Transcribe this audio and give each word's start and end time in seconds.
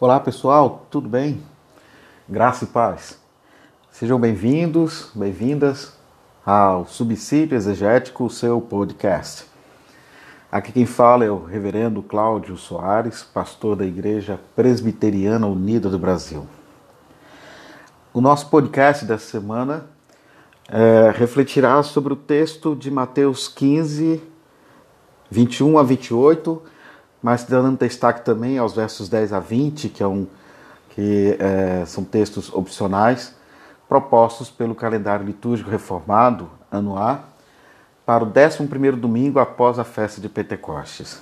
Olá 0.00 0.18
pessoal, 0.18 0.86
tudo 0.90 1.10
bem? 1.10 1.42
Graça 2.26 2.64
e 2.64 2.68
paz. 2.68 3.18
Sejam 3.90 4.18
bem-vindos, 4.18 5.10
bem-vindas 5.14 5.92
ao 6.44 6.86
Subsídio 6.86 7.54
Exegético, 7.54 8.30
seu 8.30 8.62
podcast. 8.62 9.44
Aqui 10.50 10.72
quem 10.72 10.86
fala 10.86 11.26
é 11.26 11.30
o 11.30 11.44
Reverendo 11.44 12.02
Cláudio 12.02 12.56
Soares, 12.56 13.22
pastor 13.22 13.76
da 13.76 13.84
Igreja 13.84 14.40
Presbiteriana 14.56 15.46
Unida 15.46 15.90
do 15.90 15.98
Brasil. 15.98 16.46
O 18.10 18.22
nosso 18.22 18.48
podcast 18.48 19.04
dessa 19.04 19.30
semana 19.30 19.84
é, 20.70 21.12
refletirá 21.14 21.82
sobre 21.82 22.14
o 22.14 22.16
texto 22.16 22.74
de 22.74 22.90
Mateus 22.90 23.48
15, 23.48 24.22
21 25.30 25.78
a 25.78 25.82
28, 25.82 26.62
mas 27.22 27.44
dando 27.44 27.78
destaque 27.78 28.24
também 28.24 28.58
aos 28.58 28.74
versos 28.74 29.08
10 29.08 29.32
a 29.32 29.40
20, 29.40 29.88
que, 29.88 30.02
é 30.02 30.06
um, 30.06 30.26
que 30.90 31.36
é, 31.38 31.84
são 31.86 32.02
textos 32.02 32.52
opcionais, 32.52 33.34
propostos 33.88 34.50
pelo 34.50 34.74
calendário 34.74 35.26
litúrgico 35.26 35.70
reformado, 35.70 36.50
ano 36.70 36.96
A, 36.96 37.20
para 38.06 38.24
o 38.24 38.26
11 38.26 38.92
domingo 38.92 39.38
após 39.38 39.78
a 39.78 39.84
festa 39.84 40.20
de 40.20 40.28
Pentecostes. 40.28 41.20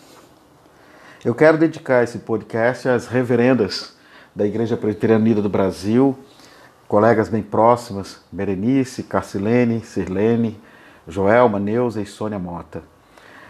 Eu 1.24 1.34
quero 1.34 1.59
dedicar 1.59 2.05
esse 2.05 2.19
podcast 2.19 2.88
às 2.88 3.09
reverendas 3.09 3.96
da 4.35 4.46
Igreja 4.46 4.77
Presbiteriana 4.77 5.24
Unida 5.24 5.43
do 5.43 5.49
Brasil, 5.49 6.16
colegas 6.87 7.29
bem 7.29 7.43
próximas, 7.43 8.21
Berenice, 8.30 9.02
Carcilene, 9.02 9.80
Sirlene, 9.80 10.60
Joelma, 11.09 11.59
Neuza 11.59 12.01
e 12.01 12.07
Sônia 12.07 12.38
Mota 12.38 12.83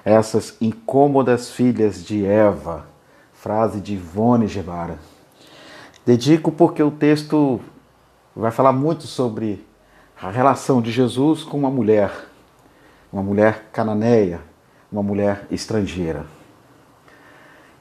essas 0.08 0.56
incômodas 0.60 1.50
filhas 1.50 2.02
de 2.02 2.24
Eva. 2.24 2.86
Frase 3.34 3.80
de 3.80 3.94
Ivone 3.94 4.48
Gebara. 4.48 4.98
Dedico 6.04 6.50
porque 6.50 6.82
o 6.82 6.90
texto 6.90 7.60
vai 8.34 8.50
falar 8.50 8.72
muito 8.72 9.06
sobre 9.06 9.64
a 10.20 10.30
relação 10.30 10.82
de 10.82 10.90
Jesus 10.90 11.44
com 11.44 11.56
uma 11.56 11.70
mulher, 11.70 12.10
uma 13.12 13.22
mulher 13.22 13.68
cananeia, 13.72 14.40
uma 14.90 15.02
mulher 15.02 15.46
estrangeira. 15.50 16.26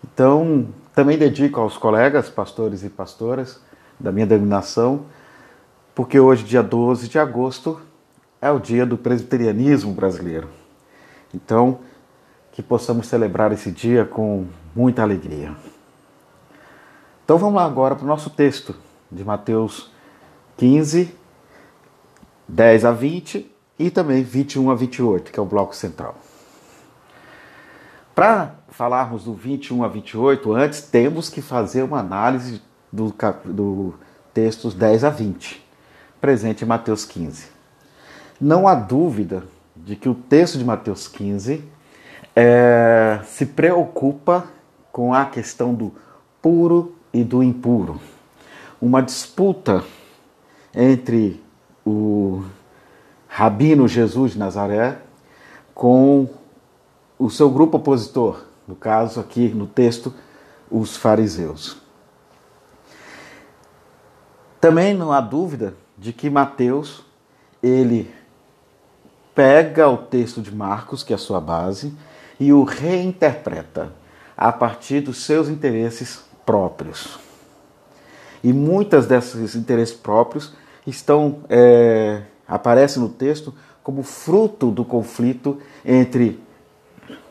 Então, 0.04 0.68
também 0.94 1.18
dedico 1.18 1.60
aos 1.60 1.76
colegas, 1.78 2.30
pastores 2.30 2.84
e 2.84 2.90
pastoras 2.90 3.60
da 4.00 4.12
minha 4.12 4.28
denominação, 4.28 5.06
porque 5.96 6.20
hoje, 6.20 6.44
dia 6.44 6.62
12 6.62 7.08
de 7.08 7.18
agosto, 7.18 7.82
é 8.40 8.52
o 8.52 8.60
dia 8.60 8.86
do 8.86 8.98
presbiterianismo 8.98 9.94
brasileiro. 9.94 10.50
Então, 11.34 11.80
que 12.58 12.64
possamos 12.64 13.06
celebrar 13.06 13.52
esse 13.52 13.72
dia 13.72 14.04
com 14.04 14.48
muita 14.76 15.04
alegria. 15.04 15.56
Então 17.24 17.38
vamos 17.38 17.54
lá 17.54 17.64
agora 17.64 17.96
para 17.96 18.04
o 18.04 18.08
nosso 18.08 18.32
texto 18.32 18.74
de 19.12 19.24
Mateus 19.24 19.92
15, 20.58 21.16
10 22.48 22.86
a 22.86 22.92
20 22.92 23.52
e 23.78 23.92
também 23.92 24.24
21 24.24 24.72
a 24.72 24.74
28, 24.74 25.32
que 25.32 25.40
é 25.40 25.44
o 25.44 25.46
bloco 25.46 25.76
central. 25.76 26.16
Para 28.16 28.56
falarmos 28.70 29.26
do 29.26 29.36
21 29.36 29.84
a 29.84 29.88
28, 29.88 30.52
antes 30.56 30.82
temos 30.82 31.30
que 31.30 31.44
fazer 31.44 31.84
uma 31.84 32.00
análise 32.00 32.60
do, 32.92 33.14
do 33.46 33.94
textos 34.34 34.74
10 34.74 35.04
a 35.04 35.12
20, 35.12 35.64
presente 36.20 36.64
em 36.64 36.68
Mateus 36.68 37.06
15. 37.06 37.50
Não 38.42 38.68
há 38.68 38.74
dúvida 38.74 39.44
de 39.76 39.96
que 39.96 40.10
o 40.10 40.16
texto 40.16 40.58
de 40.58 40.66
Mateus 40.66 41.08
15 41.08 41.77
é, 42.40 43.20
se 43.24 43.48
preocupa 43.48 44.48
com 44.92 45.12
a 45.12 45.26
questão 45.26 45.74
do 45.74 45.92
puro 46.40 46.96
e 47.12 47.24
do 47.24 47.42
impuro. 47.42 48.00
Uma 48.80 49.02
disputa 49.02 49.84
entre 50.72 51.44
o 51.84 52.44
Rabino 53.28 53.88
Jesus 53.88 54.34
de 54.34 54.38
Nazaré 54.38 55.00
com 55.74 56.30
o 57.18 57.28
seu 57.32 57.50
grupo 57.50 57.78
opositor, 57.78 58.44
no 58.68 58.76
caso 58.76 59.20
aqui 59.20 59.50
no 59.50 59.66
texto, 59.66 60.14
os 60.70 60.96
fariseus. 60.96 61.82
Também 64.62 64.94
não 64.94 65.12
há 65.12 65.22
dúvida 65.22 65.74
de 65.98 66.14
que 66.14 66.30
Mateus 66.30 67.04
ele 67.64 68.14
pega 69.34 69.90
o 69.90 69.98
texto 69.98 70.40
de 70.40 70.54
Marcos, 70.54 71.02
que 71.02 71.14
é 71.14 71.16
a 71.16 71.20
sua 71.20 71.42
base, 71.42 71.98
e 72.40 72.54
o 72.54 72.64
reinterpreta 72.64 73.94
a 74.36 74.52
partir 74.52 75.02
dos 75.02 75.26
seus 75.26 75.50
interesses 75.50 76.22
próprios. 76.46 77.20
E 78.44 78.54
muitas 78.54 79.08
desses 79.08 79.56
interesses 79.56 79.96
próprios 79.96 80.54
estão 80.86 81.40
é, 81.50 82.22
aparecem 82.48 83.02
no 83.02 83.10
texto 83.10 83.54
como 83.84 84.04
fruto 84.04 84.72
do 84.72 84.86
conflito 84.86 85.60
entre 85.84 86.40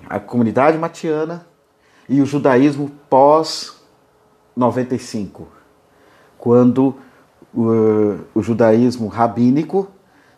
a 0.09 0.19
comunidade 0.19 0.77
matiana 0.79 1.47
e 2.09 2.21
o 2.21 2.27
judaísmo 2.27 2.91
pós 3.09 3.77
95, 4.57 5.49
quando 6.39 6.97
o, 7.53 8.19
o 8.35 8.43
judaísmo 8.43 9.09
rabínico 9.09 9.89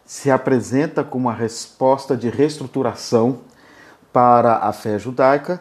se 0.05 0.31
apresenta 0.31 1.05
como 1.05 1.27
uma 1.27 1.35
resposta 1.35 2.17
de 2.17 2.31
reestruturação 2.31 3.41
para 4.13 4.59
a 4.59 4.73
fé 4.73 4.99
judaica 4.99 5.61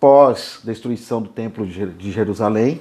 pós 0.00 0.60
destruição 0.62 1.22
do 1.22 1.28
templo 1.28 1.66
de 1.66 2.12
Jerusalém 2.12 2.80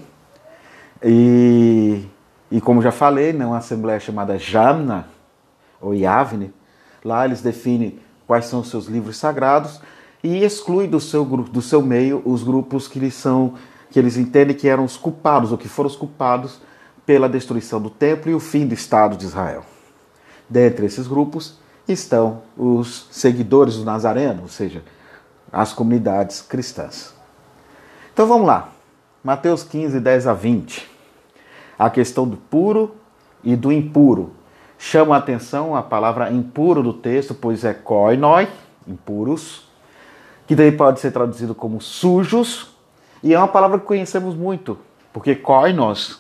e, 1.02 2.06
e 2.52 2.62
como 2.62 2.82
já 2.82 2.92
falei, 2.92 3.34
né, 3.34 3.46
uma 3.46 3.58
assembleia 3.58 4.00
chamada 4.00 4.38
Jamna 4.38 5.08
ou 5.82 5.94
Yavne, 5.94 6.54
lá 7.04 7.26
eles 7.26 7.42
definem 7.42 8.00
quais 8.26 8.46
são 8.46 8.62
os 8.62 8.70
seus 8.70 8.88
livros 8.88 9.18
sagrados 9.18 9.82
e 10.24 10.44
exclui 10.44 10.88
do 10.88 11.00
seu 11.00 11.26
do 11.26 11.62
seu 11.62 11.82
meio 11.82 12.22
os 12.26 12.44
grupos 12.44 12.88
que 12.88 13.00
eles 13.00 13.14
são 13.14 13.56
que 13.90 14.00
eles 14.00 14.18
entendem 14.18 14.56
que 14.56 14.68
eram 14.68 14.84
os 14.84 14.98
culpados 14.98 15.52
ou 15.52 15.58
que 15.58 15.68
foram 15.68 15.90
os 15.90 15.96
culpados 15.96 16.60
pela 17.06 17.30
destruição 17.30 17.82
do 17.82 17.90
templo 17.90 18.32
e 18.32 18.34
o 18.36 18.40
fim 18.40 18.66
do 18.66 18.74
Estado 18.74 19.16
de 19.16 19.26
Israel. 19.26 19.64
Dentre 20.50 20.86
esses 20.86 21.06
grupos 21.06 21.60
estão 21.88 22.42
os 22.58 23.08
seguidores 23.12 23.78
do 23.78 23.84
Nazareno, 23.84 24.44
ou 24.44 24.48
seja, 24.48 24.84
as 25.52 25.74
comunidades 25.74 26.42
cristãs. 26.42 27.14
Então 28.14 28.28
vamos 28.28 28.48
lá. 28.48 28.70
Mateus 29.24 29.64
15, 29.64 30.00
10 30.00 30.28
a 30.28 30.34
20. 30.34 30.90
A 31.78 31.90
questão 31.90 32.28
do 32.28 32.38
puro 32.38 32.96
e 33.44 33.56
do 33.56 33.72
impuro. 33.72 34.34
Chama 34.78 35.16
a 35.16 35.20
atenção 35.20 35.76
a 35.76 35.82
palavra 35.82 36.32
impuro 36.32 36.84
do 36.84 36.94
texto, 36.94 37.34
pois 37.34 37.64
é 37.64 37.74
koinoi, 37.74 38.48
impuros, 38.88 39.68
que 40.46 40.56
daí 40.56 40.72
pode 40.72 41.00
ser 41.00 41.12
traduzido 41.12 41.56
como 41.56 41.80
sujos, 41.82 42.76
e 43.22 43.34
é 43.34 43.38
uma 43.38 43.48
palavra 43.48 43.80
que 43.80 43.86
conhecemos 43.86 44.36
muito, 44.36 44.78
porque 45.14 45.36
koinos, 45.36 46.20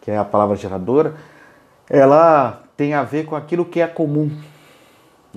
que 0.00 0.10
é 0.10 0.16
a 0.16 0.24
palavra 0.24 0.56
geradora, 0.56 1.14
ela 1.90 2.62
tem 2.76 2.94
a 2.94 3.02
ver 3.02 3.26
com 3.26 3.36
aquilo 3.36 3.64
que 3.64 3.80
é 3.80 3.86
comum, 3.86 4.30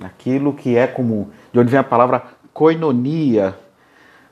aquilo 0.06 0.52
que 0.52 0.76
é 0.76 0.86
comum. 0.86 1.28
De 1.52 1.58
onde 1.58 1.70
vem 1.70 1.80
a 1.80 1.84
palavra 1.84 2.22
koinonia 2.52 3.56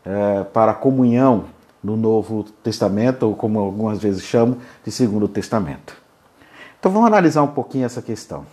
é, 0.05 0.45
para 0.45 0.75
comunhão 0.75 1.47
no 1.83 1.97
Novo 1.97 2.45
Testamento, 2.63 3.25
ou 3.25 3.35
como 3.35 3.59
algumas 3.59 3.99
vezes 4.01 4.23
chamam, 4.23 4.59
de 4.85 4.91
Segundo 4.91 5.27
Testamento. 5.27 5.97
Então 6.79 6.91
vamos 6.93 7.07
analisar 7.07 7.43
um 7.43 7.49
pouquinho 7.49 7.87
essa 7.87 8.03
questão. 8.03 8.47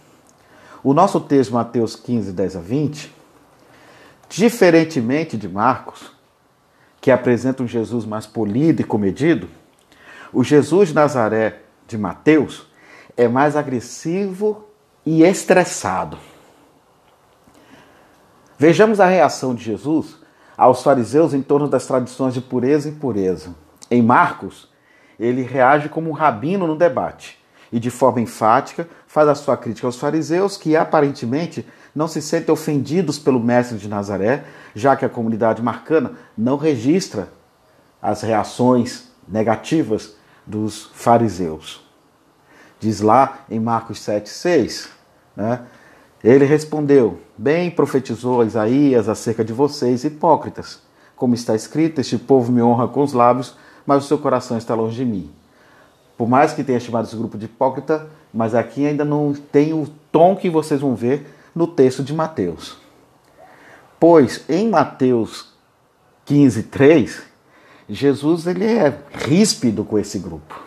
O 0.84 0.94
nosso 0.94 1.20
texto, 1.20 1.54
Mateus 1.54 1.96
15, 1.96 2.32
10 2.32 2.56
a 2.56 2.60
20, 2.60 3.14
diferentemente 4.30 5.38
de 5.38 5.48
Marcos, 5.48 6.12
que 7.02 7.12
apresenta 7.12 7.64
um 7.64 7.68
Jesus 7.68 8.06
mais 8.06 8.26
polido 8.26 8.82
e 8.82 8.86
comedido, 8.86 9.50
o 10.34 10.44
Jesus 10.44 10.90
de 10.90 10.96
Nazaré 10.96 11.62
de 11.88 11.98
Mateus 11.98 12.68
é 13.16 13.28
mais 13.28 13.56
agressivo 13.56 14.66
e 15.06 15.24
estressado. 15.24 16.18
Vejamos 18.60 19.00
a 19.00 19.06
reação 19.06 19.54
de 19.54 19.64
Jesus 19.64 20.18
aos 20.58 20.82
fariseus 20.82 21.34
em 21.34 21.44
torno 21.44 21.68
das 21.68 21.86
tradições 21.86 22.34
de 22.34 22.42
pureza 22.42 22.90
e 22.90 22.92
impureza. 22.92 23.54
Em 23.92 24.02
Marcos, 24.02 24.68
ele 25.20 25.44
reage 25.44 25.90
como 25.90 26.10
um 26.10 26.14
rabino 26.14 26.66
no 26.66 26.76
debate 26.76 27.38
e, 27.72 27.80
de 27.80 27.92
forma 27.92 28.20
enfática, 28.20 28.88
faz 29.06 29.28
a 29.28 29.36
sua 29.36 29.56
crítica 29.56 29.88
aos 29.88 30.00
fariseus 30.00 30.58
que 30.58 30.76
aparentemente 30.76 31.68
não 31.94 32.08
se 32.08 32.20
sentem 32.20 32.52
ofendidos 32.52 33.20
pelo 33.20 33.40
mestre 33.40 33.78
de 33.78 33.88
Nazaré, 33.88 34.44
já 34.74 34.96
que 34.96 35.06
a 35.06 35.10
comunidade 35.10 35.62
marcana 35.62 36.14
não 36.36 36.58
registra 36.58 37.30
as 38.02 38.22
reações 38.22 39.12
negativas 39.28 40.16
dos 40.46 40.90
fariseus. 40.94 41.86
Diz 42.80 43.02
lá 43.02 43.40
em 43.50 43.60
Marcos 43.60 44.00
7,6, 44.00 44.90
né? 45.36 45.62
Ele 46.24 46.46
respondeu: 46.46 47.20
Bem 47.38 47.70
profetizou 47.70 48.44
Isaías 48.44 49.08
acerca 49.08 49.46
de 49.46 49.54
vocês, 49.54 50.04
hipócritas. 50.04 50.80
Como 51.16 51.36
está 51.36 51.56
escrito, 51.56 52.02
este 52.02 52.18
povo 52.18 52.52
me 52.52 52.64
honra 52.64 52.88
com 52.88 53.04
os 53.04 53.14
lábios, 53.14 53.56
mas 53.86 54.04
o 54.04 54.08
seu 54.08 54.18
coração 54.18 54.58
está 54.58 54.74
longe 54.74 54.96
de 54.96 55.06
mim. 55.06 55.30
Por 56.18 56.28
mais 56.28 56.54
que 56.54 56.64
tenha 56.64 56.80
chamado 56.80 57.06
esse 57.06 57.16
grupo 57.16 57.38
de 57.38 57.46
hipócrita, 57.46 58.08
mas 58.34 58.56
aqui 58.56 58.88
ainda 58.88 59.06
não 59.06 59.34
tem 59.34 59.72
o 59.72 59.88
tom 60.12 60.36
que 60.36 60.50
vocês 60.50 60.82
vão 60.82 60.96
ver 60.96 61.32
no 61.54 61.68
texto 61.68 62.04
de 62.04 62.12
Mateus. 62.12 62.78
Pois 64.00 64.44
em 64.50 64.68
Mateus 64.68 65.54
15, 66.26 66.64
3, 66.64 67.22
Jesus 67.88 68.48
ele 68.48 68.66
é 68.66 68.98
ríspido 69.14 69.84
com 69.84 70.00
esse 70.00 70.18
grupo. 70.18 70.60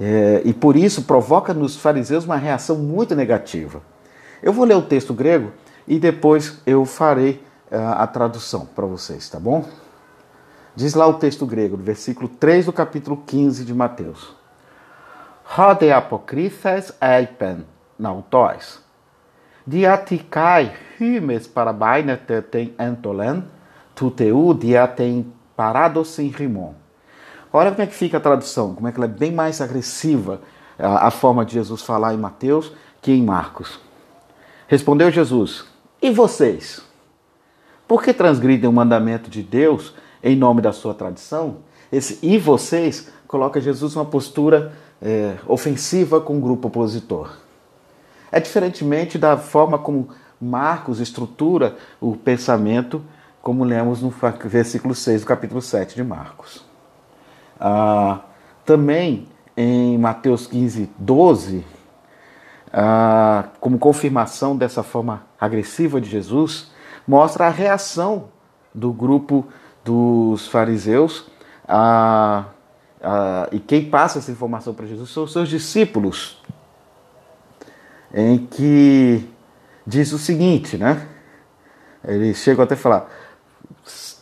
É, 0.00 0.42
e 0.44 0.54
por 0.54 0.76
isso 0.76 1.02
provoca 1.02 1.52
nos 1.52 1.76
fariseus 1.76 2.24
uma 2.24 2.36
reação 2.36 2.76
muito 2.76 3.16
negativa. 3.16 3.82
Eu 4.42 4.52
vou 4.52 4.64
ler 4.64 4.76
o 4.76 4.82
texto 4.82 5.12
grego 5.12 5.52
e 5.86 5.98
depois 5.98 6.60
eu 6.66 6.84
farei 6.84 7.42
uh, 7.70 7.76
a 7.96 8.06
tradução 8.06 8.66
para 8.66 8.86
vocês, 8.86 9.28
tá 9.28 9.38
bom? 9.40 9.64
Diz 10.76 10.94
lá 10.94 11.06
o 11.06 11.14
texto 11.14 11.44
grego, 11.44 11.76
do 11.76 11.82
versículo 11.82 12.28
3 12.28 12.66
do 12.66 12.72
capítulo 12.72 13.22
15 13.26 13.64
de 13.64 13.74
Mateus. 13.74 14.32
Rode 15.44 15.90
apokrites 15.90 16.92
eipen 17.00 17.66
nautois. 17.98 18.80
Diatikai 19.66 20.72
hymes 20.98 21.46
parabainete 21.48 22.42
ten 22.42 22.74
entolen, 22.78 23.44
tuteu 23.94 24.54
diatem 24.54 25.32
paradosin 25.56 26.28
rimon. 26.28 26.74
Olha 27.52 27.70
como 27.70 27.82
é 27.82 27.86
que 27.86 27.94
fica 27.94 28.18
a 28.18 28.20
tradução, 28.20 28.74
como 28.74 28.86
é 28.88 28.92
que 28.92 28.98
ela 28.98 29.06
é 29.06 29.08
bem 29.08 29.32
mais 29.32 29.60
agressiva, 29.60 30.40
a, 30.78 31.08
a 31.08 31.10
forma 31.10 31.44
de 31.44 31.54
Jesus 31.54 31.82
falar 31.82 32.14
em 32.14 32.18
Mateus 32.18 32.72
que 33.02 33.10
em 33.10 33.22
Marcos. 33.22 33.80
Respondeu 34.68 35.10
Jesus: 35.10 35.64
E 36.00 36.10
vocês? 36.10 36.82
Por 37.88 38.02
que 38.02 38.12
transgridem 38.12 38.68
o 38.68 38.72
mandamento 38.72 39.30
de 39.30 39.42
Deus 39.42 39.94
em 40.22 40.36
nome 40.36 40.60
da 40.60 40.72
sua 40.72 40.92
tradição? 40.92 41.56
Esse 41.90 42.18
e 42.22 42.36
vocês 42.36 43.10
coloca 43.26 43.62
Jesus 43.62 43.94
numa 43.94 44.04
postura 44.04 44.72
é, 45.00 45.36
ofensiva 45.46 46.20
com 46.20 46.36
o 46.36 46.40
grupo 46.40 46.68
opositor. 46.68 47.38
É 48.30 48.38
diferentemente 48.38 49.16
da 49.16 49.38
forma 49.38 49.78
como 49.78 50.10
Marcos 50.38 51.00
estrutura 51.00 51.76
o 51.98 52.14
pensamento, 52.14 53.02
como 53.40 53.64
lemos 53.64 54.02
no 54.02 54.12
versículo 54.44 54.94
6 54.94 55.22
do 55.22 55.26
capítulo 55.26 55.62
7 55.62 55.94
de 55.94 56.04
Marcos. 56.04 56.62
Ah, 57.58 58.20
também 58.66 59.26
em 59.56 59.96
Mateus 59.96 60.46
15, 60.46 60.90
12, 60.98 61.64
ah, 62.72 63.48
como 63.60 63.78
confirmação 63.78 64.56
dessa 64.56 64.82
forma 64.82 65.22
agressiva 65.40 66.00
de 66.00 66.08
Jesus, 66.08 66.70
mostra 67.06 67.46
a 67.46 67.50
reação 67.50 68.28
do 68.74 68.92
grupo 68.92 69.46
dos 69.84 70.46
fariseus. 70.48 71.26
E 73.52 73.58
quem 73.60 73.88
passa 73.88 74.18
essa 74.18 74.30
informação 74.30 74.74
para 74.74 74.86
Jesus 74.86 75.10
são 75.10 75.24
os 75.24 75.32
seus 75.32 75.48
discípulos, 75.48 76.42
em 78.12 78.38
que 78.38 79.28
diz 79.86 80.12
o 80.12 80.18
seguinte, 80.18 80.76
né? 80.76 81.06
Eles 82.04 82.38
chegam 82.38 82.64
até 82.64 82.74
a 82.74 82.78
falar: 82.78 83.08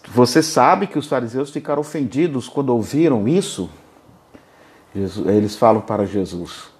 Você 0.09 0.43
sabe 0.43 0.87
que 0.87 0.99
os 0.99 1.07
fariseus 1.07 1.51
ficaram 1.51 1.81
ofendidos 1.81 2.49
quando 2.49 2.71
ouviram 2.71 3.27
isso? 3.27 3.69
eles 5.27 5.55
falam 5.57 5.83
para 5.83 6.07
Jesus 6.07 6.75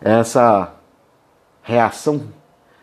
essa 0.00 0.74
reação, 1.62 2.28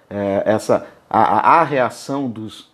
é, 0.09 0.43
essa 0.45 0.87
a, 1.09 1.59
a, 1.59 1.63
reação 1.63 2.29
dos, 2.29 2.71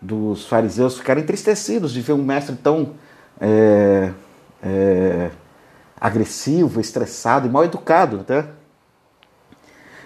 dos 0.00 0.46
fariseus 0.46 0.96
ficaram 0.96 1.20
entristecidos 1.20 1.92
de 1.92 2.00
ver 2.00 2.14
um 2.14 2.24
mestre 2.24 2.56
tão 2.56 2.94
é, 3.40 4.12
é, 4.62 5.30
agressivo, 6.00 6.80
estressado 6.80 7.46
e 7.46 7.50
mal 7.50 7.64
educado. 7.64 8.20
Até. 8.20 8.46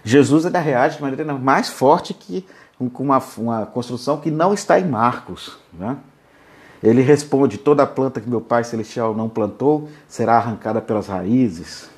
Jesus 0.02 0.46
ainda 0.46 0.58
reage 0.58 0.96
de 0.96 1.02
maneira 1.02 1.34
mais 1.34 1.68
forte 1.68 2.12
que 2.12 2.44
com 2.92 3.02
uma, 3.02 3.22
uma 3.38 3.66
construção 3.66 4.18
que 4.18 4.30
não 4.30 4.52
está 4.52 4.78
em 4.78 4.86
Marcos. 4.86 5.56
Né? 5.72 5.96
Ele 6.82 7.02
responde: 7.02 7.58
Toda 7.58 7.86
planta 7.86 8.20
que 8.20 8.28
meu 8.28 8.40
Pai 8.40 8.64
Celestial 8.64 9.14
não 9.14 9.28
plantou 9.28 9.88
será 10.08 10.36
arrancada 10.36 10.80
pelas 10.80 11.06
raízes. 11.06 11.88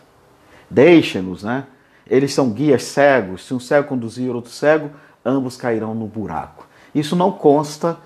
Deixa-nos, 0.70 1.42
né? 1.42 1.66
Eles 2.08 2.32
são 2.32 2.50
guias 2.50 2.84
cegos. 2.84 3.46
Se 3.46 3.54
um 3.54 3.60
cego 3.60 3.88
conduzir 3.88 4.34
outro 4.34 4.50
cego, 4.50 4.90
ambos 5.24 5.56
cairão 5.56 5.94
no 5.94 6.06
buraco. 6.06 6.66
Isso 6.94 7.14
não 7.14 7.30
consta 7.30 7.98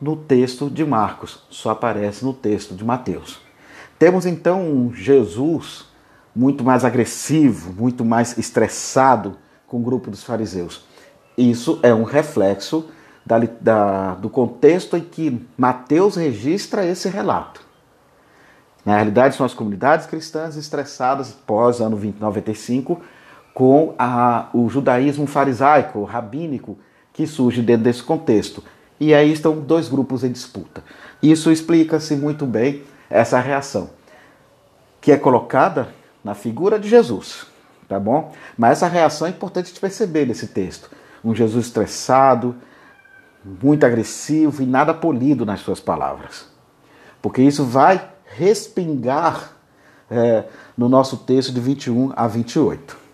no 0.00 0.16
texto 0.16 0.70
de 0.70 0.84
Marcos, 0.84 1.42
só 1.50 1.70
aparece 1.70 2.24
no 2.24 2.32
texto 2.32 2.74
de 2.74 2.82
Mateus. 2.84 3.38
Temos 3.98 4.24
então 4.24 4.62
um 4.62 4.94
Jesus 4.94 5.84
muito 6.34 6.64
mais 6.64 6.84
agressivo, 6.84 7.72
muito 7.72 8.04
mais 8.04 8.38
estressado 8.38 9.36
com 9.66 9.76
o 9.76 9.82
grupo 9.82 10.10
dos 10.10 10.24
fariseus. 10.24 10.84
Isso 11.36 11.78
é 11.82 11.92
um 11.92 12.02
reflexo 12.02 12.88
da, 13.26 13.38
da, 13.60 14.14
do 14.14 14.30
contexto 14.30 14.96
em 14.96 15.00
que 15.00 15.46
Mateus 15.56 16.16
registra 16.16 16.86
esse 16.86 17.08
relato. 17.08 17.60
Na 18.84 18.96
realidade, 18.96 19.36
são 19.36 19.44
as 19.44 19.52
comunidades 19.52 20.06
cristãs 20.06 20.56
estressadas 20.56 21.32
pós 21.46 21.80
ano 21.80 21.96
2095 21.96 23.00
com 23.60 23.94
a, 23.98 24.48
o 24.54 24.70
judaísmo 24.70 25.26
farisaico, 25.26 26.02
rabínico, 26.04 26.78
que 27.12 27.26
surge 27.26 27.60
dentro 27.60 27.84
desse 27.84 28.02
contexto. 28.02 28.64
E 28.98 29.12
aí 29.12 29.30
estão 29.30 29.60
dois 29.60 29.86
grupos 29.86 30.24
em 30.24 30.32
disputa. 30.32 30.82
Isso 31.22 31.52
explica-se 31.52 32.16
muito 32.16 32.46
bem 32.46 32.82
essa 33.10 33.38
reação, 33.38 33.90
que 34.98 35.12
é 35.12 35.18
colocada 35.18 35.90
na 36.24 36.32
figura 36.32 36.78
de 36.78 36.88
Jesus, 36.88 37.44
tá 37.86 38.00
bom? 38.00 38.32
Mas 38.56 38.78
essa 38.78 38.88
reação 38.88 39.26
é 39.26 39.30
importante 39.30 39.74
de 39.74 39.78
perceber 39.78 40.24
nesse 40.24 40.46
texto. 40.46 40.90
Um 41.22 41.34
Jesus 41.34 41.66
estressado, 41.66 42.56
muito 43.62 43.84
agressivo 43.84 44.62
e 44.62 44.66
nada 44.66 44.94
polido 44.94 45.44
nas 45.44 45.60
suas 45.60 45.80
palavras. 45.80 46.46
Porque 47.20 47.42
isso 47.42 47.62
vai 47.66 48.08
respingar 48.24 49.52
é, 50.10 50.44
no 50.78 50.88
nosso 50.88 51.18
texto 51.18 51.52
de 51.52 51.60
21 51.60 52.14
a 52.16 52.26
28. 52.26 53.09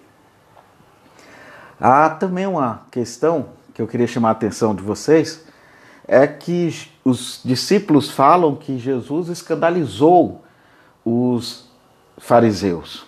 Há 1.80 2.08
também 2.10 2.46
uma 2.46 2.82
questão 2.90 3.50
que 3.74 3.82
eu 3.82 3.86
queria 3.86 4.06
chamar 4.06 4.30
a 4.30 4.32
atenção 4.32 4.74
de 4.74 4.82
vocês, 4.82 5.44
é 6.08 6.26
que 6.26 6.90
os 7.04 7.40
discípulos 7.44 8.10
falam 8.10 8.54
que 8.54 8.78
Jesus 8.78 9.28
escandalizou 9.28 10.42
os 11.04 11.68
fariseus. 12.16 13.04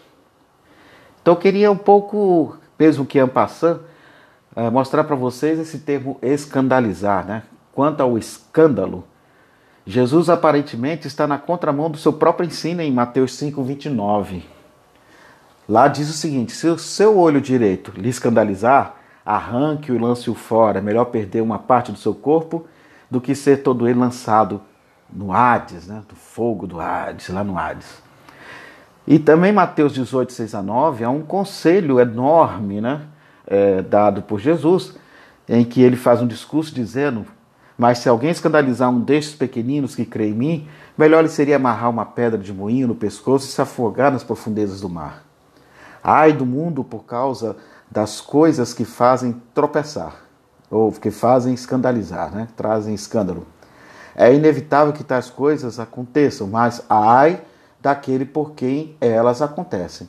Então 1.23 1.35
eu 1.35 1.39
queria 1.39 1.71
um 1.71 1.77
pouco, 1.77 2.57
mesmo 2.79 3.07
que 3.07 3.19
ampassando, 3.19 3.83
eh, 4.55 4.69
mostrar 4.71 5.05
para 5.05 5.17
vocês 5.17 5.59
esse 5.59 5.79
termo 5.79 6.19
escandalizar, 6.21 7.27
né? 7.27 7.45
Quanto 7.73 8.03
ao 8.03 8.19
escândalo, 8.19 9.05
Jesus 9.87 10.29
aparentemente 10.29 11.07
está 11.07 11.27
na 11.27 11.39
contramão 11.39 11.91
do 11.91 11.97
seu 11.97 12.13
próprio 12.13 12.47
ensino 12.47 12.83
em 12.83 12.93
Mateus 12.93 13.35
5, 13.35 13.63
29. 13.63 14.58
Lá 15.69 15.87
diz 15.87 16.09
o 16.09 16.15
seguinte: 16.15 16.53
se 16.53 16.67
o 16.67 16.79
seu 16.79 17.19
olho 17.19 17.41
direito 17.41 17.93
lhe 17.95 18.09
escandalizar, 18.09 18.95
arranque-o 19.29 19.95
e 19.95 19.99
lance-o 19.99 20.35
fora. 20.35 20.79
É 20.79 20.83
melhor 20.83 21.05
perder 21.07 21.43
uma 21.43 21.59
parte 21.59 21.93
do 21.93 21.99
seu 21.99 22.15
corpo 22.15 22.67
do 23.11 23.21
que 23.21 23.35
ser 23.35 23.59
todo 23.59 23.87
ele 23.87 23.99
lançado 23.99 24.63
no 25.13 25.33
Hades, 25.33 25.87
né? 25.87 26.03
do 26.09 26.17
fogo 26.17 26.67
do 26.67 26.81
Hades, 26.81 27.29
lá 27.29 27.45
no 27.45 27.59
Hades. 27.59 28.03
E 29.07 29.19
também 29.19 29.53
Mateus 29.53 29.93
18, 29.93 30.33
6 30.33 30.55
a 30.55 30.63
9, 30.63 31.05
há 31.05 31.11
um 31.11 31.23
conselho 31.23 32.01
enorme 32.01 32.81
né? 32.81 33.03
É, 33.47 33.81
dado 33.83 34.23
por 34.23 34.39
Jesus, 34.39 34.95
em 35.49 35.65
que 35.65 35.83
ele 35.83 35.97
faz 35.97 36.23
um 36.23 36.27
discurso 36.27 36.75
dizendo: 36.75 37.27
Mas 37.77 37.99
se 37.99 38.09
alguém 38.09 38.31
escandalizar 38.31 38.89
um 38.91 39.01
destes 39.01 39.35
pequeninos 39.35 39.95
que 39.95 40.07
crê 40.07 40.29
em 40.29 40.35
mim, 40.35 40.69
melhor 40.97 41.23
lhe 41.23 41.29
seria 41.29 41.57
amarrar 41.57 41.91
uma 41.91 42.07
pedra 42.07 42.39
de 42.39 42.53
moinho 42.55 42.89
no 42.89 42.95
pescoço 42.95 43.47
e 43.47 43.51
se 43.51 43.61
afogar 43.61 44.11
nas 44.11 44.25
profundezas 44.25 44.81
do 44.81 44.89
mar. 44.89 45.28
Ai 46.11 46.33
do 46.33 46.47
mundo 46.47 46.83
por 46.83 47.05
causa 47.05 47.55
das 47.91 48.19
coisas 48.19 48.73
que 48.73 48.87
fazem 48.87 49.43
tropeçar, 49.53 50.23
ou 50.71 50.91
que 50.91 51.11
fazem 51.11 51.53
escandalizar, 51.53 52.35
né? 52.35 52.49
trazem 52.57 52.95
escândalo. 52.95 53.47
É 54.17 54.33
inevitável 54.33 54.95
que 54.95 55.05
tais 55.05 55.29
coisas 55.29 55.79
aconteçam, 55.79 56.47
mas 56.47 56.83
ai 56.89 57.43
daquele 57.79 58.25
por 58.25 58.53
quem 58.53 58.97
elas 59.03 59.43
acontecem. 59.43 60.09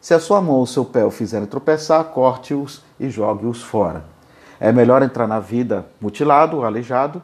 Se 0.00 0.14
a 0.14 0.20
sua 0.20 0.40
mão 0.40 0.54
ou 0.54 0.66
seu 0.66 0.84
pé 0.84 1.04
o 1.04 1.10
fizerem 1.10 1.48
tropeçar, 1.48 2.04
corte-os 2.04 2.84
e 3.00 3.10
jogue-os 3.10 3.60
fora. 3.60 4.04
É 4.60 4.70
melhor 4.70 5.02
entrar 5.02 5.26
na 5.26 5.40
vida 5.40 5.84
mutilado, 6.00 6.62
aleijado, 6.62 7.20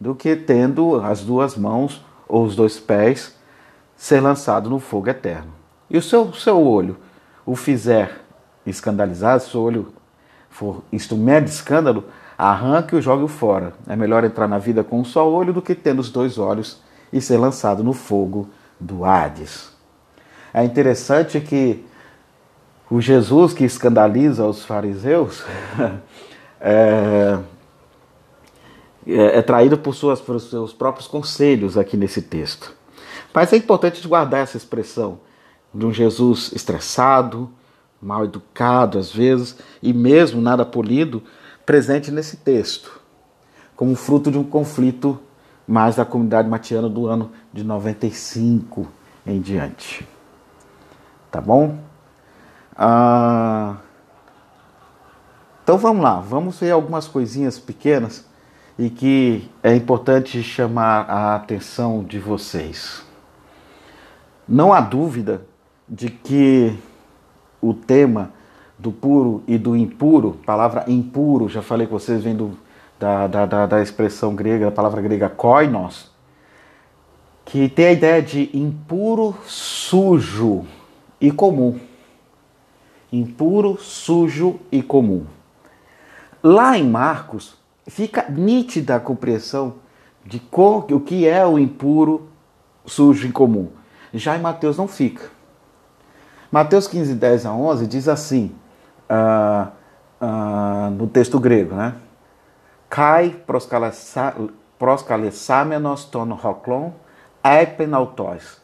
do 0.00 0.14
que 0.14 0.36
tendo 0.36 1.00
as 1.00 1.24
duas 1.24 1.56
mãos 1.56 2.06
ou 2.28 2.44
os 2.44 2.54
dois 2.54 2.78
pés 2.78 3.34
ser 3.96 4.20
lançado 4.20 4.70
no 4.70 4.78
fogo 4.78 5.10
eterno. 5.10 5.52
E 5.90 5.98
o 5.98 6.02
seu, 6.02 6.32
seu 6.32 6.62
olho 6.62 6.96
o 7.48 7.56
fizer 7.56 8.20
escandalizar, 8.66 9.40
se 9.40 9.56
o 9.56 9.62
olho 9.62 9.94
for 10.50 10.82
instrumento 10.92 11.44
de 11.44 11.50
escândalo, 11.52 12.04
arranque 12.36 12.94
e 12.94 13.00
jogue-o 13.00 13.26
fora. 13.26 13.72
É 13.88 13.96
melhor 13.96 14.22
entrar 14.22 14.46
na 14.46 14.58
vida 14.58 14.84
com 14.84 15.00
um 15.00 15.04
só 15.04 15.26
olho 15.26 15.54
do 15.54 15.62
que 15.62 15.74
tendo 15.74 16.00
os 16.00 16.10
dois 16.10 16.36
olhos 16.36 16.82
e 17.10 17.22
ser 17.22 17.38
lançado 17.38 17.82
no 17.82 17.94
fogo 17.94 18.50
do 18.78 19.02
Hades. 19.02 19.70
É 20.52 20.62
interessante 20.62 21.40
que 21.40 21.86
o 22.90 23.00
Jesus 23.00 23.54
que 23.54 23.64
escandaliza 23.64 24.44
os 24.44 24.66
fariseus 24.66 25.42
é, 26.60 27.38
é, 29.06 29.38
é 29.38 29.42
traído 29.42 29.78
por, 29.78 29.94
suas, 29.94 30.20
por 30.20 30.38
seus 30.38 30.74
próprios 30.74 31.08
conselhos 31.08 31.78
aqui 31.78 31.96
nesse 31.96 32.20
texto. 32.20 32.74
Mas 33.32 33.54
é 33.54 33.56
importante 33.56 34.06
guardar 34.06 34.42
essa 34.42 34.58
expressão 34.58 35.20
de 35.74 35.86
um 35.86 35.92
Jesus 35.92 36.52
estressado, 36.52 37.50
mal 38.00 38.24
educado 38.24 38.98
às 38.98 39.12
vezes, 39.12 39.56
e 39.82 39.92
mesmo 39.92 40.40
nada 40.40 40.64
polido, 40.64 41.22
presente 41.66 42.10
nesse 42.10 42.38
texto, 42.38 43.00
como 43.76 43.94
fruto 43.94 44.30
de 44.30 44.38
um 44.38 44.44
conflito 44.44 45.20
mais 45.66 45.96
da 45.96 46.04
comunidade 46.04 46.48
matiana 46.48 46.88
do 46.88 47.06
ano 47.06 47.30
de 47.52 47.62
95 47.62 48.88
em 49.26 49.40
diante. 49.40 50.08
Tá 51.30 51.40
bom? 51.40 51.78
Ah, 52.74 53.76
então 55.62 55.76
vamos 55.76 56.02
lá, 56.02 56.20
vamos 56.20 56.58
ver 56.58 56.70
algumas 56.70 57.06
coisinhas 57.06 57.58
pequenas 57.58 58.24
e 58.78 58.88
que 58.88 59.50
é 59.62 59.74
importante 59.74 60.42
chamar 60.42 61.10
a 61.10 61.34
atenção 61.34 62.02
de 62.02 62.18
vocês. 62.18 63.02
Não 64.48 64.72
há 64.72 64.80
dúvida 64.80 65.42
de 65.88 66.10
que 66.10 66.76
o 67.60 67.72
tema 67.72 68.32
do 68.78 68.92
puro 68.92 69.42
e 69.46 69.58
do 69.58 69.76
impuro, 69.76 70.38
palavra 70.46 70.84
impuro, 70.86 71.48
já 71.48 71.62
falei 71.62 71.86
com 71.86 71.98
vocês, 71.98 72.22
vem 72.22 72.36
do, 72.36 72.56
da, 72.98 73.26
da, 73.26 73.46
da, 73.46 73.66
da 73.66 73.82
expressão 73.82 74.34
grega, 74.34 74.68
a 74.68 74.72
palavra 74.72 75.00
grega 75.00 75.28
koinos, 75.28 76.10
que 77.44 77.68
tem 77.68 77.86
a 77.86 77.92
ideia 77.92 78.22
de 78.22 78.50
impuro, 78.52 79.34
sujo 79.46 80.66
e 81.20 81.30
comum. 81.30 81.78
Impuro, 83.10 83.78
sujo 83.80 84.60
e 84.70 84.82
comum. 84.82 85.24
Lá 86.42 86.76
em 86.76 86.86
Marcos, 86.86 87.56
fica 87.86 88.26
nítida 88.28 88.96
a 88.96 89.00
compreensão 89.00 89.76
de 90.24 90.40
o 90.92 91.00
que 91.00 91.26
é 91.26 91.44
o 91.46 91.58
impuro, 91.58 92.28
sujo 92.84 93.26
e 93.26 93.32
comum. 93.32 93.70
Já 94.12 94.36
em 94.36 94.40
Mateus 94.40 94.76
não 94.76 94.86
fica. 94.86 95.37
Mateus 96.50 96.86
15, 96.86 97.14
10 97.14 97.46
a 97.46 97.52
11 97.52 97.86
diz 97.86 98.08
assim, 98.08 98.54
uh, 99.10 99.68
uh, 100.20 100.90
no 100.90 101.06
texto 101.06 101.38
grego, 101.38 101.74
né? 101.74 101.94
Kai 102.88 103.36
proskalesamenos 104.78 106.04
ton 106.06 106.32
hoklon 106.32 106.92
epenautos. 107.44 108.60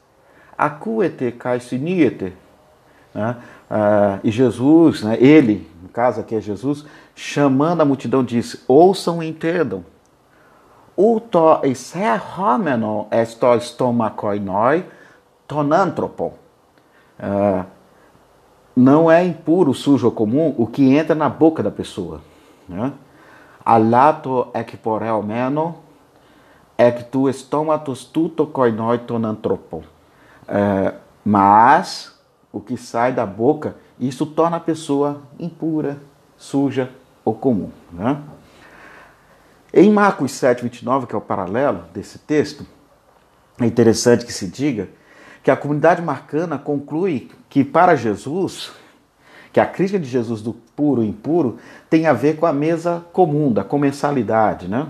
Acuete 0.57 1.33
kai 1.33 1.61
siniete. 1.61 2.33
Né? 3.13 3.37
Uh, 3.71 4.21
e 4.25 4.31
Jesus, 4.31 5.03
né, 5.03 5.17
ele, 5.21 5.71
no 5.83 5.89
caso 5.89 6.21
aqui 6.21 6.35
é 6.35 6.41
Jesus, 6.41 6.87
chamando 7.15 7.83
a 7.83 7.85
multidão, 7.85 8.25
disse: 8.25 8.63
Ouçam 8.67 9.23
e 9.23 9.29
entendam. 9.29 9.85
O 10.97 11.21
to 11.21 11.61
eserhomeno 11.65 13.09
esto 13.11 13.53
stomakoinoi 13.57 14.87
tonantropon. 15.47 16.33
Uh, 17.19 17.74
não 18.77 19.11
é 19.11 19.25
impuro, 19.25 19.73
sujo 19.73 20.07
ou 20.07 20.13
comum 20.13 20.55
o 20.59 20.67
que 20.67 20.95
entra 20.95 21.15
na 21.15 21.29
boca 21.29 21.63
da 21.63 21.71
pessoa. 21.71 22.21
Né? 22.69 22.93
Alato 23.65 24.49
ekporel 24.55 25.23
meno 25.23 25.77
ek 26.77 27.05
tu 27.05 27.29
estomatos 27.29 28.05
tuto 28.05 28.47
koinoi 28.47 28.99
tonantropon. 28.99 29.83
Uh, 30.49 30.95
mas 31.25 32.15
o 32.53 32.61
que 32.61 32.77
sai 32.77 33.13
da 33.13 33.25
boca, 33.25 33.77
isso 33.99 34.27
torna 34.27 34.59
a 34.59 34.61
pessoa 34.61 35.23
impura, 35.39 35.99
suja 36.37 36.91
ou 37.25 37.35
comum. 37.35 37.71
Né? 37.93 38.21
Em 39.73 39.91
Marcos 39.91 40.33
7, 40.33 40.63
29, 40.63 41.07
que 41.07 41.15
é 41.15 41.19
o 41.19 41.21
paralelo 41.21 41.83
desse 41.93 42.19
texto, 42.19 42.67
é 43.61 43.67
interessante 43.67 44.27
que 44.27 44.33
se 44.33 44.47
diga 44.47 44.89
que 45.45 45.51
a 45.51 45.57
comunidade 45.57 46.01
marcana 46.01 46.57
conclui 46.57 47.31
que 47.51 47.63
para 47.63 47.95
Jesus, 47.95 48.73
que 49.53 49.61
a 49.61 49.67
crítica 49.67 50.01
de 50.01 50.09
Jesus 50.09 50.41
do 50.41 50.55
puro 50.55 51.05
e 51.05 51.09
impuro 51.09 51.59
tem 51.91 52.07
a 52.07 52.15
ver 52.15 52.39
com 52.39 52.47
a 52.47 52.53
mesa 52.53 53.05
comum, 53.13 53.53
da 53.53 53.63
comensalidade, 53.63 54.67
né? 54.67 54.89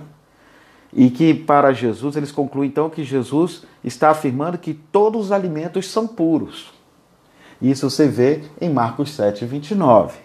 E 0.93 1.11
que 1.11 1.35
para 1.35 1.73
Jesus 1.73 2.15
eles 2.15 2.31
concluem 2.31 2.71
então 2.71 2.89
que 2.89 3.03
Jesus 3.03 3.65
está 3.83 4.11
afirmando 4.11 4.57
que 4.57 4.73
todos 4.73 5.27
os 5.27 5.33
alimentos 5.33 5.91
são 5.91 6.07
puros. 6.07 6.73
Isso 7.61 7.91
você 7.91 8.07
vê 8.07 8.45
em 8.61 8.71
Marcos 8.71 9.13
7, 9.13 9.45
29. 9.45 10.19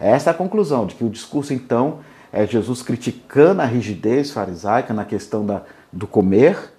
Essa 0.00 0.30
é 0.30 0.32
a 0.32 0.34
conclusão 0.34 0.84
de 0.84 0.96
que 0.96 1.04
o 1.04 1.08
discurso, 1.08 1.54
então, 1.54 2.00
é 2.32 2.44
Jesus 2.44 2.82
criticando 2.82 3.62
a 3.62 3.66
rigidez 3.66 4.32
farisaica 4.32 4.92
na 4.92 5.04
questão 5.04 5.46
da, 5.46 5.62
do 5.92 6.08
comer 6.08 6.72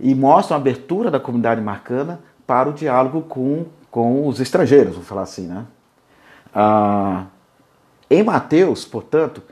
e 0.00 0.14
mostra 0.14 0.54
uma 0.54 0.60
abertura 0.60 1.10
da 1.10 1.20
comunidade 1.20 1.60
marcana 1.60 2.20
para 2.46 2.68
o 2.68 2.72
diálogo 2.72 3.22
com, 3.22 3.66
com 3.90 4.26
os 4.26 4.40
estrangeiros, 4.40 4.94
vamos 4.94 5.08
falar 5.08 5.22
assim. 5.22 5.46
Né? 5.46 5.64
Ah, 6.54 7.26
em 8.10 8.22
Mateus, 8.22 8.84
portanto, 8.84 9.42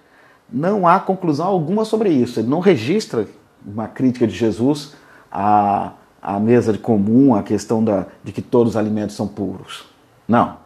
não 0.51 0.89
há 0.89 0.99
conclusão 0.99 1.47
alguma 1.47 1.85
sobre 1.85 2.09
isso. 2.09 2.41
Ele 2.41 2.49
não 2.49 2.61
registra 2.61 3.27
uma 3.65 3.87
crítica 3.87 4.27
de 4.27 4.35
Jesus 4.35 4.95
a 5.31 5.93
a 6.21 6.39
mesa 6.39 6.73
de 6.73 6.79
comum, 6.79 7.35
a 7.35 7.43
questão 7.43 7.83
da, 7.83 8.07
de 8.23 8.33
que 8.33 8.43
todos 8.43 8.75
os 8.75 8.77
alimentos 8.77 9.17
são 9.17 9.27
puros. 9.27 9.87
Não. 10.27 10.57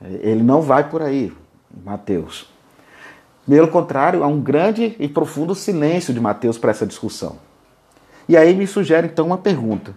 Ele 0.00 0.42
não 0.42 0.62
vai 0.62 0.88
por 0.88 1.02
aí, 1.02 1.32
Mateus. 1.84 2.48
Pelo 3.46 3.68
contrário, 3.68 4.22
há 4.22 4.26
um 4.26 4.40
grande 4.40 4.94
e 4.98 5.08
profundo 5.08 5.54
silêncio 5.54 6.14
de 6.14 6.20
Mateus 6.20 6.58
para 6.58 6.70
essa 6.70 6.86
discussão. 6.86 7.36
E 8.28 8.36
aí 8.36 8.54
me 8.54 8.66
sugere 8.66 9.06
então 9.06 9.26
uma 9.26 9.38
pergunta. 9.38 9.94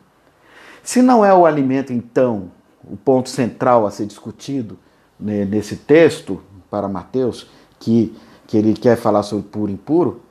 Se 0.82 1.02
não 1.02 1.24
é 1.24 1.34
o 1.34 1.46
alimento, 1.46 1.92
então, 1.92 2.52
o 2.84 2.96
ponto 2.96 3.30
central 3.30 3.86
a 3.86 3.92
ser 3.92 4.06
discutido 4.06 4.80
né, 5.20 5.46
nesse 5.46 5.76
texto 5.76 6.42
para 6.70 6.88
Mateus, 6.88 7.48
que, 7.80 8.16
que 8.48 8.58
ele 8.58 8.74
quer 8.74 8.96
falar 8.96 9.24
sobre 9.24 9.48
puro 9.48 9.70
e 9.70 9.74
impuro, 9.74 10.22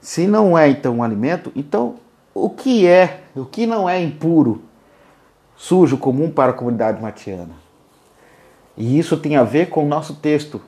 se 0.00 0.26
não 0.26 0.58
é 0.58 0.68
então 0.68 0.96
um 0.96 1.02
alimento, 1.02 1.52
então 1.54 1.94
o 2.34 2.50
que 2.50 2.86
é, 2.86 3.22
o 3.36 3.44
que 3.44 3.66
não 3.66 3.88
é 3.88 4.02
impuro, 4.02 4.62
sujo, 5.56 5.96
comum 5.96 6.30
para 6.30 6.50
a 6.50 6.54
comunidade 6.54 7.00
matiana. 7.00 7.54
E 8.76 8.98
isso 8.98 9.16
tem 9.16 9.36
a 9.36 9.44
ver 9.44 9.68
com 9.68 9.84
o 9.84 9.88
nosso 9.88 10.14
texto, 10.16 10.60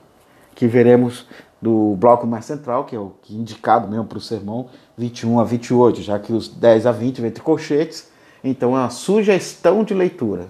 que 0.55 0.67
veremos 0.67 1.27
do 1.61 1.95
bloco 1.97 2.25
mais 2.25 2.45
central, 2.45 2.85
que 2.85 2.95
é 2.95 2.99
o 2.99 3.11
que 3.21 3.35
é 3.35 3.37
indicado 3.37 3.87
mesmo 3.89 4.05
para 4.05 4.17
o 4.17 4.21
sermão 4.21 4.69
21 4.97 5.39
a 5.39 5.43
28, 5.43 6.01
já 6.01 6.19
que 6.19 6.31
os 6.31 6.47
10 6.47 6.85
a 6.85 6.91
20 6.91 7.21
vem 7.21 7.29
entre 7.29 7.43
colchetes, 7.43 8.09
então 8.43 8.75
é 8.75 8.79
uma 8.79 8.89
sugestão 8.89 9.83
de 9.83 9.93
leitura. 9.93 10.47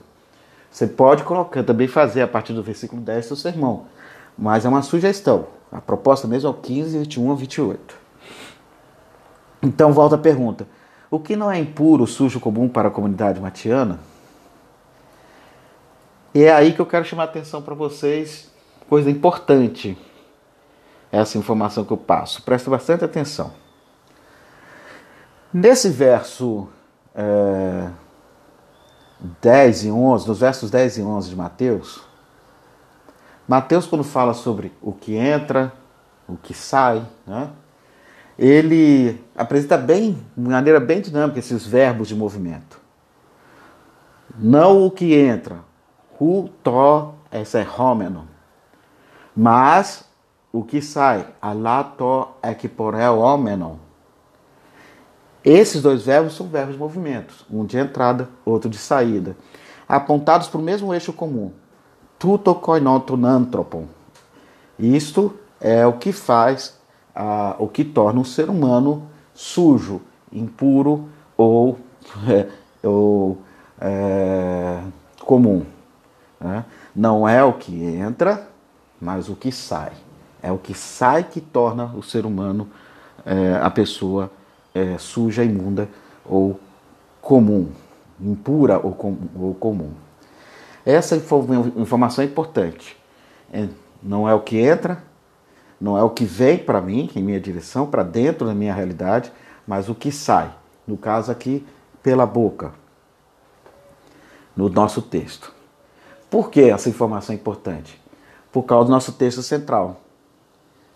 Você 0.70 0.86
pode 0.86 1.24
colocar, 1.24 1.64
também 1.64 1.88
fazer 1.88 2.22
a 2.22 2.28
partir 2.28 2.54
do 2.54 2.62
versículo 2.62 3.02
10 3.02 3.30
do 3.30 3.36
sermão, 3.36 3.86
mas 4.38 4.66
é 4.66 4.70
uma 4.70 4.82
sugestão. 4.82 5.48
A 5.72 5.82
proposta 5.82 6.28
mesmo 6.28 6.48
é 6.48 6.52
o 6.52 6.54
15, 6.54 6.98
21 7.00 7.32
a 7.32 7.36
28. 7.36 7.96
Então 9.64 9.94
volta 9.94 10.16
a 10.16 10.18
pergunta: 10.18 10.68
o 11.10 11.20
que 11.20 11.36
não 11.36 11.50
é 11.50 11.58
impuro, 11.58 12.06
sujo, 12.06 12.40
comum 12.40 12.68
para 12.68 12.90
a 12.90 12.92
comunidade 12.92 13.40
matiana? 13.40 14.00
E 16.34 16.44
é 16.44 16.54
aí 16.54 16.74
que 16.74 16.82
eu 16.82 16.86
quero 16.86 17.06
chamar 17.06 17.24
a 17.24 17.26
atenção 17.28 17.62
para 17.62 17.74
vocês, 17.74 18.52
coisa 18.90 19.10
importante, 19.10 19.98
essa 21.10 21.38
informação 21.38 21.86
que 21.86 21.94
eu 21.94 21.98
passo. 21.98 22.42
Presta 22.44 22.70
bastante 22.70 23.06
atenção. 23.06 23.65
Nesse 25.58 25.88
verso 25.88 26.68
é, 27.16 27.88
10 29.42 29.86
e 29.86 29.90
11, 29.90 30.28
nos 30.28 30.38
versos 30.38 30.70
10 30.70 30.98
e 30.98 31.02
11 31.02 31.30
de 31.30 31.36
Mateus, 31.38 32.02
Mateus, 33.48 33.86
quando 33.86 34.04
fala 34.04 34.34
sobre 34.34 34.74
o 34.82 34.92
que 34.92 35.16
entra, 35.16 35.72
o 36.28 36.36
que 36.36 36.54
sai, 36.54 37.08
né? 37.26 37.52
ele 38.38 39.24
apresenta 39.34 39.78
bem, 39.78 40.22
de 40.36 40.50
maneira 40.50 40.78
bem 40.78 41.00
dinâmica, 41.00 41.40
esses 41.40 41.66
verbos 41.66 42.10
de 42.10 42.16
movimento. 42.16 42.78
Não 44.38 44.86
o 44.86 44.92
que 44.92 45.14
entra, 45.14 45.60
hu, 46.20 46.50
to, 46.62 47.14
essa 47.32 47.60
é 47.60 47.68
homeno. 47.78 48.28
Mas 49.34 50.04
o 50.52 50.66
que 50.66 50.82
sai, 50.82 51.26
alato, 51.42 52.28
equiporel, 52.44 53.20
homeno. 53.20 53.85
Esses 55.46 55.84
dois 55.84 56.02
verbos 56.02 56.36
são 56.36 56.48
verbos 56.48 56.74
de 56.74 56.80
movimento, 56.80 57.46
um 57.52 57.64
de 57.64 57.78
entrada, 57.78 58.28
outro 58.44 58.68
de 58.68 58.80
saída, 58.80 59.38
apontados 59.88 60.48
para 60.48 60.60
o 60.60 60.64
mesmo 60.64 60.92
eixo 60.92 61.14
comum. 61.14 61.52
Tuto 62.18 62.56
koinotunantropon. 62.56 63.86
Isto 64.80 65.38
é 65.62 65.86
o 65.86 65.94
que 65.94 66.12
faz 66.12 66.80
o 67.60 67.68
que 67.68 67.86
torna 67.86 68.20
um 68.20 68.26
ser 68.26 68.50
humano 68.50 69.08
sujo, 69.34 70.02
impuro 70.34 71.08
ou, 71.38 71.78
ou 72.84 73.38
é, 73.80 74.82
comum. 75.22 75.64
Né? 76.40 76.66
Não 76.96 77.28
é 77.28 77.44
o 77.44 77.54
que 77.54 77.84
entra, 77.84 78.50
mas 79.00 79.30
o 79.30 79.36
que 79.36 79.52
sai. 79.52 79.92
É 80.42 80.52
o 80.52 80.58
que 80.58 80.74
sai 80.74 81.24
que 81.24 81.40
torna 81.40 81.86
o 81.96 82.02
ser 82.02 82.26
humano, 82.26 82.68
é, 83.26 83.60
a 83.62 83.70
pessoa 83.70 84.32
é, 84.76 84.98
suja, 84.98 85.44
imunda 85.44 85.90
ou 86.26 86.60
comum, 87.22 87.70
impura 88.20 88.78
ou, 88.78 88.92
com, 88.92 89.18
ou 89.40 89.56
comum. 89.56 89.92
Essa 90.86 91.16
informação 91.16 92.24
é 92.24 92.28
importante. 92.28 92.96
É, 93.52 93.68
não 94.04 94.30
é 94.30 94.34
o 94.36 94.42
que 94.42 94.58
entra, 94.58 95.02
não 95.80 95.98
é 95.98 96.04
o 96.04 96.10
que 96.10 96.26
vem 96.26 96.58
para 96.58 96.82
mim, 96.82 97.10
em 97.16 97.24
minha 97.24 97.40
direção, 97.40 97.88
para 97.88 98.04
dentro 98.04 98.46
da 98.46 98.54
minha 98.54 98.74
realidade, 98.74 99.32
mas 99.66 99.90
o 99.90 99.96
que 99.96 100.12
sai. 100.12 100.54
No 100.86 100.98
caso 100.98 101.32
aqui, 101.32 101.66
pela 102.04 102.26
boca, 102.26 102.72
no 104.56 104.70
nosso 104.70 105.02
texto. 105.02 105.52
Por 106.30 106.52
que 106.52 106.62
essa 106.70 106.90
informação 106.90 107.34
é 107.34 107.38
importante? 107.38 108.00
Por 108.52 108.64
causa 108.64 108.86
do 108.86 108.92
nosso 108.92 109.14
texto 109.14 109.42
central, 109.42 110.02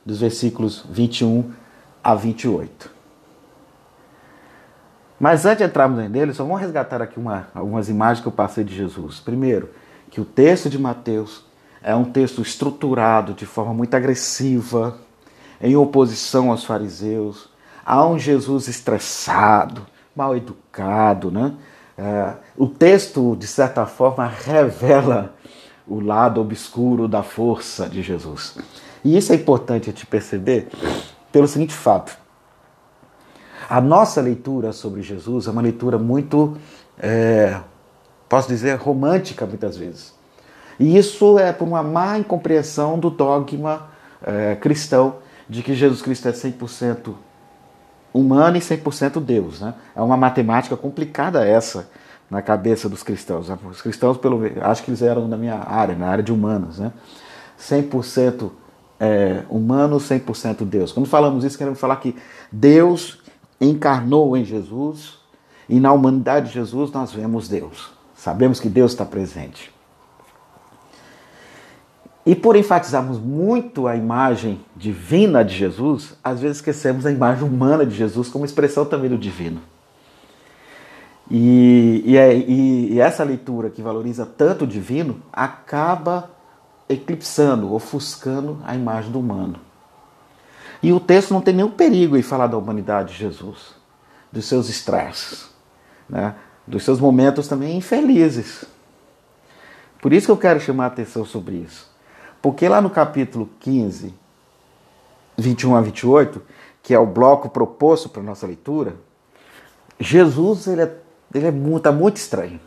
dos 0.05 0.19
versículos 0.19 0.85
21 0.89 1.51
a 2.03 2.13
28. 2.13 2.98
Mas 5.19 5.45
antes 5.45 5.59
de 5.59 5.63
entrarmos 5.65 6.09
nele, 6.09 6.33
só 6.33 6.43
vamos 6.43 6.61
resgatar 6.61 7.01
aqui 7.01 7.19
uma, 7.19 7.47
algumas 7.53 7.89
imagens 7.89 8.21
que 8.21 8.27
eu 8.27 8.31
passei 8.31 8.63
de 8.63 8.73
Jesus. 8.73 9.19
Primeiro, 9.19 9.69
que 10.09 10.21
o 10.21 10.25
texto 10.25 10.69
de 10.69 10.79
Mateus 10.79 11.43
é 11.83 11.93
um 11.93 12.05
texto 12.05 12.41
estruturado 12.41 13.33
de 13.33 13.45
forma 13.45 13.73
muito 13.73 13.93
agressiva, 13.93 14.97
em 15.61 15.75
oposição 15.75 16.51
aos 16.51 16.63
fariseus. 16.63 17.49
Há 17.85 18.05
um 18.05 18.17
Jesus 18.17 18.67
estressado, 18.67 19.85
mal 20.15 20.35
educado, 20.35 21.29
né? 21.29 21.53
É, 21.97 22.33
o 22.55 22.65
texto, 22.65 23.35
de 23.35 23.45
certa 23.45 23.85
forma, 23.85 24.25
revela 24.25 25.35
o 25.85 25.99
lado 25.99 26.39
obscuro 26.39 27.09
da 27.09 27.23
força 27.23 27.89
de 27.89 28.01
Jesus. 28.01 28.57
E 29.03 29.17
isso 29.17 29.33
é 29.33 29.35
importante 29.35 29.89
a 29.89 29.93
te 29.93 30.05
perceber 30.05 30.69
pelo 31.31 31.47
seguinte 31.47 31.73
fato. 31.73 32.17
A 33.69 33.79
nossa 33.79 34.19
leitura 34.19 34.73
sobre 34.73 35.03
Jesus 35.03 35.45
é 35.45 35.51
uma 35.51 35.61
leitura 35.61 35.99
muito, 35.99 36.57
é, 36.97 37.59
posso 38.27 38.47
dizer, 38.47 38.75
romântica 38.77 39.45
muitas 39.45 39.77
vezes. 39.77 40.15
E 40.79 40.97
isso 40.97 41.37
é 41.37 41.53
por 41.53 41.67
uma 41.67 41.83
má 41.83 42.17
incompreensão 42.17 42.97
do 42.97 43.11
dogma 43.11 43.87
é, 44.25 44.55
cristão 44.55 45.17
de 45.47 45.61
que 45.61 45.75
Jesus 45.75 46.01
Cristo 46.01 46.27
é 46.27 46.31
100% 46.31 47.13
humano 48.11 48.57
e 48.57 48.59
100% 48.59 49.19
Deus. 49.21 49.61
Né? 49.61 49.75
É 49.95 50.01
uma 50.01 50.17
matemática 50.17 50.75
complicada 50.75 51.45
essa 51.45 51.89
na 52.27 52.41
cabeça 52.41 52.89
dos 52.89 53.03
cristãos. 53.03 53.49
Os 53.69 53.81
cristãos, 53.83 54.17
pelo 54.17 54.41
acho 54.61 54.81
que 54.81 54.89
eles 54.89 55.03
eram 55.03 55.27
na 55.27 55.37
minha 55.37 55.55
área, 55.55 55.95
na 55.95 56.07
área 56.07 56.23
de 56.23 56.31
humanos. 56.31 56.79
Né? 56.79 56.91
100% 57.59 58.49
é, 58.99 59.43
humano, 59.47 59.97
100% 59.97 60.65
Deus. 60.65 60.91
Quando 60.91 61.07
falamos 61.07 61.43
isso, 61.43 61.57
queremos 61.57 61.79
falar 61.79 61.97
que 61.97 62.15
Deus 62.51 63.19
encarnou 63.59 64.35
em 64.37 64.43
Jesus 64.43 65.17
e 65.67 65.79
na 65.79 65.91
humanidade 65.91 66.47
de 66.47 66.53
Jesus 66.53 66.91
nós 66.91 67.11
vemos 67.11 67.47
Deus. 67.47 67.91
Sabemos 68.15 68.59
que 68.59 68.69
Deus 68.69 68.91
está 68.91 69.05
presente. 69.05 69.71
E 72.25 72.35
por 72.35 72.55
enfatizarmos 72.55 73.17
muito 73.17 73.87
a 73.87 73.95
imagem 73.95 74.59
divina 74.75 75.43
de 75.43 75.55
Jesus, 75.55 76.15
às 76.23 76.39
vezes 76.39 76.57
esquecemos 76.57 77.05
a 77.05 77.11
imagem 77.11 77.47
humana 77.47 77.85
de 77.85 77.95
Jesus 77.95 78.29
como 78.29 78.45
expressão 78.45 78.85
também 78.85 79.09
do 79.09 79.17
divino. 79.17 79.61
E, 81.31 82.03
e, 82.05 82.17
é, 82.17 82.35
e, 82.35 82.93
e 82.93 82.99
essa 82.99 83.23
leitura 83.23 83.69
que 83.69 83.81
valoriza 83.81 84.25
tanto 84.25 84.65
o 84.65 84.67
divino 84.67 85.21
acaba 85.31 86.29
eclipsando, 86.87 87.73
ofuscando 87.73 88.57
a 88.65 88.75
imagem 88.75 89.11
do 89.11 89.19
humano. 89.19 89.55
E 90.81 90.93
o 90.93 90.99
texto 90.99 91.33
não 91.33 91.41
tem 91.41 91.53
nenhum 91.53 91.71
perigo 91.71 92.15
em 92.15 92.21
falar 92.21 92.47
da 92.47 92.57
humanidade 92.57 93.13
de 93.13 93.19
Jesus, 93.19 93.75
dos 94.31 94.45
seus 94.45 94.69
estresses, 94.69 95.49
né? 96.07 96.35
dos 96.65 96.83
seus 96.83 96.99
momentos 96.99 97.47
também 97.47 97.77
infelizes. 97.77 98.65
Por 100.01 100.13
isso 100.13 100.27
que 100.27 100.31
eu 100.31 100.37
quero 100.37 100.59
chamar 100.59 100.85
a 100.85 100.87
atenção 100.87 101.25
sobre 101.25 101.55
isso. 101.55 101.89
Porque 102.41 102.69
lá 102.69 102.81
no 102.81 102.89
capítulo 102.89 103.49
15, 103.59 104.13
21 105.37 105.75
a 105.75 105.81
28, 105.81 106.41
que 106.81 106.93
é 106.93 106.99
o 106.99 107.05
bloco 107.05 107.49
proposto 107.49 108.07
para 108.07 108.23
nossa 108.23 108.47
leitura, 108.47 108.95
Jesus 109.99 110.67
ele 110.67 110.83
é, 110.83 110.95
ele 111.33 111.47
é 111.47 111.51
muito, 111.51 111.83
tá 111.83 111.91
muito 111.91 112.17
estranho. 112.17 112.59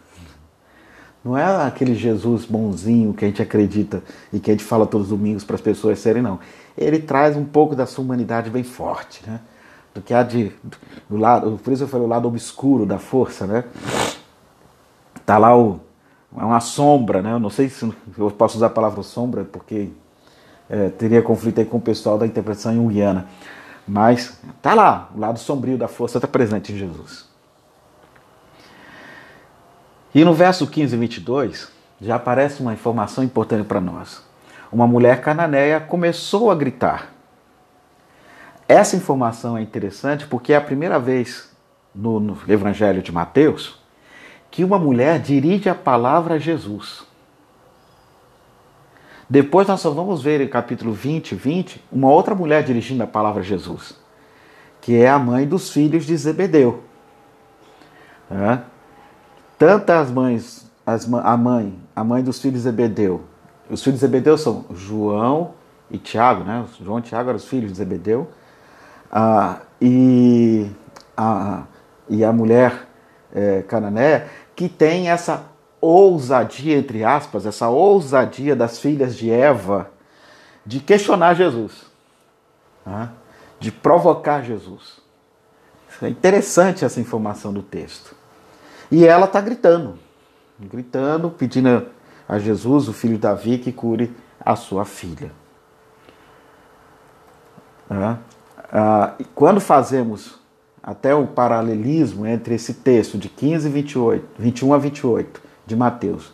Não 1.25 1.38
é 1.38 1.44
aquele 1.64 1.94
Jesus 1.94 2.44
bonzinho 2.44 3.14
que 3.14 3.25
a 3.25 3.29
gente 3.29 3.40
acredita 3.40 4.03
e 4.33 4.40
que 4.40 4.51
a 4.51 4.55
gente 4.55 4.64
fala 4.64 4.87
todos 4.87 5.07
os 5.07 5.16
domingos 5.16 5.44
para 5.44 5.55
as 5.55 5.62
pessoas 5.62 6.01
serem, 6.01 6.20
não. 6.20 6.40
Ele 6.76 6.98
traz 6.98 7.37
um 7.37 7.44
pouco 7.44 7.76
da 7.76 7.87
sua 7.87 8.04
humanidade 8.04 8.50
bem 8.50 8.64
forte, 8.64 9.22
né? 9.26 9.40
Do 9.94 10.00
que 10.00 10.14
há 10.14 10.22
de. 10.22 10.52
Do 11.08 11.16
lado, 11.16 11.61
por 11.62 11.72
isso 11.72 11.82
eu 11.82 11.88
falei 11.88 12.06
o 12.06 12.08
lado 12.08 12.26
obscuro 12.26 12.87
da 12.87 12.98
força, 12.98 13.46
né? 13.46 13.64
Tá 15.26 15.38
lá 15.38 15.56
o 15.56 15.80
é 16.38 16.44
uma 16.44 16.61
sombra, 16.61 17.20
né? 17.20 17.32
Eu 17.32 17.38
não 17.38 17.50
sei 17.50 17.68
se 17.68 17.92
eu 18.16 18.30
posso 18.30 18.56
usar 18.56 18.66
a 18.66 18.70
palavra 18.70 19.02
sombra, 19.02 19.44
porque 19.44 19.90
é, 20.68 20.88
teria 20.88 21.20
conflito 21.20 21.58
aí 21.58 21.66
com 21.66 21.76
o 21.76 21.80
pessoal 21.80 22.16
da 22.16 22.26
interpretação 22.26 22.74
junguiana. 22.74 23.26
Mas 23.87 24.38
tá 24.62 24.74
lá, 24.74 25.11
o 25.14 25.20
lado 25.20 25.38
sombrio 25.38 25.76
da 25.76 25.88
força 25.88 26.18
está 26.18 26.28
presente 26.28 26.72
em 26.72 26.78
Jesus. 26.78 27.28
E 30.14 30.24
no 30.24 30.32
verso 30.32 30.66
15 30.66 30.94
e 30.94 30.98
22, 30.98 31.68
já 32.00 32.16
aparece 32.16 32.62
uma 32.62 32.72
informação 32.72 33.22
importante 33.22 33.66
para 33.66 33.80
nós. 33.80 34.22
Uma 34.72 34.87
mulher 34.87 35.20
cananeia 35.20 35.78
começou 35.78 36.50
a 36.50 36.54
gritar. 36.54 37.12
Essa 38.66 38.96
informação 38.96 39.58
é 39.58 39.61
interessante 39.61 40.26
porque 40.26 40.54
é 40.54 40.56
a 40.56 40.61
primeira 40.62 40.98
vez 40.98 41.54
no, 41.94 42.18
no 42.18 42.38
Evangelho 42.48 43.02
de 43.02 43.12
Mateus 43.12 43.78
que 44.50 44.64
uma 44.64 44.78
mulher 44.78 45.18
dirige 45.18 45.68
a 45.68 45.74
palavra 45.74 46.35
a 46.35 46.38
Jesus. 46.38 47.04
Depois 49.28 49.66
nós 49.68 49.80
só 49.80 49.90
vamos 49.90 50.22
ver 50.22 50.40
em 50.40 50.48
capítulo 50.48 50.92
20, 50.92 51.35
20, 51.35 51.82
uma 51.90 52.11
outra 52.11 52.35
mulher 52.35 52.62
dirigindo 52.62 53.02
a 53.02 53.06
palavra 53.06 53.40
a 53.40 53.44
Jesus, 53.44 53.98
que 54.80 54.96
é 54.96 55.08
a 55.08 55.18
mãe 55.18 55.46
dos 55.46 55.70
filhos 55.70 56.04
de 56.04 56.16
Zebedeu. 56.16 56.82
É. 58.30 58.58
Tanto 59.58 59.90
as 59.90 60.11
mães, 60.11 60.70
as, 60.85 61.11
a 61.11 61.37
mãe, 61.37 61.74
a 61.94 62.04
mãe 62.04 62.22
dos 62.22 62.40
filhos 62.40 62.58
de 62.58 62.64
Zebedeu, 62.64 63.24
os 63.72 63.82
filhos 63.82 64.00
de 64.00 64.06
Zebedeu 64.06 64.37
são 64.37 64.66
João 64.74 65.54
e 65.90 65.96
Tiago, 65.96 66.44
né? 66.44 66.66
João 66.78 66.98
e 66.98 67.02
Tiago 67.02 67.30
eram 67.30 67.38
os 67.38 67.48
filhos 67.48 67.72
de 67.72 67.78
Zebedeu, 67.78 68.30
ah, 69.11 69.61
e, 69.80 70.70
a, 71.16 71.62
e 72.06 72.22
a 72.22 72.30
mulher 72.32 72.87
é, 73.35 73.62
canané, 73.62 74.28
que 74.54 74.68
tem 74.68 75.08
essa 75.08 75.46
ousadia, 75.80 76.76
entre 76.76 77.02
aspas, 77.02 77.46
essa 77.46 77.70
ousadia 77.70 78.54
das 78.54 78.78
filhas 78.78 79.16
de 79.16 79.30
Eva 79.30 79.90
de 80.66 80.78
questionar 80.78 81.35
Jesus, 81.35 81.87
né? 82.85 83.08
de 83.58 83.72
provocar 83.72 84.42
Jesus. 84.42 85.00
É 86.02 86.08
interessante 86.08 86.85
essa 86.85 87.00
informação 87.00 87.52
do 87.52 87.62
texto. 87.62 88.14
E 88.90 89.06
ela 89.06 89.24
está 89.24 89.40
gritando, 89.40 89.98
gritando, 90.61 91.30
pedindo 91.30 91.87
a 92.33 92.38
Jesus, 92.38 92.88
o 92.88 92.95
filho 92.95 93.16
de 93.16 93.21
Davi, 93.21 93.59
que 93.59 93.71
cure 93.71 94.11
a 94.40 94.57
sua 94.57 94.87
filha. 94.87 95.31
Né? 97.90 98.18
Ah, 98.73 99.12
quando 99.35 99.61
fazemos 99.61 100.40
até 100.83 101.14
o 101.14 101.27
paralelismo 101.27 102.27
entre 102.27 102.55
esse 102.55 102.73
texto 102.73 103.18
de 103.18 103.29
15 103.29 103.68
28, 103.68 104.29
21 104.38 104.73
a 104.73 104.79
28 104.79 105.42
de 105.66 105.77
Mateus, 105.77 106.33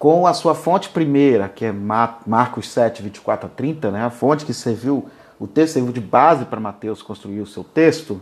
com 0.00 0.26
a 0.26 0.34
sua 0.34 0.52
fonte 0.52 0.88
primeira, 0.88 1.48
que 1.48 1.64
é 1.64 1.70
Marcos 1.70 2.68
7, 2.70 3.00
24 3.00 3.46
a 3.46 3.50
30, 3.50 3.90
né, 3.92 4.04
a 4.04 4.10
fonte 4.10 4.44
que 4.44 4.52
serviu, 4.52 5.08
o 5.38 5.46
texto 5.46 5.74
serviu 5.74 5.92
de 5.92 6.00
base 6.00 6.44
para 6.44 6.58
Mateus 6.58 7.02
construir 7.02 7.40
o 7.40 7.46
seu 7.46 7.62
texto, 7.62 8.20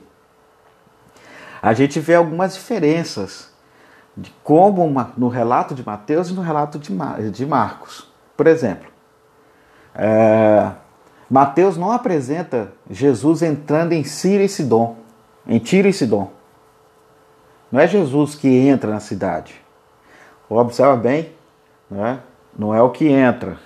a 1.63 1.73
gente 1.73 1.99
vê 1.99 2.17
algumas 2.17 2.53
diferenças 2.53 3.51
de 4.17 4.31
como 4.43 4.85
uma, 4.85 5.13
no 5.17 5.29
relato 5.29 5.75
de 5.75 5.85
Mateus 5.85 6.31
e 6.31 6.35
no 6.35 6.43
relato 6.43 6.79
de, 6.79 6.93
de 7.31 7.47
Marcos. 7.47 8.11
Por 8.37 8.47
exemplo, 8.47 8.91
é, 9.95 10.73
Mateus 11.31 11.77
não 11.77 11.93
apresenta 11.93 12.73
Jesus 12.91 13.43
entrando 13.43 13.93
em 13.93 14.05
Síria 14.05 14.45
e 14.45 14.49
Sidom 14.49 15.03
em 15.47 15.59
Tiro 15.59 15.89
e 15.89 15.93
Sidom. 15.93 16.31
Não 17.71 17.81
é 17.81 17.87
Jesus 17.87 18.35
que 18.35 18.49
entra 18.49 18.91
na 18.91 19.01
cidade. 19.01 19.61
Observa 20.49 20.97
bem, 20.97 21.33
não 21.91 22.07
é, 22.07 22.19
não 22.57 22.75
é 22.75 22.83
o 22.83 22.91
que 22.91 23.09
entra. 23.09 23.57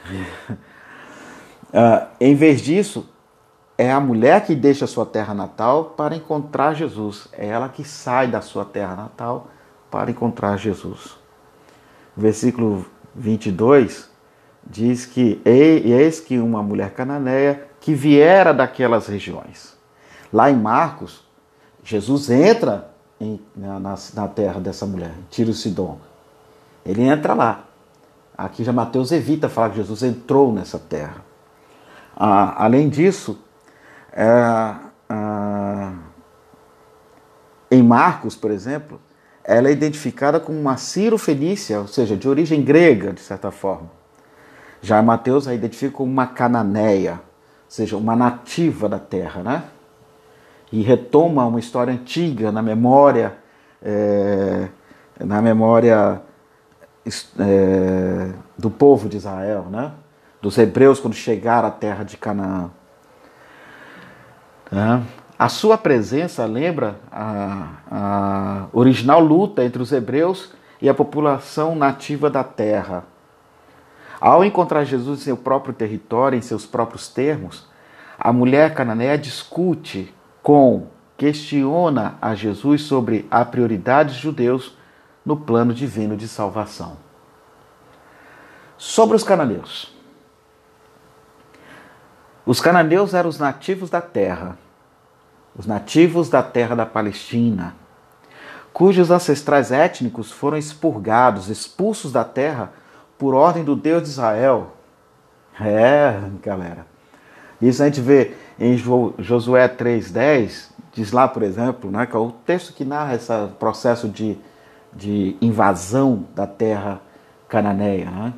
uh, 1.73 2.07
em 2.21 2.35
vez 2.35 2.61
disso, 2.61 3.09
é 3.77 3.91
a 3.91 4.01
mulher 4.01 4.47
que 4.47 4.55
deixa 4.55 4.87
sua 4.87 5.05
terra 5.05 5.35
natal 5.35 5.87
para 5.97 6.15
encontrar 6.15 6.75
Jesus. 6.75 7.29
É 7.33 7.47
ela 7.47 7.69
que 7.69 7.83
sai 7.85 8.29
da 8.29 8.41
sua 8.41 8.65
terra 8.65 8.95
natal 8.95 9.49
para 9.91 10.11
encontrar 10.11 10.57
Jesus. 10.57 11.17
Versículo 12.17 12.87
22 13.15 14.11
diz 14.65 15.07
que 15.07 15.41
eis 15.45 16.21
que 16.21 16.39
uma 16.39 16.63
mulher 16.63 16.93
cananeia 16.93 17.69
que 17.81 17.95
viera 17.95 18.53
daquelas 18.53 19.07
regiões. 19.07 19.77
Lá 20.33 20.51
em 20.51 20.57
Marcos, 20.57 21.25
Jesus 21.85 22.31
entra 22.31 22.91
em, 23.21 23.41
na, 23.55 23.79
na, 23.79 24.29
terra 24.29 24.59
dessa 24.59 24.85
mulher, 24.85 25.13
Tiro 25.31 25.53
Sidon. 25.53 25.99
Ele 26.85 27.03
entra 27.03 27.33
lá. 27.33 27.65
Aqui 28.37 28.65
já 28.65 28.73
Mateus 28.73 29.13
evita 29.13 29.49
falar 29.49 29.71
que 29.71 29.77
Jesus 29.77 30.03
entrou 30.03 30.53
nessa 30.53 30.79
terra. 30.79 31.25
Ah, 32.17 32.65
além 32.65 32.89
disso, 32.89 33.39
é, 34.13 34.27
ah, 35.09 35.93
em 37.71 37.83
Marcos, 37.83 38.35
por 38.35 38.51
exemplo, 38.51 39.01
ela 39.47 39.69
é 39.69 39.73
identificada 39.73 40.41
como 40.41 40.59
uma 40.59 40.77
Ciro-Fenícia, 40.77 41.79
ou 41.79 41.87
seja, 41.87 42.17
de 42.17 42.29
origem 42.29 42.63
grega, 42.63 43.13
de 43.13 43.21
certa 43.21 43.53
forma. 43.53 43.89
Já 44.83 45.01
Mateus 45.01 45.47
a 45.47 45.55
identifica 45.55 45.93
como 45.93 46.11
uma 46.11 46.27
cananeia, 46.27 47.13
ou 47.13 47.21
seja, 47.69 47.97
uma 47.97 48.17
nativa 48.17 48.89
da 48.89 48.99
terra, 48.99 49.43
né? 49.43 49.65
E 50.73 50.83
retoma 50.83 51.47
uma 51.47 51.61
história 51.61 51.93
antiga 51.93 52.51
na 52.51 52.61
memória, 52.61 53.37
é, 53.81 54.67
na 55.21 55.41
memória 55.41 56.21
é, 57.39 58.31
do 58.59 58.69
povo 58.69 59.09
de 59.09 59.17
Israel, 59.17 59.67
né? 59.71 59.93
Dos 60.43 60.59
hebreus 60.59 60.99
quando 60.99 61.15
chegaram 61.15 61.69
à 61.69 61.71
terra 61.71 62.03
de 62.03 62.17
Canaã. 62.17 62.71
Né? 64.71 65.03
A 65.39 65.51
sua 65.51 65.77
presença 65.77 66.47
lembra 66.47 66.99
a, 67.13 67.69
a 67.91 68.67
original 68.73 69.21
luta 69.21 69.63
entre 69.63 69.83
os 69.83 69.93
hebreus 69.93 70.53
e 70.81 70.89
a 70.89 70.95
população 70.95 71.75
nativa 71.75 72.31
da 72.31 72.43
terra. 72.43 73.05
Ao 74.19 74.43
encontrar 74.43 74.85
Jesus 74.85 75.21
em 75.21 75.25
seu 75.25 75.37
próprio 75.37 75.75
território, 75.75 76.39
em 76.39 76.43
seus 76.43 76.65
próprios 76.65 77.09
termos, 77.09 77.69
a 78.19 78.33
mulher 78.33 78.73
cananeia 78.73 79.19
discute 79.19 80.15
com, 80.43 80.87
questiona 81.19 82.17
a 82.21 82.35
Jesus 82.35 82.83
sobre 82.83 83.27
a 83.31 83.45
prioridade 83.45 84.15
dos 84.15 84.19
judeus 84.19 84.77
no 85.23 85.37
plano 85.37 85.75
divino 85.75 86.17
de 86.17 86.27
salvação. 86.27 86.97
Sobre 88.79 89.17
os 89.17 89.23
cananeus. 89.23 89.95
Os 92.47 92.59
cananeus 92.59 93.13
eram 93.13 93.29
os 93.29 93.39
nativos 93.39 93.91
da 93.91 94.01
terra, 94.01 94.57
os 95.57 95.67
nativos 95.67 96.29
da 96.29 96.43
terra 96.43 96.75
da 96.75 96.85
Palestina, 96.85 97.75
cujos 98.73 99.11
ancestrais 99.11 99.73
étnicos 99.73 100.31
foram 100.31 100.59
expurgados, 100.59 101.49
expulsos 101.49 102.13
da 102.13 102.25
terra 102.25 102.73
por 103.17 103.35
ordem 103.35 103.65
do 103.65 103.75
Deus 103.75 104.03
de 104.03 104.11
Israel. 104.11 104.73
É, 105.59 106.21
galera. 106.43 106.87
Isso 107.61 107.83
a 107.83 107.87
gente 107.87 108.03
vê 108.03 108.35
em 108.61 108.77
Josué 108.77 109.67
3,10, 109.67 110.69
diz 110.93 111.11
lá, 111.13 111.27
por 111.27 111.43
exemplo, 111.43 111.91
né, 111.91 112.05
que 112.05 112.15
é 112.15 112.19
o 112.19 112.31
texto 112.31 112.75
que 112.75 112.85
narra 112.85 113.15
esse 113.15 113.33
processo 113.59 114.09
de, 114.09 114.37
de 114.93 115.37
invasão 115.41 116.27
da 116.35 116.47
terra 116.47 117.01
cananeia, 117.49 118.11
né, 118.11 118.35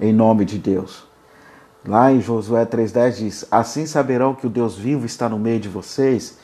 em 0.00 0.12
nome 0.12 0.44
de 0.44 0.58
Deus. 0.58 1.04
Lá 1.84 2.12
em 2.12 2.20
Josué 2.20 2.64
3,10 2.64 3.16
diz: 3.16 3.46
Assim 3.50 3.86
saberão 3.86 4.36
que 4.36 4.46
o 4.46 4.50
Deus 4.50 4.76
vivo 4.76 5.04
está 5.04 5.28
no 5.28 5.36
meio 5.36 5.58
de 5.58 5.68
vocês 5.68 6.38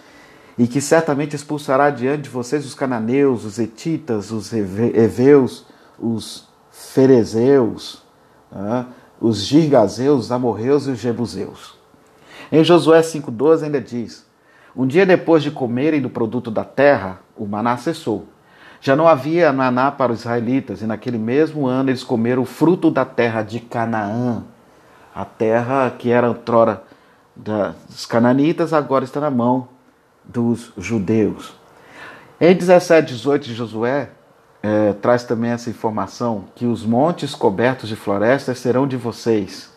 e 0.58 0.66
que 0.66 0.80
certamente 0.80 1.36
expulsará 1.36 1.88
diante 1.88 2.22
de 2.22 2.30
vocês 2.30 2.66
os 2.66 2.74
cananeus, 2.74 3.44
os 3.44 3.60
etitas, 3.60 4.32
os 4.32 4.52
heveus, 4.52 5.64
os 5.96 6.48
ferezeus, 6.72 8.02
né? 8.50 8.86
os 9.20 9.38
girgazeus, 9.38 10.24
os 10.24 10.32
amorreus 10.32 10.88
e 10.88 10.90
os 10.90 10.98
jebuseus. 10.98 11.78
Em 12.50 12.64
Josué 12.64 13.00
5,12 13.00 13.62
ainda 13.62 13.80
diz: 13.80 14.26
Um 14.74 14.84
dia 14.84 15.06
depois 15.06 15.44
de 15.44 15.50
comerem 15.52 16.00
do 16.02 16.10
produto 16.10 16.50
da 16.50 16.64
terra, 16.64 17.20
o 17.36 17.46
maná 17.46 17.76
cessou. 17.76 18.26
Já 18.80 18.96
não 18.96 19.06
havia 19.06 19.52
maná 19.52 19.92
para 19.92 20.12
os 20.12 20.20
israelitas, 20.20 20.82
e 20.82 20.86
naquele 20.86 21.18
mesmo 21.18 21.66
ano 21.66 21.90
eles 21.90 22.02
comeram 22.02 22.42
o 22.42 22.46
fruto 22.46 22.90
da 22.90 23.04
terra 23.04 23.42
de 23.42 23.60
Canaã. 23.60 24.42
A 25.14 25.24
terra 25.24 25.94
que 25.96 26.10
era 26.10 26.28
outrora 26.28 26.82
dos 27.36 28.06
cananitas, 28.06 28.72
agora 28.72 29.04
está 29.04 29.20
na 29.20 29.30
mão 29.30 29.77
dos 30.28 30.72
judeus. 30.76 31.54
Em 32.40 32.54
17, 32.54 33.14
18 33.14 33.46
de 33.46 33.54
Josué, 33.54 34.10
é, 34.62 34.92
traz 34.92 35.24
também 35.24 35.50
essa 35.50 35.70
informação 35.70 36.44
que 36.54 36.66
os 36.66 36.84
montes 36.84 37.34
cobertos 37.34 37.88
de 37.88 37.96
florestas 37.96 38.58
serão 38.58 38.86
de 38.86 38.96
vocês. 38.96 39.72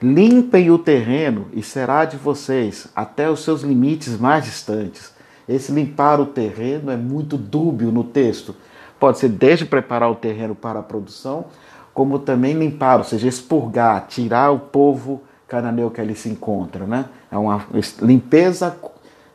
Limpem 0.00 0.70
o 0.70 0.78
terreno 0.78 1.48
e 1.52 1.62
será 1.62 2.04
de 2.04 2.16
vocês 2.16 2.88
até 2.94 3.28
os 3.28 3.44
seus 3.44 3.62
limites 3.62 4.18
mais 4.18 4.44
distantes. 4.44 5.12
Esse 5.48 5.72
limpar 5.72 6.20
o 6.20 6.26
terreno 6.26 6.90
é 6.90 6.96
muito 6.96 7.36
dúbio 7.36 7.90
no 7.90 8.04
texto. 8.04 8.54
Pode 8.98 9.18
ser 9.18 9.28
desde 9.28 9.64
preparar 9.64 10.10
o 10.10 10.14
terreno 10.14 10.54
para 10.54 10.80
a 10.80 10.82
produção, 10.82 11.46
como 11.92 12.18
também 12.18 12.54
limpar, 12.54 12.98
ou 12.98 13.04
seja, 13.04 13.26
expurgar, 13.26 14.06
tirar 14.06 14.50
o 14.50 14.58
povo 14.58 15.22
cananeu 15.48 15.90
que 15.90 16.00
ali 16.00 16.14
se 16.14 16.28
encontra. 16.28 16.86
Né? 16.86 17.06
É 17.30 17.36
uma 17.36 17.64
limpeza, 18.00 18.76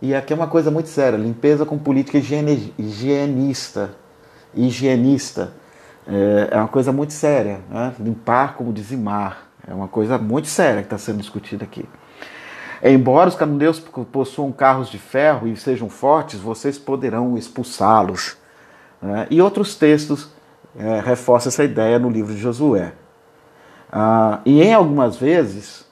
e 0.03 0.13
aqui 0.13 0.33
é 0.33 0.35
uma 0.35 0.47
coisa 0.47 0.69
muito 0.69 0.89
séria: 0.89 1.15
limpeza 1.15 1.65
com 1.65 1.77
política 1.77 2.17
higienista. 2.17 3.91
Higienista. 4.53 5.53
É, 6.05 6.49
é 6.51 6.57
uma 6.57 6.67
coisa 6.67 6.91
muito 6.91 7.13
séria. 7.13 7.61
Né? 7.69 7.93
Limpar 7.97 8.55
como 8.55 8.73
dizimar. 8.73 9.47
É 9.65 9.73
uma 9.73 9.87
coisa 9.87 10.17
muito 10.17 10.49
séria 10.49 10.81
que 10.81 10.87
está 10.87 10.97
sendo 10.97 11.19
discutida 11.19 11.63
aqui. 11.63 11.87
Embora 12.83 13.29
os 13.29 13.35
cananeus 13.35 13.79
possuam 14.11 14.51
carros 14.51 14.89
de 14.89 14.97
ferro 14.97 15.47
e 15.47 15.55
sejam 15.55 15.87
fortes, 15.87 16.37
vocês 16.37 16.77
poderão 16.77 17.37
expulsá-los. 17.37 18.35
Né? 19.01 19.25
E 19.31 19.41
outros 19.41 19.73
textos 19.77 20.29
é, 20.77 20.99
reforçam 20.99 21.49
essa 21.49 21.63
ideia 21.63 21.97
no 21.97 22.09
livro 22.09 22.33
de 22.33 22.41
Josué. 22.41 22.91
Ah, 23.89 24.41
e 24.45 24.61
em 24.61 24.73
algumas 24.73 25.15
vezes, 25.15 25.87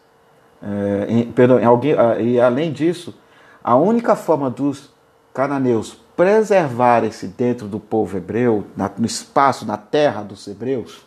é, 0.62 1.06
em, 1.08 1.32
perdão, 1.32 1.62
em 1.62 1.66
alguém, 1.66 1.94
ah, 1.98 2.20
e 2.20 2.42
além 2.42 2.74
disso, 2.74 3.18
a 3.64 3.76
única 3.76 4.16
forma 4.16 4.50
dos 4.50 4.92
cananeus 5.34 5.98
preservarem-se 6.16 7.28
dentro 7.28 7.68
do 7.68 7.80
povo 7.80 8.18
hebreu, 8.18 8.66
no 8.98 9.06
espaço, 9.06 9.66
na 9.66 9.78
terra 9.78 10.22
dos 10.22 10.48
hebreus, 10.48 11.06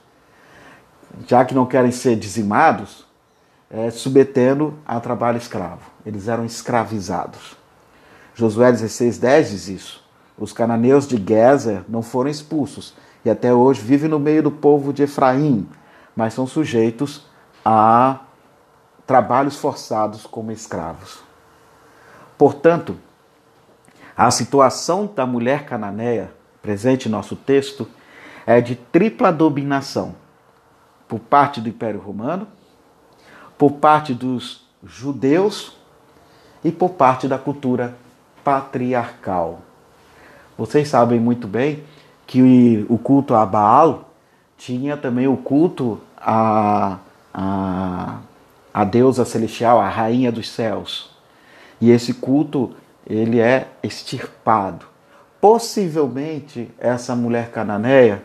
já 1.27 1.45
que 1.45 1.55
não 1.55 1.67
querem 1.67 1.93
ser 1.93 2.17
dizimados, 2.17 3.07
é, 3.71 3.91
submetendo 3.91 4.75
a 4.87 4.99
trabalho 5.01 5.39
escravo. 5.39 5.83
Eles 6.05 6.29
eram 6.29 6.45
escravizados. 6.45 7.57
Josué 8.35 8.73
16,10 8.73 9.43
diz 9.51 9.69
isso. 9.69 10.05
Os 10.39 10.53
cananeus 10.53 11.07
de 11.07 11.17
Gezer 11.17 11.85
não 11.89 12.03
foram 12.03 12.31
expulsos 12.31 12.95
e 13.25 13.31
até 13.31 13.55
hoje 13.55 13.81
vivem 13.81 14.09
no 14.09 14.19
meio 14.19 14.43
do 14.43 14.51
povo 14.51 14.93
de 14.93 15.05
Efraim, 15.05 15.69
mas 16.15 16.35
são 16.35 16.47
sujeitos 16.47 17.27
a 17.65 18.21
trabalhos 19.07 19.57
forçados 19.57 20.27
como 20.27 20.51
escravos. 20.51 21.23
Portanto, 22.45 22.99
a 24.15 24.31
situação 24.31 25.07
da 25.07 25.25
mulher 25.25 25.65
cananeia, 25.65 26.31
presente 26.61 27.09
em 27.09 27.11
nosso 27.11 27.35
texto, 27.35 27.89
é 28.45 28.61
de 28.61 28.77
tripla 28.77 29.33
dominação 29.33 30.15
por 31.09 31.21
parte 31.21 31.59
do 31.59 31.71
Império 31.71 31.99
Romano, 31.99 32.47
por 33.57 33.73
parte 33.73 34.13
dos 34.13 34.63
judeus 34.85 35.75
e 36.63 36.71
por 36.71 36.91
parte 36.91 37.27
da 37.27 37.39
cultura 37.39 37.97
patriarcal. 38.45 39.63
Vocês 40.59 40.87
sabem 40.87 41.19
muito 41.19 41.49
bem 41.49 41.83
que 42.27 42.85
o 42.91 42.99
culto 42.99 43.35
a 43.35 43.47
Baal 43.47 44.11
tinha 44.59 44.99
também 44.99 45.27
o 45.27 45.39
culto 45.39 45.99
a, 46.19 46.99
a, 47.33 48.19
a 48.75 48.85
deusa 48.85 49.25
celestial, 49.25 49.81
a 49.81 49.89
rainha 49.89 50.31
dos 50.31 50.51
céus. 50.51 51.14
E 51.85 51.91
esse 51.91 52.15
culto 52.15 52.71
ele 53.07 53.41
é 53.41 53.69
extirpado. 53.83 54.87
Possivelmente 55.39 56.75
essa 56.79 57.15
mulher 57.15 57.51
cananeia 57.51 58.25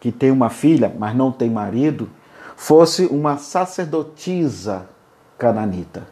que 0.00 0.10
tem 0.10 0.30
uma 0.30 0.48
filha, 0.48 0.90
mas 0.98 1.14
não 1.14 1.30
tem 1.30 1.50
marido, 1.50 2.08
fosse 2.56 3.04
uma 3.04 3.36
sacerdotisa 3.36 4.88
cananita. 5.36 6.08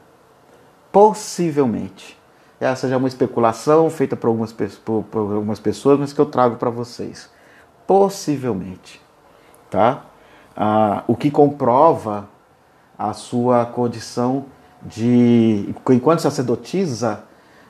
Possivelmente. 0.93 2.21
Essa 2.61 2.87
já 2.87 2.97
é 2.97 2.99
uma 2.99 3.09
especulação 3.09 3.89
feita 3.89 4.15
por 4.15 4.27
algumas, 4.27 4.53
por, 4.53 5.05
por 5.05 5.19
algumas 5.19 5.59
pessoas, 5.59 5.99
mas 5.99 6.13
que 6.13 6.21
eu 6.21 6.27
trago 6.27 6.57
para 6.57 6.69
vocês. 6.69 7.31
Possivelmente. 7.87 9.01
Tá? 9.71 10.05
Ah, 10.55 11.03
o 11.09 11.17
que 11.17 11.31
comprova 11.31 12.29
a 12.99 13.15
sua 13.15 13.65
condição 13.65 14.45
de. 14.85 15.75
Enquanto 15.91 16.21
sacerdotisa, 16.21 17.25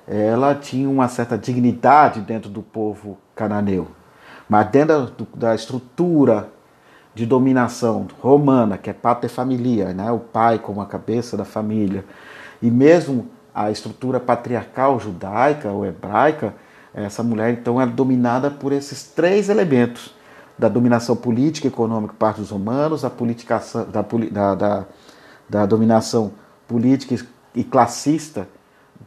ela 0.07 0.55
tinha 0.55 0.89
uma 0.89 1.09
certa 1.09 1.39
dignidade 1.39 2.21
dentro 2.21 2.51
do 2.51 2.63
povo 2.63 3.19
cananeu. 3.35 3.89
Mas 4.49 4.69
dentro 4.69 5.13
da 5.35 5.55
estrutura 5.55 6.49
de 7.15 7.25
dominação 7.25 8.07
romana, 8.21 8.77
que 8.77 8.91
é 8.91 8.93
pater 8.93 9.31
familia, 9.31 9.95
né? 9.95 10.11
o 10.11 10.19
pai 10.19 10.59
como 10.59 10.81
a 10.81 10.87
cabeça 10.87 11.37
da 11.37 11.45
família, 11.45 12.05
e 12.61 12.71
mesmo 12.71 13.29
a 13.55 13.71
estrutura 13.71 14.19
patriarcal 14.19 14.99
judaica 14.99 15.71
ou 15.71 15.87
hebraica, 15.87 16.55
essa 16.93 17.23
mulher 17.23 17.53
então 17.53 17.81
é 17.81 17.87
dominada 17.87 18.51
por 18.51 18.73
esses 18.73 19.05
três 19.05 19.49
elementos 19.49 20.15
da 20.59 20.69
dominação 20.69 21.17
política 21.17 21.67
e 21.67 21.71
econômica 21.71 22.13
por 22.13 22.19
parte 22.19 22.41
dos 22.41 22.51
romanos, 22.51 23.03
da, 23.03 23.11
da, 24.31 24.55
da, 24.55 24.85
da 25.49 25.67
dominação 25.67 26.33
política 26.67 27.25
e 27.55 27.63
classista 27.63 28.49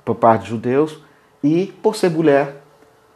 por 0.05 0.15
parte 0.15 0.41
dos 0.41 0.49
judeus 0.49 1.01
e, 1.43 1.67
por 1.81 1.95
ser 1.95 2.09
mulher, 2.09 2.61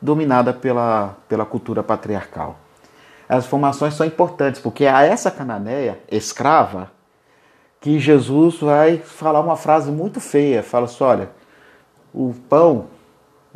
dominada 0.01 0.53
pela, 0.53 1.17
pela 1.27 1.45
cultura 1.45 1.83
patriarcal. 1.83 2.57
As 3.29 3.45
informações 3.45 3.93
são 3.93 4.05
importantes, 4.05 4.59
porque 4.59 4.85
a 4.85 5.03
essa 5.03 5.31
cananeia 5.31 5.99
escrava 6.11 6.91
que 7.79 7.97
Jesus 7.97 8.59
vai 8.59 8.97
falar 8.97 9.39
uma 9.39 9.55
frase 9.55 9.91
muito 9.91 10.19
feia. 10.19 10.61
Fala 10.61 10.85
assim: 10.85 11.03
olha, 11.03 11.29
o 12.13 12.33
pão, 12.49 12.87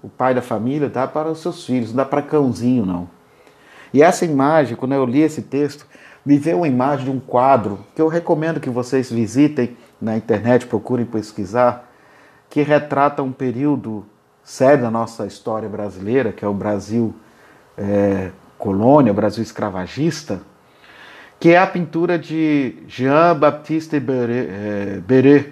o 0.02 0.08
pai 0.08 0.34
da 0.34 0.42
família, 0.42 0.88
dá 0.88 1.06
para 1.08 1.30
os 1.30 1.40
seus 1.40 1.66
filhos, 1.66 1.90
não 1.90 1.98
dá 1.98 2.06
para 2.06 2.22
cãozinho, 2.22 2.86
não. 2.86 3.10
E 3.94 4.02
essa 4.02 4.26
imagem, 4.26 4.76
quando 4.76 4.94
eu 4.94 5.06
li 5.06 5.22
esse 5.22 5.42
texto, 5.42 5.86
me 6.26 6.38
veio 6.38 6.58
uma 6.58 6.68
imagem 6.68 7.06
de 7.06 7.12
um 7.12 7.20
quadro 7.20 7.80
que 7.96 8.02
eu 8.02 8.08
recomendo 8.08 8.60
que 8.60 8.70
vocês 8.70 9.12
visitem 9.12 9.78
na 10.02 10.18
internet, 10.18 10.66
procurem 10.66 11.06
pesquisar, 11.06 11.90
que 12.50 12.62
retrata 12.62 13.24
um 13.24 13.32
período 13.32 14.06
sério 14.44 14.84
da 14.84 14.92
nossa 14.92 15.26
história 15.26 15.68
brasileira, 15.68 16.32
que 16.32 16.46
é 16.46 16.48
o 16.48 16.54
Brasil 16.54 17.14
é, 17.78 18.32
colônia, 18.58 19.12
o 19.12 19.16
Brasil 19.16 19.44
escravagista, 19.44 20.42
que 21.40 21.50
é 21.50 21.58
a 21.58 21.68
pintura 21.68 22.18
de 22.18 22.78
Jean-Baptiste 22.88 24.00
Beret. 24.00 24.50
É, 24.50 25.52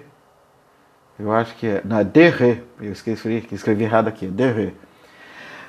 eu 1.18 1.32
acho 1.32 1.54
que 1.56 1.66
é. 1.66 1.82
Não, 1.84 1.98
é 1.98 2.04
Derré. 2.04 2.62
Eu 2.80 2.92
escrevi, 2.92 3.46
escrevi 3.52 3.84
errado 3.84 4.08
aqui. 4.08 4.26
Derré. 4.26 4.72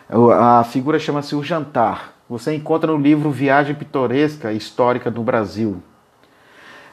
A 0.09 0.63
figura 0.63 0.99
chama-se 0.99 1.35
O 1.35 1.43
Jantar. 1.43 2.13
Você 2.29 2.55
encontra 2.55 2.91
no 2.91 2.97
livro 2.97 3.29
Viagem 3.29 3.75
Pitoresca 3.75 4.51
Histórica 4.51 5.11
do 5.11 5.21
Brasil, 5.21 5.81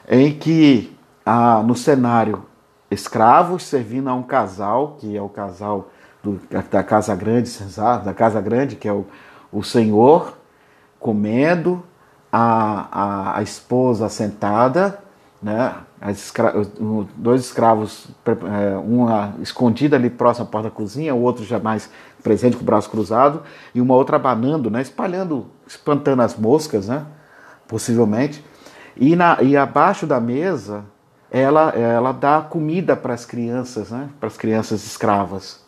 em 0.07 0.31
que 0.31 0.95
ah, 1.25 1.61
no 1.63 1.75
cenário 1.75 2.45
escravos 2.89 3.63
servindo 3.63 4.09
a 4.09 4.13
um 4.13 4.23
casal, 4.23 4.97
que 4.99 5.17
é 5.17 5.21
o 5.21 5.29
casal 5.29 5.89
do, 6.23 6.39
da 6.69 6.83
Casa 6.83 7.15
Grande, 7.15 7.51
da 8.03 8.13
Casa 8.13 8.39
Grande, 8.39 8.75
que 8.75 8.87
é 8.87 8.93
o, 8.93 9.05
o 9.51 9.63
senhor 9.63 10.37
comendo, 10.99 11.83
a, 12.31 12.87
a, 12.91 13.37
a 13.37 13.43
esposa 13.43 14.09
sentada, 14.09 14.99
né? 15.41 15.75
Escra 16.09 16.53
dois 17.15 17.41
escravos, 17.41 18.07
é, 18.25 18.77
um 18.77 19.07
escondido 19.41 19.95
ali 19.95 20.09
próximo 20.09 20.47
à 20.47 20.49
porta 20.49 20.69
da 20.69 20.75
cozinha, 20.75 21.13
o 21.13 21.21
outro 21.21 21.45
já 21.45 21.59
mais 21.59 21.89
presente 22.23 22.55
com 22.57 22.63
o 22.63 22.65
braço 22.65 22.89
cruzado, 22.89 23.43
e 23.75 23.79
uma 23.79 23.93
outra 23.93 24.15
abanando, 24.15 24.69
né? 24.69 24.81
espalhando, 24.81 25.45
espantando 25.67 26.21
as 26.21 26.35
moscas, 26.35 26.87
né? 26.87 27.05
possivelmente. 27.67 28.43
E, 28.97 29.15
na, 29.15 29.41
e 29.41 29.55
abaixo 29.55 30.07
da 30.07 30.19
mesa, 30.19 30.85
ela, 31.33 31.69
ela 31.71 32.11
dá 32.11 32.41
comida 32.41 32.95
para 32.95 33.15
as 33.15 33.25
crianças, 33.25 33.89
né? 33.89 34.07
para 34.19 34.27
as 34.27 34.37
crianças 34.37 34.85
escravas. 34.85 35.59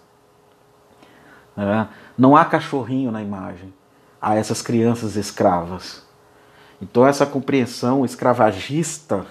É, 1.58 1.88
não 2.15 2.38
há 2.38 2.45
cachorrinho 2.45 3.12
na 3.12 3.23
imagem, 3.23 3.73
há 4.21 4.36
essas 4.36 4.62
crianças 4.62 5.15
escravas. 5.15 6.04
Então, 6.80 7.08
essa 7.08 7.25
compreensão 7.25 8.06
escravagista 8.06 9.25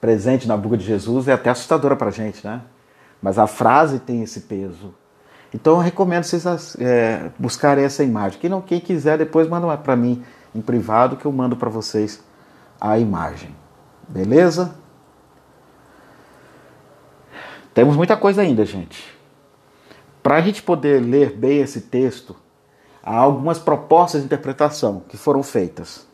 presente 0.00 0.48
na 0.48 0.56
boca 0.56 0.76
de 0.76 0.84
Jesus 0.84 1.28
é 1.28 1.32
até 1.32 1.50
assustadora 1.50 1.94
para 1.94 2.08
a 2.08 2.10
gente, 2.10 2.44
né? 2.44 2.62
Mas 3.22 3.38
a 3.38 3.46
frase 3.46 4.00
tem 4.00 4.22
esse 4.22 4.40
peso. 4.40 4.92
Então, 5.52 5.74
eu 5.74 5.78
recomendo 5.78 6.24
vocês 6.24 6.76
é, 6.80 7.30
buscarem 7.38 7.84
essa 7.84 8.02
imagem. 8.02 8.40
Quem, 8.40 8.50
não, 8.50 8.60
quem 8.60 8.80
quiser, 8.80 9.18
depois 9.18 9.48
manda 9.48 9.76
para 9.76 9.94
mim 9.94 10.24
em 10.52 10.60
privado 10.60 11.16
que 11.16 11.26
eu 11.26 11.32
mando 11.32 11.54
para 11.54 11.70
vocês 11.70 12.22
a 12.80 12.98
imagem. 12.98 13.54
Beleza? 14.08 14.74
Temos 17.74 17.96
muita 17.96 18.16
coisa 18.16 18.40
ainda, 18.40 18.64
gente. 18.64 19.04
Para 20.22 20.36
a 20.36 20.40
gente 20.40 20.62
poder 20.62 21.02
ler 21.02 21.32
bem 21.32 21.58
esse 21.58 21.80
texto, 21.82 22.36
há 23.02 23.16
algumas 23.16 23.58
propostas 23.58 24.20
de 24.20 24.26
interpretação 24.26 25.02
que 25.08 25.16
foram 25.16 25.42
feitas. 25.42 26.06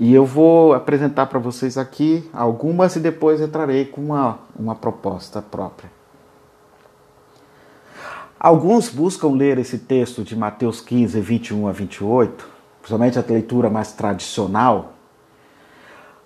E 0.00 0.12
eu 0.12 0.26
vou 0.26 0.74
apresentar 0.74 1.26
para 1.26 1.38
vocês 1.38 1.78
aqui 1.78 2.28
algumas 2.32 2.96
e 2.96 3.00
depois 3.00 3.40
entrarei 3.40 3.84
com 3.84 4.00
uma, 4.00 4.40
uma 4.58 4.74
proposta 4.74 5.40
própria. 5.40 5.90
Alguns 8.38 8.88
buscam 8.88 9.30
ler 9.30 9.58
esse 9.58 9.78
texto 9.78 10.22
de 10.22 10.36
Mateus 10.36 10.80
15, 10.80 11.20
21 11.20 11.66
a 11.66 11.72
28, 11.72 12.48
principalmente 12.80 13.18
a 13.18 13.24
leitura 13.28 13.70
mais 13.70 13.92
tradicional, 13.92 14.92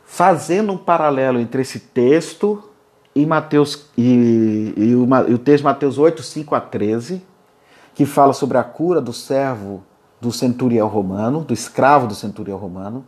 fazendo 0.04 0.72
um 0.72 0.78
paralelo 0.78 1.38
entre 1.38 1.62
esse 1.62 1.78
texto 1.78 2.71
e 3.14 3.26
Mateus 3.26 3.86
e, 3.96 4.72
e, 4.76 4.94
o, 4.94 5.06
e 5.28 5.34
o 5.34 5.38
texto 5.38 5.58
de 5.58 5.64
Mateus 5.64 5.98
8, 5.98 6.22
5 6.22 6.54
a 6.54 6.60
13, 6.60 7.22
que 7.94 8.06
fala 8.06 8.32
sobre 8.32 8.56
a 8.56 8.64
cura 8.64 9.00
do 9.00 9.12
servo 9.12 9.82
do 10.20 10.32
centurião 10.32 10.88
romano, 10.88 11.42
do 11.42 11.52
escravo 11.52 12.06
do 12.06 12.14
centurião 12.14 12.56
romano. 12.56 13.04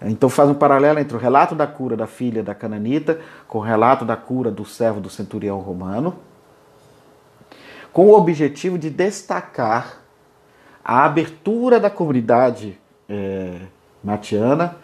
Então 0.00 0.28
faz 0.28 0.48
um 0.48 0.54
paralelo 0.54 0.98
entre 0.98 1.16
o 1.16 1.20
relato 1.20 1.54
da 1.54 1.66
cura 1.66 1.96
da 1.96 2.06
filha 2.06 2.42
da 2.42 2.54
cananita 2.54 3.20
com 3.46 3.58
o 3.58 3.60
relato 3.62 4.04
da 4.04 4.16
cura 4.16 4.50
do 4.50 4.64
servo 4.64 5.00
do 5.00 5.10
centurião 5.10 5.58
romano, 5.58 6.16
com 7.92 8.06
o 8.06 8.14
objetivo 8.14 8.78
de 8.78 8.90
destacar 8.90 10.00
a 10.84 11.04
abertura 11.04 11.78
da 11.78 11.90
comunidade 11.90 12.78
é, 13.08 13.60
matiana 14.02 14.76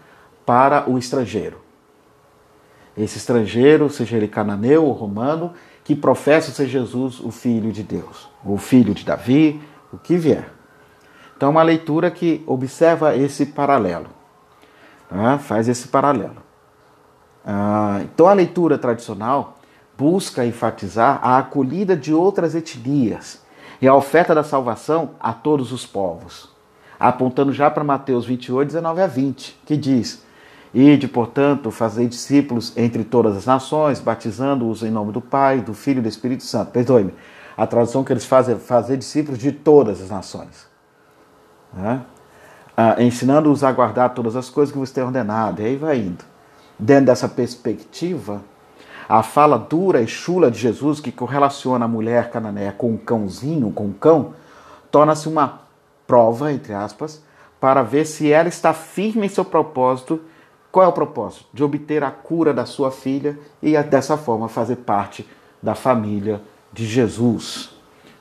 para 0.44 0.88
o 0.90 0.98
estrangeiro 0.98 1.63
esse 2.96 3.18
estrangeiro, 3.18 3.90
seja 3.90 4.16
ele 4.16 4.28
cananeu 4.28 4.84
ou 4.84 4.92
romano, 4.92 5.52
que 5.82 5.94
professa 5.94 6.50
ser 6.50 6.66
Jesus 6.66 7.20
o 7.20 7.30
Filho 7.30 7.72
de 7.72 7.82
Deus, 7.82 8.28
o 8.44 8.56
Filho 8.56 8.94
de 8.94 9.04
Davi, 9.04 9.60
o 9.92 9.98
que 9.98 10.16
vier. 10.16 10.48
Então, 11.36 11.48
é 11.48 11.50
uma 11.50 11.62
leitura 11.62 12.10
que 12.10 12.42
observa 12.46 13.16
esse 13.16 13.46
paralelo, 13.46 14.06
né? 15.10 15.38
faz 15.38 15.68
esse 15.68 15.88
paralelo. 15.88 16.36
Ah, 17.44 18.00
então, 18.02 18.26
a 18.26 18.32
leitura 18.32 18.78
tradicional 18.78 19.58
busca 19.98 20.46
enfatizar 20.46 21.20
a 21.22 21.38
acolhida 21.38 21.96
de 21.96 22.14
outras 22.14 22.54
etnias 22.54 23.42
e 23.80 23.86
a 23.86 23.94
oferta 23.94 24.34
da 24.34 24.42
salvação 24.42 25.10
a 25.20 25.32
todos 25.32 25.72
os 25.72 25.84
povos, 25.84 26.48
apontando 26.98 27.52
já 27.52 27.70
para 27.70 27.84
Mateus 27.84 28.24
28, 28.24 28.68
19 28.68 29.02
a 29.02 29.06
20, 29.06 29.60
que 29.66 29.76
diz: 29.76 30.23
Ide, 30.74 31.06
portanto, 31.06 31.70
fazer 31.70 32.08
discípulos 32.08 32.76
entre 32.76 33.04
todas 33.04 33.36
as 33.36 33.46
nações, 33.46 34.00
batizando-os 34.00 34.82
em 34.82 34.90
nome 34.90 35.12
do 35.12 35.20
Pai, 35.20 35.60
do 35.60 35.72
Filho 35.72 36.00
e 36.00 36.02
do 36.02 36.08
Espírito 36.08 36.42
Santo. 36.42 36.72
Perdoe-me. 36.72 37.14
A 37.56 37.64
tradução 37.64 38.02
que 38.02 38.12
eles 38.12 38.24
fazem 38.24 38.56
é 38.56 38.58
fazer 38.58 38.96
discípulos 38.96 39.38
de 39.38 39.52
todas 39.52 40.02
as 40.02 40.10
nações. 40.10 40.66
Né? 41.72 42.02
Ah, 42.76 43.00
Ensinando-os 43.00 43.62
a 43.62 43.70
guardar 43.70 44.14
todas 44.14 44.34
as 44.34 44.50
coisas 44.50 44.72
que 44.72 44.78
vos 44.78 44.90
tem 44.90 45.04
ordenado. 45.04 45.62
E 45.62 45.64
aí 45.64 45.76
vai 45.76 45.98
indo. 45.98 46.24
Dentro 46.76 47.06
dessa 47.06 47.28
perspectiva, 47.28 48.42
a 49.08 49.22
fala 49.22 49.56
dura 49.56 50.02
e 50.02 50.08
chula 50.08 50.50
de 50.50 50.58
Jesus, 50.58 50.98
que 50.98 51.12
correlaciona 51.12 51.84
a 51.84 51.88
mulher 51.88 52.30
cananeia 52.30 52.72
com 52.72 52.90
um 52.90 52.96
cãozinho, 52.96 53.70
com 53.70 53.84
um 53.84 53.92
cão, 53.92 54.34
torna-se 54.90 55.28
uma 55.28 55.60
prova, 56.04 56.52
entre 56.52 56.72
aspas, 56.72 57.22
para 57.60 57.84
ver 57.84 58.06
se 58.06 58.32
ela 58.32 58.48
está 58.48 58.72
firme 58.72 59.26
em 59.26 59.28
seu 59.28 59.44
propósito 59.44 60.20
qual 60.74 60.84
é 60.84 60.88
o 60.88 60.92
propósito? 60.92 61.44
De 61.54 61.62
obter 61.62 62.02
a 62.02 62.10
cura 62.10 62.52
da 62.52 62.66
sua 62.66 62.90
filha 62.90 63.38
e 63.62 63.80
dessa 63.84 64.16
forma 64.16 64.48
fazer 64.48 64.74
parte 64.74 65.24
da 65.62 65.76
família 65.76 66.42
de 66.72 66.84
Jesus, 66.84 67.70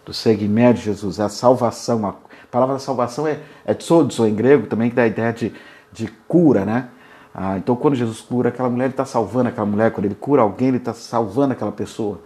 do 0.05 0.13
segmento 0.13 0.77
de 0.77 0.85
Jesus, 0.85 1.19
a 1.19 1.29
salvação. 1.29 2.05
A 2.07 2.13
palavra 2.51 2.77
salvação 2.77 3.25
é, 3.25 3.39
é 3.65 3.73
tsodzo 3.73 4.27
em 4.27 4.35
grego 4.35 4.67
também, 4.67 4.91
que 4.91 4.95
dá 4.95 5.01
a 5.01 5.07
ideia 5.07 5.33
de, 5.33 5.51
de 5.91 6.07
cura, 6.27 6.63
né? 6.63 6.89
Ah, 7.33 7.57
então, 7.57 7.75
quando 7.75 7.95
Jesus 7.95 8.21
cura 8.21 8.49
aquela 8.49 8.69
mulher, 8.69 8.85
ele 8.85 8.93
está 8.93 9.03
salvando 9.05 9.49
aquela 9.49 9.65
mulher. 9.65 9.89
Quando 9.89 10.05
ele 10.05 10.13
cura 10.13 10.43
alguém, 10.43 10.67
ele 10.67 10.77
está 10.77 10.93
salvando 10.93 11.53
aquela 11.53 11.71
pessoa. 11.71 12.21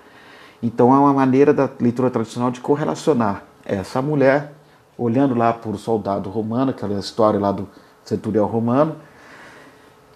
Então, 0.62 0.94
é 0.94 1.00
uma 1.00 1.14
maneira 1.14 1.54
da 1.54 1.70
leitura 1.80 2.10
tradicional 2.10 2.52
de 2.52 2.60
correlacionar 2.60 3.44
essa 3.64 4.02
mulher, 4.02 4.52
olhando 4.98 5.34
lá 5.34 5.54
para 5.54 5.72
o 5.72 5.78
soldado 5.78 6.30
romano, 6.30 6.72
aquela 6.72 7.00
história 7.00 7.40
lá 7.40 7.54
do 7.54 7.66
centurião 8.04 8.46
romano, 8.46 8.98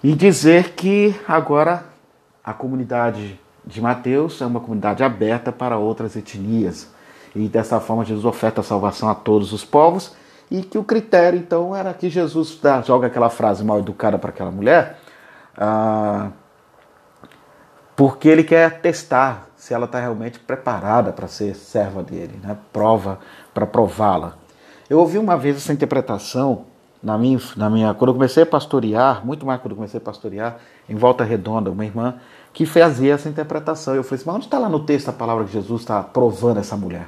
e 0.03 0.13
dizer 0.13 0.71
que 0.71 1.15
agora 1.27 1.85
a 2.43 2.53
comunidade 2.53 3.39
de 3.65 3.81
Mateus 3.81 4.41
é 4.41 4.45
uma 4.45 4.59
comunidade 4.59 5.03
aberta 5.03 5.51
para 5.51 5.77
outras 5.77 6.15
etnias. 6.15 6.89
E 7.35 7.47
dessa 7.47 7.79
forma 7.79 8.03
Jesus 8.03 8.25
oferta 8.25 8.61
a 8.61 8.63
salvação 8.63 9.09
a 9.09 9.15
todos 9.15 9.53
os 9.53 9.63
povos 9.63 10.15
e 10.49 10.63
que 10.63 10.77
o 10.77 10.83
critério 10.83 11.39
então 11.39 11.75
era 11.75 11.93
que 11.93 12.09
Jesus 12.09 12.59
dá, 12.61 12.81
joga 12.81 13.07
aquela 13.07 13.29
frase 13.29 13.63
mal 13.63 13.79
educada 13.79 14.19
para 14.19 14.31
aquela 14.31 14.51
mulher, 14.51 14.99
ah, 15.57 16.29
porque 17.95 18.27
ele 18.27 18.43
quer 18.43 18.81
testar 18.81 19.47
se 19.55 19.73
ela 19.73 19.85
está 19.85 19.99
realmente 19.99 20.39
preparada 20.39 21.13
para 21.13 21.27
ser 21.27 21.55
serva 21.55 22.03
dele, 22.03 22.39
né? 22.43 22.57
prova 22.73 23.19
para 23.53 23.65
prová-la. 23.65 24.33
Eu 24.89 24.99
ouvi 24.99 25.17
uma 25.17 25.37
vez 25.37 25.55
essa 25.55 25.71
interpretação 25.71 26.65
na 27.01 27.17
minha, 27.17 27.39
na 27.55 27.69
minha, 27.69 27.93
quando 27.93 28.09
eu 28.09 28.13
comecei 28.13 28.43
a 28.43 28.45
pastorear, 28.45 29.25
muito 29.25 29.45
mais 29.45 29.59
quando 29.59 29.71
eu 29.71 29.75
comecei 29.77 29.97
a 29.97 30.01
pastorear, 30.01 30.57
em 30.87 30.95
Volta 30.95 31.23
Redonda, 31.23 31.71
uma 31.71 31.85
irmã 31.85 32.15
que 32.53 32.65
fazia 32.65 33.13
essa 33.13 33.27
interpretação. 33.27 33.95
Eu 33.95 34.03
falei 34.03 34.17
assim, 34.17 34.25
mas 34.27 34.35
onde 34.35 34.45
está 34.45 34.59
lá 34.59 34.69
no 34.69 34.81
texto 34.81 35.09
a 35.09 35.13
palavra 35.13 35.45
que 35.45 35.51
Jesus 35.51 35.81
está 35.81 36.03
provando 36.03 36.59
essa 36.59 36.77
mulher? 36.77 37.07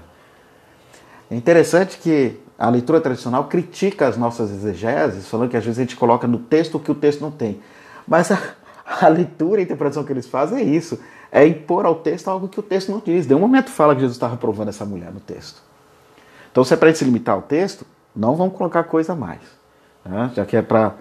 É 1.30 1.36
interessante 1.36 1.98
que 1.98 2.40
a 2.58 2.70
leitura 2.70 3.02
tradicional 3.02 3.46
critica 3.46 4.08
as 4.08 4.18
nossas 4.18 4.52
exegeses, 4.52 5.28
falando 5.28 5.50
que 5.50 5.58
às 5.58 5.64
vezes 5.64 5.80
a 5.80 5.82
gente 5.82 5.96
coloca 5.96 6.28
no 6.28 6.38
texto 6.38 6.76
o 6.76 6.80
que 6.80 6.92
o 6.92 6.96
texto 6.96 7.22
não 7.22 7.32
tem. 7.32 7.60
Mas 8.08 8.32
a, 8.32 8.40
a 9.02 9.08
leitura 9.08 9.60
e 9.60 9.62
a 9.62 9.64
interpretação 9.64 10.04
que 10.04 10.12
eles 10.12 10.28
fazem 10.28 10.60
é 10.60 10.64
isso: 10.64 11.00
é 11.32 11.46
impor 11.46 11.86
ao 11.86 11.96
texto 11.96 12.28
algo 12.30 12.48
que 12.48 12.60
o 12.60 12.64
texto 12.64 12.92
não 12.92 13.02
diz. 13.04 13.26
De 13.26 13.34
um 13.34 13.40
momento 13.40 13.70
fala 13.70 13.94
que 13.94 14.02
Jesus 14.02 14.16
estava 14.16 14.38
provando 14.38 14.70
essa 14.70 14.86
mulher 14.86 15.12
no 15.12 15.20
texto. 15.20 15.62
Então, 16.52 16.64
se 16.64 16.74
é 16.74 16.78
para 16.78 16.90
gente 16.90 17.00
se 17.00 17.06
limitar 17.06 17.34
ao 17.34 17.42
texto, 17.42 17.86
não 18.16 18.36
vamos 18.36 18.56
colocar 18.56 18.84
coisa 18.84 19.14
a 19.14 19.16
mais, 19.16 19.42
né? 20.06 20.32
já 20.36 20.46
que 20.46 20.56
é 20.58 20.62
para 20.62 20.94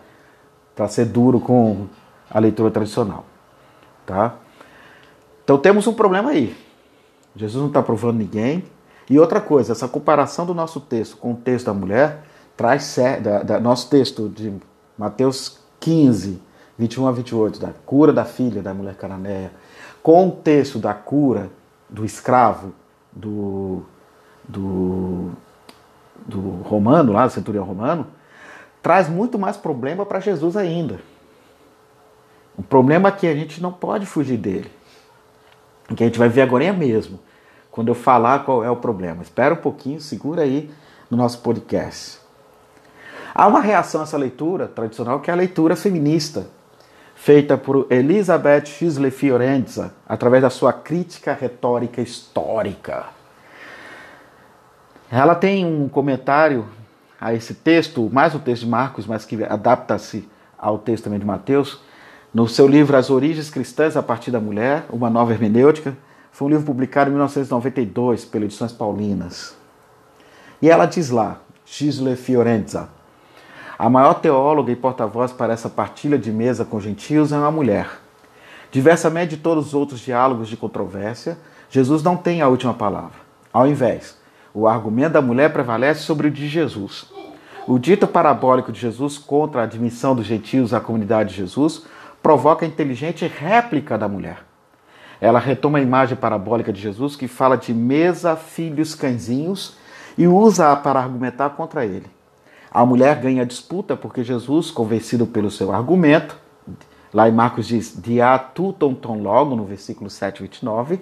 ser 0.88 1.06
duro 1.06 1.40
com 1.40 1.86
a 2.30 2.38
leitura 2.38 2.70
tradicional. 2.70 3.24
Tá? 4.06 4.34
Então, 5.44 5.58
temos 5.58 5.86
um 5.86 5.92
problema 5.92 6.30
aí. 6.30 6.56
Jesus 7.34 7.60
não 7.60 7.68
está 7.68 7.82
provando 7.82 8.18
ninguém, 8.18 8.64
e 9.08 9.18
outra 9.18 9.40
coisa, 9.40 9.72
essa 9.72 9.88
comparação 9.88 10.46
do 10.46 10.54
nosso 10.54 10.80
texto 10.80 11.16
com 11.16 11.32
o 11.32 11.36
texto 11.36 11.66
da 11.66 11.74
mulher 11.74 12.24
traz 12.56 12.96
da, 13.22 13.42
da, 13.42 13.60
nosso 13.60 13.88
texto 13.88 14.28
de 14.28 14.52
Mateus 14.96 15.58
15, 15.80 16.40
21 16.78 17.08
a 17.08 17.12
28, 17.12 17.60
da 17.60 17.70
cura 17.84 18.12
da 18.12 18.24
filha 18.24 18.62
da 18.62 18.72
mulher 18.72 18.94
cananeia, 18.94 19.52
com 20.02 20.28
o 20.28 20.30
texto 20.30 20.78
da 20.78 20.94
cura 20.94 21.50
do 21.88 22.04
escravo 22.04 22.72
do, 23.12 23.82
do, 24.48 25.30
do 26.26 26.40
romano, 26.62 27.12
lá 27.12 27.26
do 27.26 27.32
centurião 27.32 27.64
romano, 27.64 28.06
traz 28.82 29.08
muito 29.08 29.38
mais 29.38 29.56
problema 29.56 30.04
para 30.04 30.20
Jesus 30.20 30.56
ainda. 30.56 31.00
Um 32.58 32.62
problema 32.62 33.12
que 33.12 33.26
a 33.26 33.34
gente 33.34 33.62
não 33.62 33.72
pode 33.72 34.04
fugir 34.04 34.36
dele. 34.36 34.70
Que 35.96 36.02
a 36.02 36.06
gente 36.06 36.18
vai 36.18 36.28
ver 36.28 36.42
agora 36.42 36.72
mesmo 36.72 37.18
quando 37.70 37.88
eu 37.88 37.94
falar 37.94 38.44
qual 38.44 38.62
é 38.62 38.70
o 38.70 38.76
problema. 38.76 39.22
Espera 39.22 39.54
um 39.54 39.58
pouquinho, 39.58 40.00
segura 40.00 40.42
aí 40.42 40.70
no 41.10 41.16
nosso 41.16 41.38
podcast. 41.38 42.20
Há 43.34 43.46
uma 43.46 43.60
reação 43.60 44.02
a 44.02 44.04
essa 44.04 44.18
leitura 44.18 44.68
tradicional 44.68 45.20
que 45.20 45.30
é 45.30 45.32
a 45.32 45.36
leitura 45.36 45.74
feminista, 45.74 46.48
feita 47.14 47.56
por 47.56 47.86
Elizabeth 47.90 48.66
Schisle 48.66 49.10
Fiorenza, 49.10 49.94
através 50.06 50.42
da 50.42 50.50
sua 50.50 50.72
crítica 50.72 51.32
retórica 51.32 52.02
histórica. 52.02 53.06
Ela 55.10 55.34
tem 55.34 55.64
um 55.64 55.88
comentário 55.88 56.66
a 57.22 57.32
esse 57.32 57.54
texto, 57.54 58.10
mais 58.12 58.34
o 58.34 58.40
texto 58.40 58.64
de 58.64 58.68
Marcos, 58.68 59.06
mas 59.06 59.24
que 59.24 59.42
adapta-se 59.44 60.28
ao 60.58 60.76
texto 60.76 61.04
também 61.04 61.20
de 61.20 61.24
Mateus, 61.24 61.80
no 62.34 62.48
seu 62.48 62.66
livro 62.66 62.96
As 62.96 63.10
Origens 63.10 63.48
Cristãs 63.48 63.96
a 63.96 64.02
partir 64.02 64.32
da 64.32 64.40
Mulher, 64.40 64.86
uma 64.90 65.08
nova 65.08 65.32
hermenêutica, 65.32 65.96
foi 66.32 66.48
um 66.48 66.50
livro 66.50 66.66
publicado 66.66 67.10
em 67.10 67.12
1992 67.12 68.24
pela 68.24 68.44
Edições 68.44 68.72
Paulinas. 68.72 69.56
E 70.60 70.68
ela 70.68 70.86
diz 70.86 71.10
lá, 71.10 71.40
Gisle 71.64 72.16
Fiorenza, 72.16 72.88
a 73.78 73.88
maior 73.88 74.14
teóloga 74.14 74.72
e 74.72 74.76
porta-voz 74.76 75.30
para 75.30 75.52
essa 75.52 75.68
partilha 75.68 76.18
de 76.18 76.32
mesa 76.32 76.64
com 76.64 76.80
gentios 76.80 77.32
é 77.32 77.36
uma 77.36 77.52
mulher. 77.52 77.88
Diversamente 78.72 79.36
de 79.36 79.42
todos 79.42 79.68
os 79.68 79.74
outros 79.74 80.00
diálogos 80.00 80.48
de 80.48 80.56
controvérsia, 80.56 81.38
Jesus 81.70 82.02
não 82.02 82.16
tem 82.16 82.40
a 82.42 82.48
última 82.48 82.74
palavra. 82.74 83.18
Ao 83.52 83.66
invés, 83.66 84.16
o 84.54 84.66
argumento 84.66 85.14
da 85.14 85.22
mulher 85.22 85.52
prevalece 85.52 86.00
sobre 86.00 86.28
o 86.28 86.30
de 86.30 86.48
Jesus. 86.48 87.06
O 87.66 87.78
dito 87.78 88.06
parabólico 88.06 88.72
de 88.72 88.80
Jesus 88.80 89.16
contra 89.16 89.60
a 89.60 89.64
admissão 89.64 90.14
dos 90.14 90.26
gentios 90.26 90.74
à 90.74 90.80
comunidade 90.80 91.30
de 91.30 91.36
Jesus 91.36 91.86
provoca 92.22 92.64
a 92.64 92.68
inteligente 92.68 93.26
réplica 93.26 93.96
da 93.96 94.08
mulher. 94.08 94.38
Ela 95.20 95.38
retoma 95.38 95.78
a 95.78 95.82
imagem 95.82 96.16
parabólica 96.16 96.72
de 96.72 96.80
Jesus 96.80 97.14
que 97.14 97.28
fala 97.28 97.56
de 97.56 97.72
mesa, 97.72 98.34
filhos, 98.34 98.94
cãezinhos 98.94 99.76
e 100.18 100.26
usa-a 100.26 100.74
para 100.74 101.00
argumentar 101.00 101.50
contra 101.50 101.86
ele. 101.86 102.06
A 102.70 102.84
mulher 102.84 103.20
ganha 103.20 103.42
a 103.42 103.46
disputa 103.46 103.96
porque 103.96 104.24
Jesus, 104.24 104.70
convencido 104.70 105.26
pelo 105.26 105.50
seu 105.50 105.72
argumento, 105.72 106.36
lá 107.12 107.28
em 107.28 107.32
Marcos 107.32 107.68
diz, 107.68 107.94
dia 108.02 108.36
ton 108.38 109.20
logo, 109.20 109.54
no 109.54 109.64
versículo 109.64 110.10
7, 110.10 110.42
29, 110.42 111.00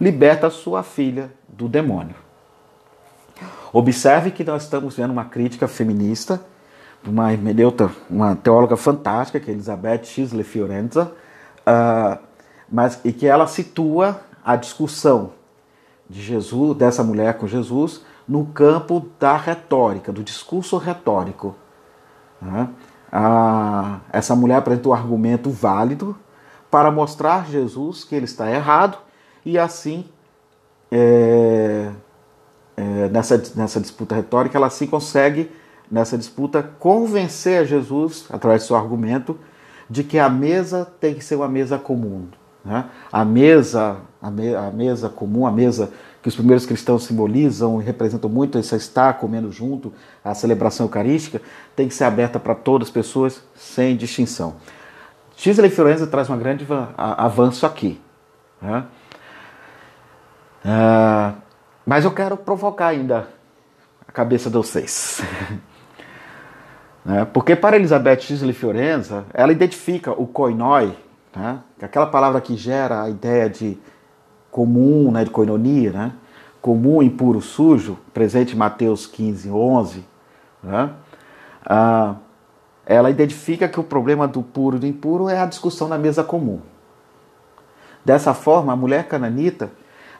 liberta 0.00 0.50
sua 0.50 0.82
filha 0.82 1.32
do 1.48 1.68
demônio. 1.68 2.21
Observe 3.72 4.30
que 4.30 4.44
nós 4.44 4.64
estamos 4.64 4.96
vendo 4.96 5.12
uma 5.12 5.24
crítica 5.24 5.66
feminista, 5.66 6.44
uma 7.04 7.32
hermeneuta, 7.32 7.90
uma 8.08 8.36
teóloga 8.36 8.76
fantástica, 8.76 9.40
que 9.40 9.50
é 9.50 9.54
Elizabeth 9.54 10.04
Schisle 10.04 10.44
Fiorenza, 10.44 11.12
uh, 11.60 12.18
mas 12.70 13.00
e 13.04 13.12
que 13.12 13.26
ela 13.26 13.46
situa 13.46 14.20
a 14.44 14.56
discussão 14.56 15.32
de 16.08 16.20
Jesus, 16.20 16.76
dessa 16.76 17.02
mulher 17.02 17.38
com 17.38 17.46
Jesus, 17.46 18.02
no 18.28 18.46
campo 18.46 19.06
da 19.18 19.36
retórica, 19.36 20.12
do 20.12 20.22
discurso 20.22 20.76
retórico. 20.76 21.56
Né? 22.40 22.68
Ah, 23.10 24.00
essa 24.12 24.36
mulher 24.36 24.56
apresenta 24.56 24.88
um 24.88 24.92
argumento 24.92 25.50
válido 25.50 26.16
para 26.70 26.90
mostrar 26.90 27.42
a 27.42 27.44
Jesus 27.44 28.04
que 28.04 28.14
ele 28.14 28.24
está 28.24 28.50
errado 28.50 28.98
e 29.44 29.58
assim 29.58 30.06
é, 30.90 31.90
é, 32.76 33.08
nessa, 33.08 33.42
nessa 33.54 33.80
disputa 33.80 34.14
retórica 34.14 34.56
ela 34.56 34.66
assim 34.66 34.86
consegue 34.86 35.50
nessa 35.90 36.16
disputa 36.16 36.62
convencer 36.78 37.60
a 37.60 37.64
Jesus 37.64 38.26
através 38.30 38.62
do 38.62 38.66
seu 38.66 38.76
argumento 38.76 39.38
de 39.90 40.02
que 40.02 40.18
a 40.18 40.28
mesa 40.28 40.86
tem 40.98 41.14
que 41.14 41.22
ser 41.22 41.34
uma 41.34 41.48
mesa 41.48 41.76
comum, 41.76 42.28
né? 42.64 42.86
A, 43.12 43.24
mesa, 43.24 43.98
a, 44.22 44.30
me, 44.30 44.54
a 44.54 44.70
mesa 44.70 45.10
comum, 45.10 45.46
a 45.46 45.52
mesa 45.52 45.92
que 46.22 46.28
os 46.28 46.34
primeiros 46.34 46.64
cristãos 46.64 47.04
simbolizam 47.04 47.80
e 47.80 47.84
representam 47.84 48.30
muito 48.30 48.56
esse 48.58 48.74
estar 48.76 49.14
comendo 49.14 49.50
junto, 49.50 49.92
a 50.24 50.34
celebração 50.34 50.86
eucarística, 50.86 51.42
tem 51.74 51.88
que 51.88 51.94
ser 51.94 52.04
aberta 52.04 52.38
para 52.38 52.54
todas 52.54 52.88
as 52.88 52.92
pessoas, 52.92 53.42
sem 53.54 53.96
distinção. 53.96 54.54
Gisele 55.36 55.68
Fiorenza 55.68 56.06
traz 56.06 56.30
um 56.30 56.38
grande 56.38 56.66
avanço 56.96 57.66
aqui. 57.66 58.00
Né? 58.60 58.84
Uh, 60.64 61.41
mas 61.86 62.04
eu 62.04 62.10
quero 62.10 62.36
provocar 62.36 62.88
ainda 62.88 63.28
a 64.06 64.12
cabeça 64.12 64.48
de 64.48 64.56
vocês. 64.56 65.22
né? 67.04 67.24
Porque 67.24 67.56
para 67.56 67.76
Elizabeth 67.76 68.20
Gisele 68.20 68.52
Fiorenza, 68.52 69.24
ela 69.34 69.52
identifica 69.52 70.12
o 70.12 70.26
koinoi, 70.26 70.96
né? 71.34 71.60
Aquela 71.80 72.06
palavra 72.06 72.40
que 72.40 72.56
gera 72.56 73.02
a 73.02 73.10
ideia 73.10 73.48
de 73.48 73.78
comum, 74.50 75.10
né, 75.10 75.24
de 75.24 75.30
coinonia, 75.30 75.90
né? 75.90 76.12
comum, 76.62 77.02
impuro, 77.02 77.40
sujo, 77.40 77.98
presente 78.14 78.54
em 78.54 78.56
Mateus 78.56 79.04
15, 79.04 79.50
11, 79.50 80.04
né? 80.62 80.90
ah, 81.66 82.14
ela 82.86 83.10
identifica 83.10 83.68
que 83.68 83.80
o 83.80 83.82
problema 83.82 84.28
do 84.28 84.42
puro 84.42 84.76
e 84.76 84.78
do 84.80 84.86
impuro 84.86 85.28
é 85.28 85.40
a 85.40 85.46
discussão 85.46 85.88
na 85.88 85.98
mesa 85.98 86.22
comum. 86.22 86.60
Dessa 88.04 88.32
forma, 88.32 88.72
a 88.72 88.76
mulher 88.76 89.08
cananita 89.08 89.70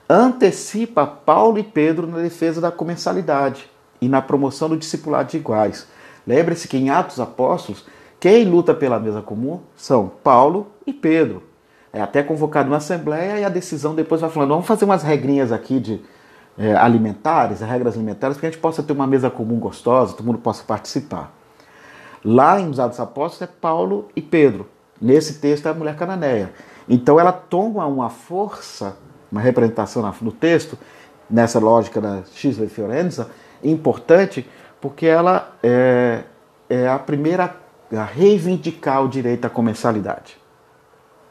antecipa 0.08 1.06
Paulo 1.06 1.58
e 1.58 1.62
Pedro 1.62 2.06
na 2.06 2.18
defesa 2.18 2.60
da 2.60 2.70
comensalidade 2.70 3.70
e 4.00 4.08
na 4.08 4.20
promoção 4.20 4.68
do 4.68 4.76
discipulado 4.76 5.30
de 5.30 5.36
iguais. 5.36 5.86
Lembre-se 6.26 6.68
que 6.68 6.76
em 6.76 6.90
Atos 6.90 7.20
Apóstolos 7.20 7.84
quem 8.20 8.44
luta 8.44 8.72
pela 8.72 9.00
mesa 9.00 9.20
comum 9.20 9.60
são 9.76 10.10
Paulo 10.22 10.68
e 10.86 10.92
Pedro. 10.92 11.42
É 11.92 12.00
até 12.00 12.22
convocado 12.22 12.70
uma 12.70 12.76
assembleia 12.76 13.40
e 13.40 13.44
a 13.44 13.48
decisão 13.48 13.94
depois 13.94 14.20
vai 14.20 14.30
falando: 14.30 14.50
vamos 14.50 14.66
fazer 14.66 14.84
umas 14.84 15.02
regrinhas 15.02 15.50
aqui 15.50 15.80
de 15.80 16.00
é, 16.56 16.74
alimentares, 16.74 17.60
regras 17.60 17.94
alimentares, 17.94 18.36
para 18.36 18.40
que 18.42 18.46
a 18.46 18.50
gente 18.50 18.60
possa 18.60 18.82
ter 18.82 18.92
uma 18.92 19.06
mesa 19.06 19.28
comum 19.28 19.58
gostosa, 19.58 20.14
todo 20.14 20.24
mundo 20.24 20.38
possa 20.38 20.62
participar. 20.62 21.34
Lá 22.24 22.60
em 22.60 22.70
Os 22.70 22.78
Atos 22.78 23.00
Apóstolos 23.00 23.50
é 23.50 23.54
Paulo 23.60 24.08
e 24.14 24.22
Pedro. 24.22 24.68
Nesse 25.00 25.40
texto 25.40 25.66
é 25.66 25.70
a 25.70 25.74
mulher 25.74 25.96
cananeia. 25.96 26.52
Então 26.88 27.18
ela 27.18 27.32
toma 27.32 27.84
uma 27.86 28.08
força, 28.08 28.96
uma 29.32 29.40
representação 29.40 30.02
no 30.20 30.30
texto, 30.30 30.78
nessa 31.28 31.58
lógica 31.58 32.00
da 32.00 32.22
X 32.34 32.58
Fiorenza, 32.70 33.30
importante, 33.64 34.46
porque 34.80 35.06
ela 35.06 35.56
é, 35.62 36.24
é 36.68 36.86
a 36.86 36.98
primeira 36.98 37.56
a 37.90 38.04
reivindicar 38.04 39.04
o 39.04 39.08
direito 39.08 39.44
à 39.44 39.50
comensalidade. 39.50 40.38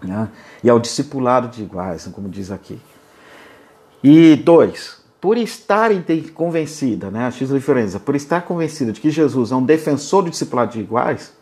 né? 0.02 0.30
e 0.64 0.70
ao 0.70 0.80
discipulado 0.80 1.48
de 1.48 1.64
iguais, 1.64 2.08
como 2.12 2.28
diz 2.28 2.52
aqui. 2.52 2.80
E 4.04 4.36
dois, 4.36 5.02
por 5.20 5.38
estar 5.38 5.92
convencida, 6.34 7.12
né, 7.12 7.26
a 7.28 7.32
X 7.32 7.50
diferença, 7.50 8.00
por 8.00 8.16
estar 8.16 8.42
convencida 8.42 8.92
de 8.92 9.00
que 9.00 9.12
Jesus 9.12 9.52
é 9.52 9.56
um 9.56 9.64
defensor 9.64 10.24
do 10.24 10.32
discipulado 10.32 10.72
de 10.72 10.80
iguais, 10.80 11.34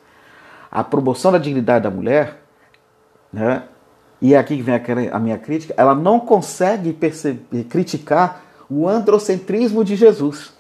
a 0.70 0.84
promoção 0.84 1.32
da 1.32 1.38
dignidade 1.38 1.84
da 1.84 1.90
mulher, 1.90 2.44
né, 3.32 3.64
e 4.22 4.34
é 4.34 4.38
aqui 4.38 4.58
que 4.58 4.62
vem 4.62 4.76
a 5.12 5.20
minha 5.20 5.38
crítica, 5.38 5.74
ela 5.78 5.96
não 5.96 6.20
consegue 6.20 6.92
perceber, 6.92 7.64
criticar 7.66 8.44
o 8.70 8.88
androcentrismo 8.88 9.84
de 9.84 9.96
Jesus. 9.96 10.54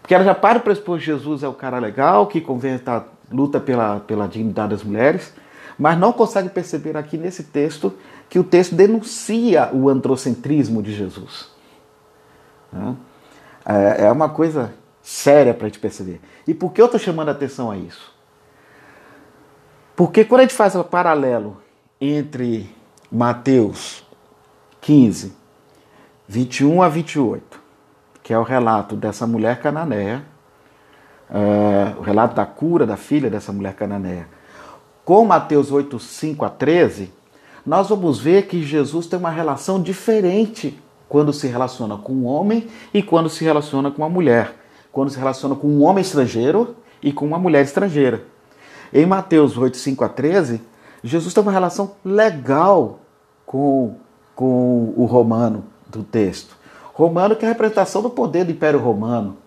Porque 0.00 0.14
ela 0.14 0.24
já 0.24 0.34
para 0.34 0.58
para 0.58 0.72
expor 0.72 0.98
que 0.98 1.04
Jesus 1.04 1.42
é 1.42 1.48
o 1.48 1.52
cara 1.52 1.78
legal, 1.78 2.26
que 2.26 2.40
converta, 2.40 3.04
luta 3.30 3.60
pela, 3.60 4.00
pela 4.00 4.26
dignidade 4.26 4.70
das 4.70 4.82
mulheres, 4.82 5.32
mas 5.78 5.98
não 5.98 6.12
consegue 6.12 6.48
perceber 6.48 6.96
aqui 6.96 7.16
nesse 7.16 7.44
texto 7.44 7.92
que 8.28 8.38
o 8.38 8.44
texto 8.44 8.74
denuncia 8.74 9.70
o 9.72 9.88
androcentrismo 9.88 10.82
de 10.82 10.92
Jesus. 10.92 11.50
Né? 12.72 12.96
É, 13.64 14.06
é 14.06 14.12
uma 14.12 14.28
coisa 14.28 14.72
séria 15.02 15.52
para 15.52 15.66
a 15.66 15.68
gente 15.68 15.78
perceber. 15.78 16.20
E 16.46 16.54
por 16.54 16.72
que 16.72 16.80
eu 16.80 16.86
estou 16.86 16.98
chamando 16.98 17.28
a 17.28 17.32
atenção 17.32 17.70
a 17.70 17.76
isso? 17.76 18.12
Porque 20.00 20.24
quando 20.24 20.38
a 20.38 20.44
gente 20.44 20.54
faz 20.54 20.74
o 20.74 20.82
paralelo 20.82 21.58
entre 22.00 22.74
Mateus 23.12 24.02
15, 24.80 25.36
21 26.26 26.82
a 26.82 26.88
28, 26.88 27.60
que 28.22 28.32
é 28.32 28.38
o 28.38 28.42
relato 28.42 28.96
dessa 28.96 29.26
mulher 29.26 29.60
cananeia, 29.60 30.24
uh, 31.28 32.00
o 32.00 32.00
relato 32.00 32.34
da 32.34 32.46
cura 32.46 32.86
da 32.86 32.96
filha 32.96 33.28
dessa 33.28 33.52
mulher 33.52 33.74
cananeia, 33.74 34.26
com 35.04 35.22
Mateus 35.26 35.70
8, 35.70 35.98
5 35.98 36.46
a 36.46 36.48
13, 36.48 37.12
nós 37.66 37.90
vamos 37.90 38.18
ver 38.18 38.46
que 38.46 38.62
Jesus 38.62 39.06
tem 39.06 39.18
uma 39.18 39.28
relação 39.28 39.82
diferente 39.82 40.82
quando 41.10 41.30
se 41.30 41.46
relaciona 41.46 41.98
com 41.98 42.14
um 42.14 42.24
homem 42.24 42.68
e 42.94 43.02
quando 43.02 43.28
se 43.28 43.44
relaciona 43.44 43.90
com 43.90 44.00
uma 44.00 44.08
mulher. 44.08 44.54
Quando 44.90 45.10
se 45.10 45.18
relaciona 45.18 45.54
com 45.54 45.68
um 45.68 45.82
homem 45.82 46.00
estrangeiro 46.00 46.74
e 47.02 47.12
com 47.12 47.26
uma 47.26 47.38
mulher 47.38 47.62
estrangeira. 47.62 48.39
Em 48.92 49.06
Mateus 49.06 49.56
8, 49.56 49.76
5 49.76 50.04
a 50.04 50.08
13, 50.08 50.60
Jesus 51.02 51.32
tem 51.32 51.42
uma 51.42 51.52
relação 51.52 51.92
legal 52.04 53.00
com, 53.46 53.96
com 54.34 54.92
o 54.96 55.04
romano 55.04 55.64
do 55.88 56.02
texto. 56.02 56.56
Romano 56.92 57.36
que 57.36 57.44
é 57.44 57.48
a 57.48 57.52
representação 57.52 58.02
do 58.02 58.10
poder 58.10 58.44
do 58.44 58.52
Império 58.52 58.78
Romano, 58.78 59.38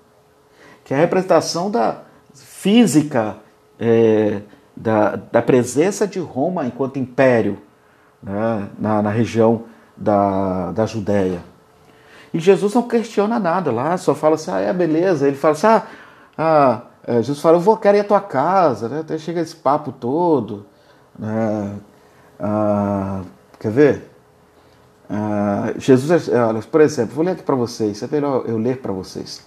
que 0.83 0.93
é 0.93 0.97
a 0.97 0.99
representação 0.99 1.69
da 1.69 2.01
física 2.33 3.37
é, 3.79 4.41
da, 4.75 5.15
da 5.15 5.41
presença 5.41 6.07
de 6.07 6.19
Roma 6.19 6.65
enquanto 6.65 6.97
império 6.97 7.59
né, 8.21 8.69
na, 8.79 9.01
na 9.01 9.09
região 9.09 9.63
da, 9.95 10.71
da 10.71 10.85
Judéia. 10.85 11.41
E 12.33 12.39
Jesus 12.39 12.73
não 12.73 12.83
questiona 12.83 13.37
nada 13.37 13.71
lá, 13.71 13.95
só 13.97 14.15
fala 14.15 14.35
assim, 14.35 14.49
ah, 14.49 14.59
é 14.59 14.73
beleza. 14.73 15.27
Ele 15.27 15.37
fala 15.37 15.51
assim, 15.51 15.67
ah, 15.67 15.83
ah 16.37 16.81
é, 17.05 17.15
Jesus 17.17 17.39
fala, 17.41 17.57
eu 17.57 17.61
vou, 17.61 17.77
quero 17.77 17.97
ir 17.97 18.01
à 18.01 18.03
tua 18.03 18.21
casa, 18.21 18.87
né? 18.87 18.99
até 19.01 19.17
chega 19.17 19.41
esse 19.41 19.55
papo 19.55 19.91
todo. 19.91 20.65
Né? 21.17 21.75
Ah, 22.39 23.21
quer 23.59 23.71
ver? 23.71 24.11
Ah, 25.09 25.73
Jesus, 25.77 26.29
é, 26.29 26.43
olha, 26.43 26.61
por 26.61 26.81
exemplo, 26.81 27.15
vou 27.15 27.25
ler 27.25 27.31
aqui 27.31 27.43
para 27.43 27.55
vocês, 27.55 28.01
é 28.01 28.07
melhor 28.07 28.43
eu 28.47 28.57
ler 28.57 28.77
para 28.77 28.91
vocês. 28.91 29.45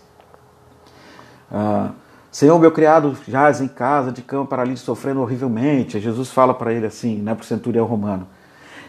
Ah, 1.51 1.91
Senhor, 2.31 2.59
meu 2.59 2.71
criado 2.71 3.17
jaz 3.27 3.63
em 3.63 3.69
casa 3.69 4.13
de 4.13 4.21
cama 4.21 4.45
paralítico, 4.45 4.85
sofrendo 4.85 5.23
horrivelmente. 5.23 5.99
Jesus 5.99 6.31
fala 6.31 6.53
para 6.53 6.73
ele 6.73 6.87
assim, 6.87 7.17
né, 7.23 7.35
para 7.35 7.43
o 7.43 7.47
centurião 7.47 7.87
romano. 7.87 8.29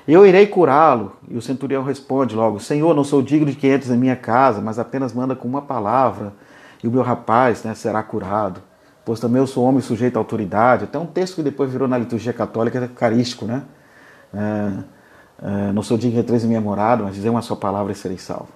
Eu 0.07 0.25
irei 0.25 0.47
curá-lo. 0.47 1.13
E 1.29 1.37
o 1.37 1.41
centurião 1.41 1.83
responde 1.83 2.35
logo: 2.35 2.59
Senhor, 2.59 2.93
não 2.93 3.03
sou 3.03 3.21
digno 3.21 3.47
de 3.47 3.55
que 3.55 3.67
entres 3.67 3.89
em 3.89 3.97
minha 3.97 4.15
casa, 4.15 4.61
mas 4.61 4.79
apenas 4.79 5.13
manda 5.13 5.35
com 5.35 5.47
uma 5.47 5.61
palavra, 5.61 6.33
e 6.83 6.87
o 6.87 6.91
meu 6.91 7.01
rapaz 7.01 7.63
né, 7.63 7.73
será 7.73 8.03
curado. 8.03 8.61
Pois 9.05 9.19
também 9.19 9.41
eu 9.41 9.47
sou 9.47 9.63
homem 9.63 9.81
sujeito 9.81 10.17
à 10.17 10.19
autoridade. 10.19 10.83
Até 10.83 10.99
um 10.99 11.05
texto 11.05 11.35
que 11.35 11.43
depois 11.43 11.71
virou 11.71 11.87
na 11.87 11.97
liturgia 11.97 12.33
católica 12.33 12.77
é 12.83 12.87
carístico, 12.87 13.45
né? 13.45 13.63
É, 14.33 14.71
é, 15.41 15.71
não 15.71 15.81
sou 15.81 15.97
digno 15.97 16.15
de 16.15 16.19
entres 16.19 16.43
em 16.43 16.47
minha 16.47 16.59
morada, 16.59 17.03
mas 17.03 17.15
dizer 17.15 17.29
uma 17.29 17.41
só 17.41 17.55
palavra 17.55 17.91
e 17.91 17.95
serei 17.95 18.17
salvo. 18.17 18.49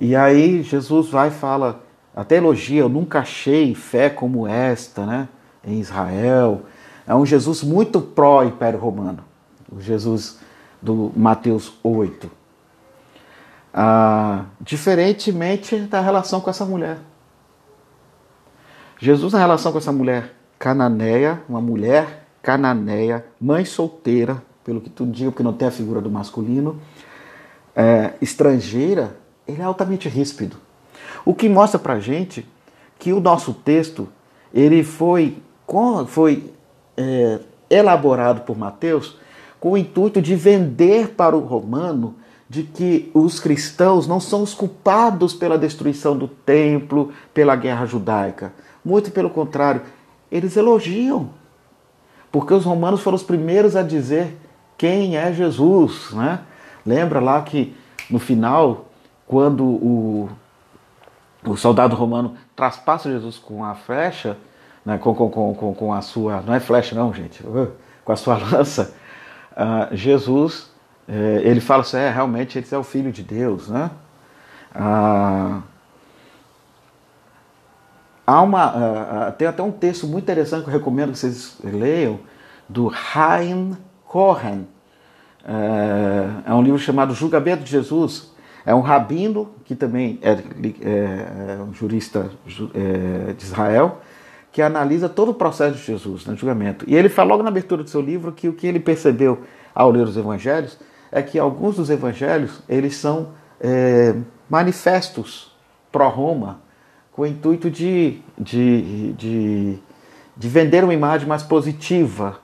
E 0.00 0.14
aí 0.14 0.62
Jesus 0.62 1.08
vai 1.08 1.28
e 1.28 1.30
fala 1.30 1.80
até 2.14 2.36
elogia, 2.36 2.82
eu 2.82 2.88
nunca 2.88 3.20
achei 3.20 3.74
fé 3.74 4.10
como 4.10 4.46
esta, 4.46 5.06
né? 5.06 5.28
Em 5.64 5.80
Israel. 5.80 6.62
É 7.06 7.14
um 7.14 7.24
Jesus 7.24 7.62
muito 7.62 8.00
pró-Império 8.00 8.78
Romano. 8.78 9.20
O 9.70 9.80
Jesus 9.80 10.38
do 10.80 11.10
Mateus 11.16 11.72
8. 11.82 12.30
Ah, 13.72 14.44
diferentemente 14.60 15.76
da 15.80 16.00
relação 16.00 16.40
com 16.40 16.50
essa 16.50 16.64
mulher. 16.64 16.98
Jesus, 19.04 19.34
na 19.34 19.38
relação 19.38 19.70
com 19.70 19.76
essa 19.76 19.92
mulher 19.92 20.32
cananeia, 20.58 21.42
uma 21.46 21.60
mulher 21.60 22.24
cananeia, 22.42 23.22
mãe 23.38 23.62
solteira, 23.62 24.42
pelo 24.64 24.80
que 24.80 24.88
tu 24.88 25.04
diga, 25.04 25.30
porque 25.30 25.42
não 25.42 25.52
tem 25.52 25.68
a 25.68 25.70
figura 25.70 26.00
do 26.00 26.10
masculino, 26.10 26.80
é, 27.76 28.14
estrangeira, 28.22 29.14
ele 29.46 29.60
é 29.60 29.64
altamente 29.64 30.08
ríspido. 30.08 30.56
O 31.22 31.34
que 31.34 31.50
mostra 31.50 31.78
para 31.78 32.00
gente 32.00 32.46
que 32.98 33.12
o 33.12 33.20
nosso 33.20 33.52
texto 33.52 34.08
ele 34.54 34.82
foi, 34.82 35.36
foi 36.06 36.50
é, 36.96 37.40
elaborado 37.68 38.40
por 38.40 38.56
Mateus 38.56 39.18
com 39.60 39.72
o 39.72 39.76
intuito 39.76 40.22
de 40.22 40.34
vender 40.34 41.10
para 41.10 41.36
o 41.36 41.40
romano 41.40 42.14
de 42.48 42.62
que 42.62 43.10
os 43.12 43.38
cristãos 43.38 44.06
não 44.06 44.18
são 44.18 44.42
os 44.42 44.54
culpados 44.54 45.34
pela 45.34 45.58
destruição 45.58 46.16
do 46.16 46.26
templo, 46.26 47.12
pela 47.34 47.54
guerra 47.54 47.84
judaica. 47.84 48.63
Muito 48.84 49.10
pelo 49.10 49.30
contrário, 49.30 49.82
eles 50.30 50.56
elogiam. 50.56 51.30
Porque 52.30 52.52
os 52.52 52.64
romanos 52.64 53.00
foram 53.00 53.16
os 53.16 53.22
primeiros 53.22 53.76
a 53.76 53.82
dizer 53.82 54.36
quem 54.76 55.16
é 55.16 55.32
Jesus. 55.32 56.10
Né? 56.12 56.40
Lembra 56.84 57.20
lá 57.20 57.40
que 57.42 57.74
no 58.10 58.18
final, 58.18 58.86
quando 59.26 59.64
o, 59.64 60.28
o 61.44 61.56
soldado 61.56 61.96
romano 61.96 62.34
traspassa 62.54 63.10
Jesus 63.10 63.38
com 63.38 63.64
a 63.64 63.74
flecha, 63.74 64.36
né, 64.84 64.98
com, 64.98 65.14
com, 65.14 65.54
com, 65.54 65.74
com 65.74 65.92
a 65.92 66.00
sua. 66.00 66.42
Não 66.42 66.54
é 66.54 66.60
flecha, 66.60 66.94
não, 66.94 67.12
gente, 67.12 67.42
uh, 67.46 67.70
com 68.04 68.12
a 68.12 68.16
sua 68.16 68.36
lança, 68.50 68.94
uh, 69.52 69.94
Jesus, 69.96 70.70
uh, 71.08 71.12
ele 71.42 71.60
fala 71.60 71.82
assim: 71.82 71.96
é, 71.96 72.10
realmente, 72.10 72.58
ele 72.58 72.66
é 72.70 72.78
o 72.78 72.84
filho 72.84 73.10
de 73.10 73.22
Deus, 73.22 73.68
né? 73.68 73.90
Uh, 74.74 75.62
há 78.26 78.42
uma, 78.42 79.34
tem 79.38 79.48
até 79.48 79.62
um 79.62 79.70
texto 79.70 80.06
muito 80.06 80.24
interessante 80.24 80.64
que 80.64 80.70
eu 80.70 80.72
recomendo 80.72 81.12
que 81.12 81.18
vocês 81.18 81.58
leiam, 81.62 82.20
do 82.68 82.92
Haim 83.14 83.76
Cohen. 84.06 84.66
é 86.46 86.52
um 86.54 86.62
livro 86.62 86.78
chamado 86.78 87.14
Julgamento 87.14 87.64
de 87.64 87.70
Jesus, 87.70 88.34
é 88.66 88.74
um 88.74 88.80
rabino, 88.80 89.50
que 89.64 89.74
também 89.74 90.18
é, 90.22 90.32
é, 90.32 91.56
é 91.58 91.62
um 91.62 91.72
jurista 91.72 92.30
é, 92.74 93.32
de 93.32 93.44
Israel, 93.44 94.00
que 94.50 94.62
analisa 94.62 95.08
todo 95.08 95.32
o 95.32 95.34
processo 95.34 95.76
de 95.76 95.84
Jesus 95.84 96.24
no 96.24 96.32
né, 96.32 96.38
julgamento. 96.38 96.84
E 96.88 96.94
ele 96.94 97.08
fala 97.08 97.30
logo 97.30 97.42
na 97.42 97.48
abertura 97.48 97.82
do 97.82 97.90
seu 97.90 98.00
livro 98.00 98.32
que 98.32 98.48
o 98.48 98.52
que 98.52 98.66
ele 98.66 98.80
percebeu 98.80 99.42
ao 99.74 99.90
ler 99.90 100.04
os 100.04 100.16
evangelhos 100.16 100.78
é 101.10 101.20
que 101.22 101.38
alguns 101.38 101.76
dos 101.76 101.90
evangelhos 101.90 102.62
eles 102.68 102.96
são 102.96 103.30
é, 103.60 104.14
manifestos 104.48 105.52
pró-Roma 105.90 106.60
com 107.14 107.22
o 107.22 107.26
intuito 107.26 107.70
de, 107.70 108.20
de, 108.36 109.12
de, 109.12 109.78
de 110.36 110.48
vender 110.48 110.82
uma 110.82 110.92
imagem 110.92 111.28
mais 111.28 111.44
positiva 111.44 112.40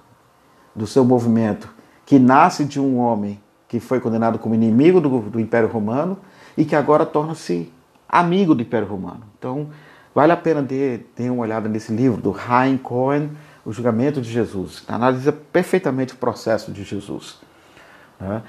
do 0.74 0.86
seu 0.86 1.04
movimento, 1.04 1.68
que 2.06 2.20
nasce 2.20 2.64
de 2.64 2.78
um 2.78 2.98
homem 2.98 3.40
que 3.66 3.80
foi 3.80 3.98
condenado 3.98 4.38
como 4.38 4.54
inimigo 4.54 5.00
do, 5.00 5.20
do 5.22 5.40
Império 5.40 5.68
Romano 5.68 6.18
e 6.56 6.64
que 6.64 6.76
agora 6.76 7.04
torna-se 7.04 7.72
amigo 8.08 8.54
do 8.54 8.62
Império 8.62 8.86
Romano. 8.86 9.22
Então, 9.36 9.70
vale 10.14 10.30
a 10.30 10.36
pena 10.36 10.62
ter, 10.62 11.10
ter 11.16 11.30
uma 11.30 11.42
olhada 11.42 11.68
nesse 11.68 11.92
livro 11.92 12.20
do 12.20 12.30
Hein 12.30 12.78
Cohen, 12.78 13.30
O 13.64 13.72
Julgamento 13.72 14.20
de 14.20 14.30
Jesus. 14.30 14.84
Analisa 14.86 15.32
perfeitamente 15.32 16.14
o 16.14 16.16
processo 16.16 16.70
de 16.70 16.84
Jesus. 16.84 17.40
Né? 18.20 18.40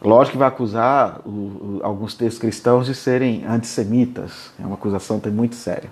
Lógico 0.00 0.32
que 0.32 0.38
vai 0.38 0.48
acusar 0.48 1.20
o, 1.24 1.30
o, 1.30 1.80
alguns 1.82 2.14
textos 2.14 2.38
cristãos 2.38 2.86
de 2.86 2.94
serem 2.94 3.44
antissemitas. 3.44 4.52
É 4.58 4.64
uma 4.64 4.74
acusação 4.74 5.16
até 5.16 5.30
muito 5.30 5.56
séria. 5.56 5.90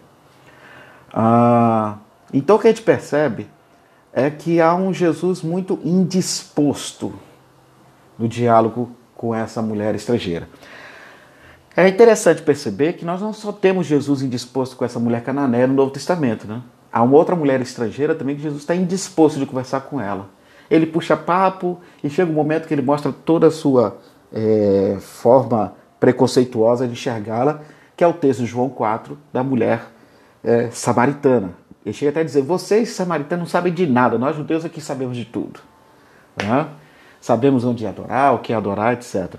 Ah, 1.13 1.97
então, 2.33 2.57
o 2.57 2.59
que 2.59 2.69
a 2.69 2.71
gente 2.71 2.83
percebe 2.83 3.49
é 4.13 4.31
que 4.31 4.61
há 4.61 4.75
um 4.75 4.95
Jesus 4.95 5.43
muito 5.43 5.79
indisposto 5.85 7.13
no 8.19 8.29
diálogo 8.29 8.91
com 9.15 9.35
essa 9.35 9.61
mulher 9.61 9.95
estrangeira. 9.95 10.49
É 11.77 11.87
interessante 11.89 12.41
perceber 12.41 12.95
que 12.95 13.05
nós 13.05 13.21
não 13.21 13.33
só 13.33 13.53
temos 13.53 13.87
Jesus 13.87 14.23
indisposto 14.23 14.77
com 14.77 14.85
essa 14.85 14.99
mulher 14.99 15.23
cananeia 15.23 15.67
no 15.67 15.75
Novo 15.75 15.91
Testamento, 15.91 16.47
né? 16.47 16.63
Há 16.91 17.03
uma 17.03 17.17
outra 17.17 17.37
mulher 17.37 17.61
estrangeira 17.61 18.15
também 18.15 18.37
que 18.37 18.43
Jesus 18.43 18.63
está 18.63 18.75
indisposto 18.75 19.39
de 19.39 19.45
conversar 19.45 19.83
com 19.83 20.01
ela, 20.01 20.31
ele 20.71 20.87
puxa 20.87 21.17
papo 21.17 21.81
e 22.03 22.11
chega 22.11 22.31
um 22.31 22.35
momento 22.35 22.67
que 22.67 22.75
ele 22.75 22.83
mostra 22.83 23.13
toda 23.13 23.49
a 23.49 23.51
sua 23.51 23.99
é, 24.33 24.97
forma 25.01 25.75
preconceituosa 25.99 26.87
de 26.87 26.93
enxergá-la, 26.93 27.61
que 27.97 28.05
é 28.05 28.07
o 28.07 28.13
texto 28.13 28.41
de 28.41 28.47
João 28.47 28.69
4 28.69 29.19
da 29.33 29.43
mulher 29.43 29.83
é, 30.45 30.71
samaritana. 30.71 31.55
Ele 31.85 31.93
chega 31.93 32.11
até 32.11 32.21
a 32.21 32.25
dizer: 32.25 32.43
Vocês, 32.43 32.91
samaritanos, 32.91 33.45
não 33.45 33.51
sabem 33.51 33.73
de 33.73 33.87
nada, 33.87 34.19
nós 34.19 34.37
judeus 34.37 34.65
aqui 34.65 34.81
sabemos 34.81 35.17
de 35.17 35.25
tudo. 35.25 35.61
Né? 36.37 36.67
Sabemos 37.21 37.65
onde 37.65 37.87
adorar, 37.87 38.35
o 38.35 38.39
que 38.41 38.53
adorar, 38.53 38.93
etc. 38.95 39.35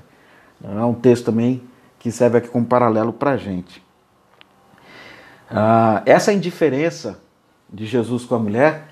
É 0.64 0.84
um 0.84 0.94
texto 0.94 1.26
também 1.26 1.64
que 2.00 2.12
serve 2.12 2.40
aqui 2.40 2.48
como 2.48 2.66
paralelo 2.66 3.14
para 3.14 3.32
a 3.32 3.38
gente. 3.38 3.84
Ah, 5.50 6.02
essa 6.06 6.34
indiferença 6.34 7.20
de 7.72 7.86
Jesus 7.86 8.26
com 8.26 8.36
a 8.36 8.40
mulher 8.40 8.88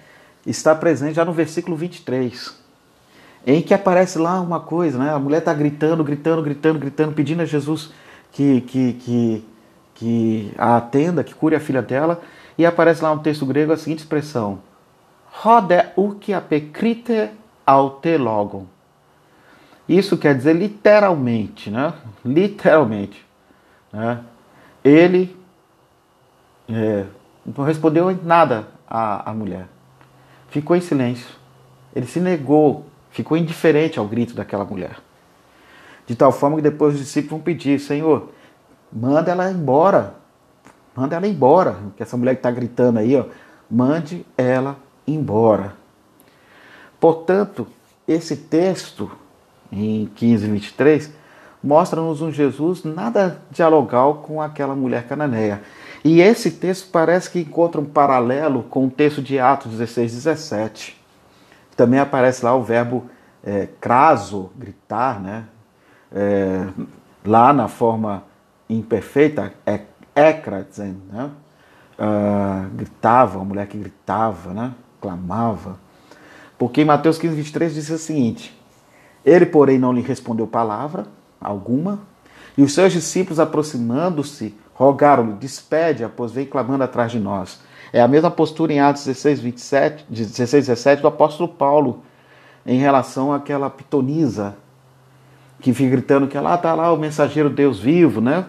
está 0.45 0.75
presente 0.75 1.15
já 1.15 1.25
no 1.25 1.33
versículo 1.33 1.75
23, 1.75 2.55
em 3.45 3.61
que 3.61 3.73
aparece 3.73 4.17
lá 4.17 4.39
uma 4.39 4.59
coisa, 4.59 4.97
né? 4.97 5.11
A 5.11 5.19
mulher 5.19 5.39
está 5.39 5.53
gritando, 5.53 6.03
gritando, 6.03 6.41
gritando, 6.41 6.79
gritando, 6.79 7.13
pedindo 7.13 7.41
a 7.41 7.45
Jesus 7.45 7.91
que, 8.31 8.61
que, 8.61 8.93
que, 8.93 9.45
que 9.95 10.51
a 10.57 10.77
atenda, 10.77 11.23
que 11.23 11.33
cure 11.33 11.55
a 11.55 11.59
filha 11.59 11.81
dela, 11.81 12.21
e 12.57 12.65
aparece 12.65 13.03
lá 13.03 13.13
no 13.13 13.21
texto 13.21 13.45
grego 13.45 13.73
a 13.73 13.77
seguinte 13.77 13.99
expressão: 13.99 14.59
Rode 15.31 15.83
uki 15.95 16.33
apecrite. 16.33 17.29
Isso 19.89 20.17
quer 20.17 20.35
dizer 20.35 20.53
literalmente, 20.53 21.69
né? 21.71 21.93
Literalmente. 22.23 23.25
Né? 23.91 24.19
Ele 24.83 25.35
é, 26.69 27.05
não 27.45 27.65
respondeu 27.65 28.17
nada 28.23 28.67
à, 28.87 29.29
à 29.29 29.33
mulher. 29.33 29.67
Ficou 30.55 30.73
em 30.73 30.79
silêncio. 30.79 31.27
Ele 31.93 32.05
se 32.05 32.17
negou, 32.17 32.85
ficou 33.11 33.35
indiferente 33.35 33.99
ao 33.99 34.07
grito 34.07 34.33
daquela 34.33 34.63
mulher. 34.63 34.99
De 36.07 36.15
tal 36.15 36.31
forma 36.31 36.55
que 36.55 36.61
depois 36.61 36.93
os 36.93 37.01
discípulos 37.01 37.31
vão 37.31 37.39
pedir: 37.41 37.77
Senhor, 37.77 38.29
manda 38.89 39.33
ela 39.33 39.51
embora. 39.51 40.15
Manda 40.95 41.17
ela 41.17 41.27
embora. 41.27 41.75
Que 41.97 42.03
essa 42.03 42.15
mulher 42.15 42.35
que 42.35 42.39
está 42.39 42.49
gritando 42.51 42.99
aí, 42.99 43.17
ó, 43.17 43.25
mande 43.69 44.25
ela 44.37 44.77
embora. 45.05 45.75
Portanto, 47.01 47.67
esse 48.07 48.37
texto, 48.37 49.11
em 49.69 50.05
15 50.15 50.45
e 50.45 50.51
23, 50.51 51.11
mostra-nos 51.61 52.21
um 52.21 52.31
Jesus 52.31 52.85
nada 52.85 53.41
dialogal 53.51 54.23
com 54.25 54.41
aquela 54.41 54.73
mulher 54.73 55.05
cananeia. 55.05 55.61
E 56.05 56.21
esse 56.21 56.51
texto 56.51 56.91
parece 56.91 57.31
que 57.31 57.39
encontra 57.39 57.81
um 57.81 57.85
paralelo 57.85 58.61
com 58.69 58.85
o 58.85 58.91
texto 58.91 59.23
de 59.23 59.39
Atos 59.39 59.71
16, 59.71 60.13
17. 60.13 61.03
Também 61.75 61.99
aparece 61.99 62.45
lá 62.45 62.55
o 62.55 62.61
verbo 62.61 63.09
é, 63.43 63.67
craso, 63.81 64.51
gritar, 64.55 65.19
né? 65.19 65.45
É, 66.13 66.67
lá 67.25 67.51
na 67.51 67.67
forma 67.67 68.23
imperfeita, 68.69 69.51
é 69.65 69.81
né? 71.11 71.31
Uh, 71.97 72.69
gritava, 72.75 73.39
uma 73.39 73.45
mulher 73.45 73.65
que 73.67 73.77
gritava, 73.77 74.53
né? 74.53 74.73
clamava. 75.01 75.79
Porque 76.55 76.81
em 76.81 76.85
Mateus 76.85 77.17
15, 77.17 77.35
23 77.35 77.73
diz 77.73 77.89
o 77.89 77.97
seguinte: 77.97 78.55
Ele, 79.25 79.47
porém, 79.47 79.79
não 79.79 79.91
lhe 79.91 80.01
respondeu 80.01 80.45
palavra 80.45 81.07
alguma, 81.41 82.01
e 82.55 82.61
os 82.61 82.73
seus 82.73 82.93
discípulos, 82.93 83.39
aproximando-se, 83.39 84.55
rogaram-lhe: 84.75 85.33
Despede-a, 85.33 86.07
pois 86.07 86.31
vem 86.31 86.45
clamando 86.45 86.83
atrás 86.83 87.11
de 87.11 87.19
nós. 87.19 87.59
É 87.91 88.01
a 88.01 88.07
mesma 88.07 88.29
postura 88.29 88.71
em 88.71 88.79
Atos 88.79 89.05
16, 89.05 89.39
27, 89.39 90.05
16, 90.09 90.67
17 90.67 91.01
do 91.01 91.07
apóstolo 91.07 91.49
Paulo 91.49 92.03
em 92.65 92.77
relação 92.77 93.33
àquela 93.33 93.69
pitonisa 93.69 94.55
que 95.61 95.73
fica 95.73 95.89
gritando 95.89 96.27
que 96.27 96.37
lá 96.37 96.55
está 96.55 96.73
lá 96.73 96.91
o 96.91 96.97
mensageiro 96.97 97.49
Deus 97.49 97.79
vivo, 97.79 98.21
né? 98.21 98.45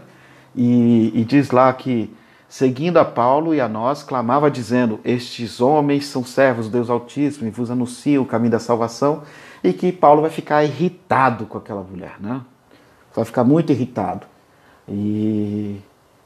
E, 0.55 1.12
e 1.14 1.24
diz 1.24 1.51
lá 1.51 1.72
que 1.72 2.14
seguindo 2.49 2.99
a 2.99 3.05
Paulo 3.05 3.55
e 3.55 3.61
a 3.61 3.68
nós, 3.68 4.03
clamava 4.03 4.51
dizendo: 4.51 5.01
Estes 5.05 5.61
homens 5.61 6.07
são 6.07 6.24
servos 6.24 6.66
do 6.66 6.72
Deus 6.72 6.91
Altíssimo 6.91 7.47
e 7.47 7.51
vos 7.51 7.70
anunciam 7.70 8.22
o 8.22 8.27
caminho 8.27 8.53
da 8.53 8.59
salvação. 8.59 9.22
E 9.62 9.72
que 9.72 9.91
Paulo 9.91 10.22
vai 10.22 10.31
ficar 10.31 10.64
irritado 10.64 11.47
com 11.47 11.59
aquela 11.59 11.83
mulher, 11.83 12.16
né? 12.20 12.41
Vai 13.14 13.24
ficar 13.24 13.45
muito 13.45 13.72
irritado. 13.72 14.27
E, 14.89 15.81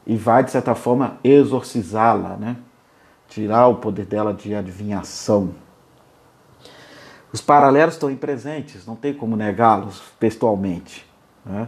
e 0.05 0.15
vai, 0.15 0.43
de 0.43 0.51
certa 0.51 0.75
forma, 0.75 1.17
exorcizá-la, 1.23 2.35
né? 2.37 2.57
Tirar 3.27 3.67
o 3.67 3.75
poder 3.75 4.05
dela 4.05 4.33
de 4.33 4.53
adivinhação. 4.53 5.53
Os 7.31 7.39
paralelos 7.39 7.93
estão 7.93 8.13
presentes, 8.15 8.85
não 8.85 8.95
tem 8.95 9.13
como 9.13 9.37
negá-los 9.37 10.01
textualmente. 10.19 11.07
Né? 11.45 11.67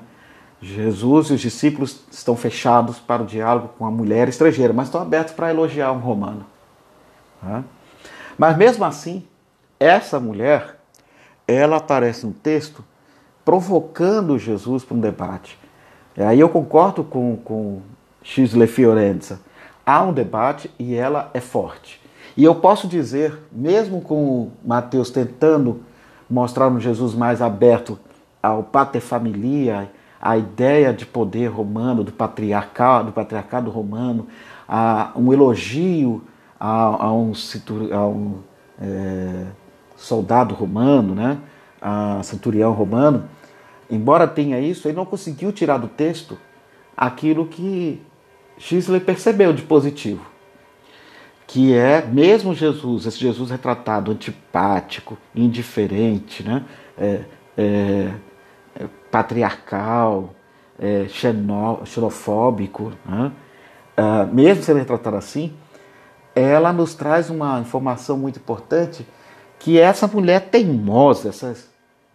Jesus 0.61 1.27
e 1.27 1.33
os 1.33 1.41
discípulos 1.41 2.01
estão 2.11 2.35
fechados 2.35 2.99
para 2.99 3.23
o 3.23 3.25
diálogo 3.25 3.69
com 3.77 3.85
a 3.85 3.91
mulher 3.91 4.27
estrangeira, 4.27 4.73
mas 4.73 4.87
estão 4.87 5.01
abertos 5.01 5.33
para 5.33 5.49
elogiar 5.49 5.91
um 5.91 5.99
romano. 5.99 6.45
Mas 8.37 8.57
mesmo 8.57 8.83
assim, 8.85 9.25
essa 9.79 10.19
mulher, 10.19 10.79
ela 11.47 11.77
aparece 11.77 12.25
no 12.25 12.33
texto 12.33 12.83
provocando 13.43 14.39
Jesus 14.39 14.85
para 14.85 14.95
um 14.95 14.99
debate. 14.99 15.59
E 16.15 16.23
aí 16.23 16.39
eu 16.39 16.47
concordo 16.47 17.03
com, 17.03 17.35
com 17.37 17.81
Xle 18.23 18.67
Fiorenza. 18.67 19.41
Há 19.85 20.01
um 20.01 20.13
debate 20.13 20.71
e 20.79 20.95
ela 20.95 21.29
é 21.33 21.39
forte. 21.39 22.01
E 22.35 22.43
eu 22.43 22.55
posso 22.55 22.87
dizer, 22.87 23.37
mesmo 23.51 24.01
com 24.01 24.51
Mateus 24.65 25.11
tentando 25.11 25.83
mostrar 26.29 26.69
um 26.69 26.79
Jesus 26.79 27.13
mais 27.13 27.41
aberto 27.41 27.99
ao 28.41 28.63
paterfamilia, 28.63 29.91
a 30.19 30.37
ideia 30.37 30.93
de 30.93 31.05
poder 31.05 31.47
romano, 31.47 32.03
do 32.03 32.11
patriarcado, 32.11 33.07
do 33.07 33.11
patriarcado 33.11 33.69
romano, 33.69 34.27
a 34.67 35.11
um 35.15 35.31
elogio 35.33 36.23
a, 36.59 37.05
a 37.05 37.13
um, 37.13 37.33
a 37.91 38.07
um 38.07 38.39
é, 38.81 39.45
soldado 39.97 40.55
romano, 40.55 41.13
né? 41.13 41.37
a 41.81 42.23
centurião 42.23 42.71
romano, 42.71 43.25
embora 43.91 44.25
tenha 44.25 44.59
isso, 44.59 44.87
ele 44.87 44.95
não 44.95 45.05
conseguiu 45.05 45.51
tirar 45.51 45.77
do 45.77 45.89
texto 45.89 46.37
aquilo 46.95 47.45
que 47.45 48.01
Schisler 48.63 49.01
percebeu 49.01 49.51
de 49.51 49.61
positivo, 49.61 50.25
que 51.45 51.73
é 51.73 52.01
mesmo 52.01 52.55
Jesus, 52.55 53.05
esse 53.05 53.19
Jesus 53.19 53.51
retratado 53.51 54.09
antipático, 54.09 55.17
indiferente, 55.35 56.43
né? 56.43 56.63
É, 56.97 57.21
é, 57.57 58.11
patriarcal, 59.11 60.33
é, 60.79 61.07
xenofóbico, 61.85 62.93
né? 63.05 63.31
uh, 63.97 64.33
mesmo 64.33 64.63
sendo 64.63 64.79
retratado 64.79 65.17
assim, 65.17 65.53
ela 66.33 66.73
nos 66.73 66.95
traz 66.95 67.29
uma 67.29 67.59
informação 67.59 68.17
muito 68.17 68.39
importante 68.39 69.05
que 69.59 69.77
essa 69.77 70.07
mulher 70.07 70.49
teimosa, 70.49 71.29
essa, 71.29 71.55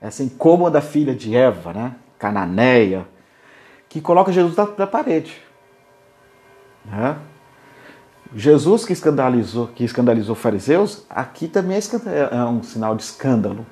essa 0.01 0.23
incômoda 0.23 0.81
filha 0.81 1.15
de 1.15 1.37
Eva, 1.37 1.73
né? 1.73 1.95
cananeia, 2.19 3.07
que 3.89 4.01
coloca 4.01 4.33
Jesus 4.33 4.57
na, 4.57 4.87
parede. 4.87 5.48
Né? 6.91 7.17
Jesus 8.35 8.85
que 8.85 8.93
escandalizou, 8.93 9.69
que 9.69 9.85
escandalizou 9.85 10.35
fariseus, 10.35 11.05
aqui 11.09 11.49
também 11.49 11.79
é, 11.79 12.37
é 12.37 12.45
um 12.45 12.63
sinal 12.63 12.95
de 12.95 13.03
escândalo. 13.03 13.65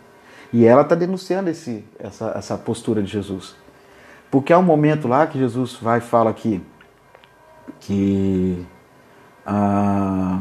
E 0.52 0.64
ela 0.64 0.82
está 0.82 0.94
denunciando 0.94 1.50
esse, 1.50 1.84
essa, 1.98 2.32
essa 2.36 2.56
postura 2.56 3.02
de 3.02 3.10
Jesus. 3.10 3.54
Porque 4.30 4.52
há 4.52 4.58
um 4.58 4.62
momento 4.62 5.08
lá 5.08 5.26
que 5.26 5.38
Jesus 5.38 5.74
vai 5.74 5.98
e 5.98 6.02
fala 6.02 6.32
que, 6.32 6.62
que, 7.80 8.64
ah, 9.44 10.40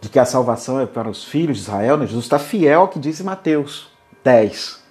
de 0.00 0.08
que 0.08 0.18
a 0.18 0.24
salvação 0.24 0.80
é 0.80 0.86
para 0.86 1.08
os 1.08 1.24
filhos 1.24 1.56
de 1.56 1.62
Israel. 1.62 1.96
Né? 1.96 2.06
Jesus 2.06 2.24
está 2.24 2.38
fiel 2.38 2.82
ao 2.82 2.88
que 2.88 2.98
em 2.98 3.24
Mateus 3.24 3.90
10. 4.22 4.82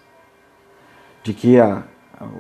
De 1.21 1.34
que 1.34 1.59
a, 1.59 1.84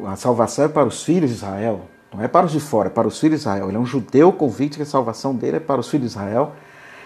a 0.07 0.15
salvação 0.15 0.65
é 0.65 0.69
para 0.69 0.87
os 0.87 1.03
filhos 1.03 1.29
de 1.29 1.35
Israel. 1.35 1.85
Não 2.13 2.23
é 2.23 2.27
para 2.27 2.45
os 2.45 2.51
de 2.51 2.59
fora, 2.59 2.87
é 2.87 2.91
para 2.91 3.07
os 3.07 3.19
filhos 3.19 3.41
de 3.41 3.47
Israel. 3.47 3.67
Ele 3.67 3.77
é 3.77 3.79
um 3.79 3.85
judeu 3.85 4.31
convicto 4.33 4.77
que 4.77 4.83
a 4.83 4.85
salvação 4.85 5.35
dele 5.35 5.57
é 5.57 5.59
para 5.59 5.79
os 5.79 5.89
filhos 5.89 6.11
de 6.11 6.17
Israel. 6.17 6.53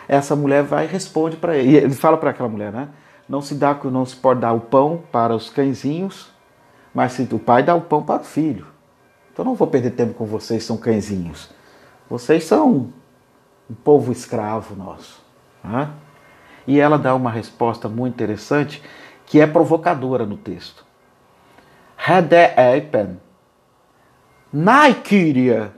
Essa 0.08 0.36
mulher 0.36 0.64
vai 0.64 0.86
e 0.86 0.88
responde 0.88 1.36
para 1.36 1.58
ele. 1.58 1.76
Ele 1.76 1.93
fala 1.93 2.18
para 2.18 2.30
aquela 2.30 2.49
mulher, 2.49 2.72
né? 2.72 2.89
Não 3.28 3.41
se 3.41 3.56
dá, 3.56 3.78
não 3.86 4.06
se 4.06 4.16
pode 4.16 4.41
dar 4.41 4.54
o 4.54 4.60
pão 4.60 5.01
para 5.12 5.36
os 5.36 5.49
cãezinhos, 5.49 6.32
mas 6.93 7.14
se 7.14 7.28
o 7.32 7.39
pai 7.39 7.64
dá 7.64 7.74
o 7.74 7.82
pão 7.82 8.04
para 8.04 8.22
o 8.22 8.26
filho. 8.26 8.68
Então 9.32 9.43
não 9.43 9.56
vou 9.56 9.68
perder 9.68 9.91
tempo 9.91 10.14
com 10.14 10.26
vocês, 10.26 10.64
são 10.64 10.78
cãezinhos. 10.78 11.49
Vocês 12.10 12.43
são 12.43 12.91
um 13.70 13.74
povo 13.74 14.12
escravo 14.12 14.76
nosso. 14.76 15.24
Né? 15.64 15.89
E 16.68 16.80
ela 16.80 16.97
dá 16.97 17.16
uma 17.16 17.32
resposta 17.32 17.89
muito 17.89 18.14
interessante, 18.14 18.84
que 19.26 19.39
é 19.39 19.47
provocadora 19.47 20.26
no 20.26 20.38
texto. 20.38 20.86
Hede 24.54 24.60
eipen. 24.60 24.66
Naikyria. 24.66 25.72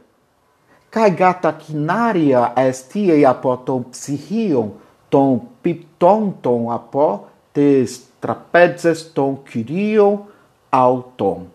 Kaigatakinaria 0.91 2.53
estia 2.55 3.29
apoton 3.29 3.83
psihion 3.83 4.71
ton 5.09 5.39
pipton 5.61 6.31
ton 6.41 6.71
apó 6.71 7.27
tes 7.53 8.07
trapezes 8.21 9.03
ton 9.03 9.35
kyrion 9.35 10.25
auton. 10.71 11.47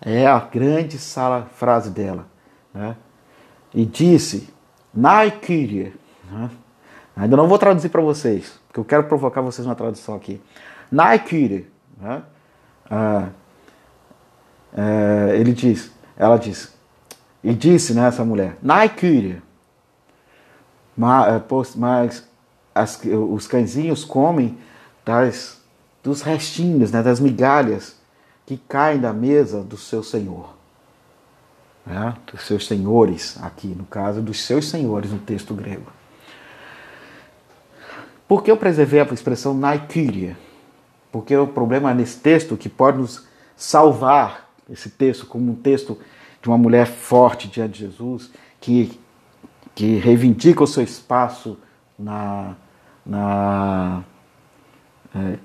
É 0.00 0.26
a 0.26 0.38
grande 0.40 0.98
sala, 0.98 1.46
frase 1.54 1.90
dela. 1.90 2.26
Né? 2.72 2.96
E 3.74 3.84
disse, 3.84 4.48
Nai 4.94 5.30
Kyrie. 5.30 5.94
Né? 6.30 6.50
Ainda 7.14 7.36
não 7.36 7.46
vou 7.46 7.58
traduzir 7.58 7.90
para 7.90 8.00
vocês, 8.00 8.58
porque 8.66 8.80
eu 8.80 8.84
quero 8.84 9.04
provocar 9.04 9.42
vocês 9.42 9.66
uma 9.66 9.74
tradução 9.74 10.14
aqui. 10.14 10.40
Nai 10.90 11.18
Kyrie. 11.18 11.70
Né? 12.00 12.22
Ah, 12.90 13.28
é, 14.74 15.36
ele 15.38 15.52
diz, 15.52 15.92
ela 16.20 16.36
diz, 16.36 16.70
e 17.42 17.54
disse, 17.54 17.94
né, 17.94 18.06
essa 18.06 18.22
mulher, 18.22 18.58
Nai 18.60 18.90
Kyrie. 18.90 19.40
Mas, 20.94 21.74
mas 21.74 22.28
as, 22.74 23.00
os 23.04 23.46
cãezinhos 23.46 24.04
comem 24.04 24.58
das, 25.02 25.62
dos 26.02 26.20
restinhos, 26.20 26.92
né, 26.92 27.02
das 27.02 27.18
migalhas 27.20 27.96
que 28.44 28.58
caem 28.68 29.00
da 29.00 29.14
mesa 29.14 29.62
do 29.62 29.78
seu 29.78 30.02
senhor. 30.02 30.54
Né, 31.86 32.14
dos 32.30 32.42
seus 32.42 32.66
senhores, 32.66 33.42
aqui 33.42 33.68
no 33.68 33.86
caso, 33.86 34.20
dos 34.20 34.42
seus 34.42 34.68
senhores 34.68 35.10
no 35.10 35.18
texto 35.18 35.54
grego. 35.54 35.90
Por 38.28 38.42
que 38.42 38.50
eu 38.50 38.58
preservei 38.58 39.00
a 39.00 39.04
expressão 39.04 39.54
naikyria? 39.54 40.36
Porque 41.10 41.34
o 41.34 41.46
problema 41.46 41.94
nesse 41.94 42.18
texto 42.18 42.58
que 42.58 42.68
pode 42.68 42.98
nos 42.98 43.26
salvar, 43.56 44.49
esse 44.70 44.90
texto 44.90 45.26
como 45.26 45.52
um 45.52 45.54
texto 45.54 45.98
de 46.40 46.48
uma 46.48 46.56
mulher 46.56 46.86
forte 46.86 47.48
diante 47.48 47.74
de 47.74 47.78
Jesus, 47.80 48.30
que, 48.60 48.98
que 49.74 49.96
reivindica 49.96 50.62
o 50.62 50.66
seu 50.66 50.82
espaço 50.82 51.58
na, 51.98 52.54
na, 53.04 54.04
é, 55.14 55.38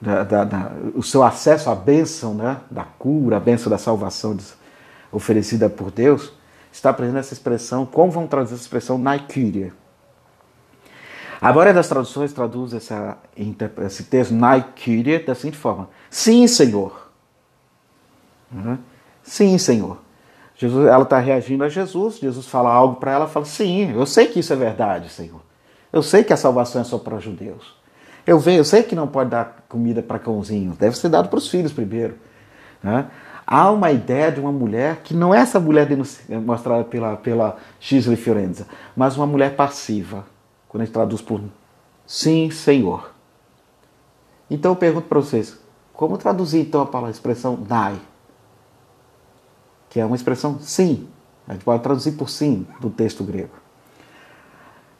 da, 0.00 0.24
da, 0.24 0.44
da, 0.44 0.72
o 0.94 1.02
seu 1.02 1.22
acesso 1.22 1.70
à 1.70 1.74
bênção 1.74 2.34
né, 2.34 2.60
da 2.70 2.84
cura, 2.84 3.36
a 3.36 3.40
bênção 3.40 3.70
da 3.70 3.78
salvação 3.78 4.36
oferecida 5.12 5.68
por 5.68 5.90
Deus, 5.90 6.32
está 6.72 6.92
presente 6.92 7.18
essa 7.18 7.34
expressão, 7.34 7.86
como 7.86 8.10
vão 8.10 8.26
traduzir 8.26 8.54
essa 8.54 8.64
expressão 8.64 8.98
Naikíria? 8.98 9.72
A 11.40 11.52
maioria 11.52 11.74
das 11.74 11.88
traduções 11.88 12.32
traduz 12.32 12.72
essa, 12.72 13.18
esse 13.84 14.04
texto 14.04 14.32
Naikíria 14.34 15.22
da 15.22 15.34
seguinte 15.34 15.58
forma: 15.58 15.88
Sim, 16.10 16.46
Senhor. 16.46 17.05
Uhum. 18.52 18.78
Sim, 19.22 19.58
Senhor. 19.58 19.98
Jesus, 20.56 20.86
ela 20.86 21.02
está 21.02 21.18
reagindo 21.18 21.64
a 21.64 21.68
Jesus, 21.68 22.18
Jesus 22.18 22.46
fala 22.46 22.72
algo 22.72 22.96
para 22.96 23.12
ela, 23.12 23.28
fala: 23.28 23.44
Sim, 23.44 23.92
eu 23.92 24.06
sei 24.06 24.26
que 24.26 24.40
isso 24.40 24.52
é 24.52 24.56
verdade, 24.56 25.08
Senhor. 25.10 25.40
Eu 25.92 26.02
sei 26.02 26.24
que 26.24 26.32
a 26.32 26.36
salvação 26.36 26.80
é 26.80 26.84
só 26.84 26.98
para 26.98 27.16
os 27.16 27.24
judeus. 27.24 27.76
Eu, 28.26 28.38
vejo, 28.38 28.58
eu 28.58 28.64
sei 28.64 28.82
que 28.82 28.94
não 28.94 29.06
pode 29.06 29.30
dar 29.30 29.64
comida 29.68 30.02
para 30.02 30.18
cãozinho, 30.18 30.76
deve 30.78 30.96
ser 30.96 31.08
dado 31.08 31.28
para 31.28 31.38
os 31.38 31.48
filhos 31.48 31.72
primeiro. 31.72 32.16
Né? 32.82 33.06
Há 33.46 33.70
uma 33.70 33.92
ideia 33.92 34.32
de 34.32 34.40
uma 34.40 34.50
mulher 34.50 34.96
que 35.04 35.14
não 35.14 35.32
é 35.32 35.38
essa 35.38 35.60
mulher 35.60 35.88
mostrada 36.44 36.82
pela, 36.84 37.16
pela 37.16 37.56
Gisele 37.78 38.16
Fiorenza, 38.16 38.66
mas 38.96 39.16
uma 39.16 39.26
mulher 39.26 39.54
passiva, 39.54 40.24
quando 40.68 40.82
a 40.82 40.84
gente 40.84 40.94
traduz 40.94 41.22
por 41.22 41.40
sim, 42.04 42.50
Senhor. 42.50 43.12
Então 44.50 44.72
eu 44.72 44.76
pergunto 44.76 45.06
para 45.06 45.20
vocês, 45.20 45.58
como 45.92 46.18
traduzir 46.18 46.60
então 46.60 46.80
a 46.80 46.86
palavra, 46.86 47.10
a 47.10 47.12
expressão 47.12 47.54
dai? 47.54 47.96
Que 49.96 50.00
é 50.00 50.04
uma 50.04 50.14
expressão 50.14 50.58
sim. 50.60 51.08
A 51.48 51.54
gente 51.54 51.64
pode 51.64 51.82
traduzir 51.82 52.12
por 52.12 52.28
sim 52.28 52.66
do 52.82 52.90
texto 52.90 53.24
grego. 53.24 53.54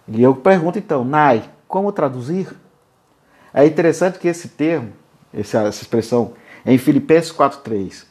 E 0.08 0.22
eu 0.22 0.34
pergunto 0.34 0.78
então, 0.78 1.04
Nai, 1.04 1.50
como 1.68 1.92
traduzir? 1.92 2.48
É 3.52 3.66
interessante 3.66 4.18
que 4.18 4.26
esse 4.26 4.48
termo, 4.48 4.94
essa, 5.34 5.68
expressão, 5.68 6.32
é 6.64 6.72
em 6.72 6.78
Filipenses 6.78 7.30
4,3 7.30 8.06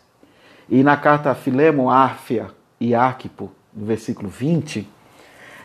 e 0.69 0.83
na 0.83 0.95
carta 0.95 1.31
a 1.31 1.33
Filemon, 1.33 1.89
Árfia 1.89 2.51
e 2.79 2.93
Arquipo, 2.93 3.49
no 3.73 3.88
versículo 3.88 4.29
20, 4.29 4.88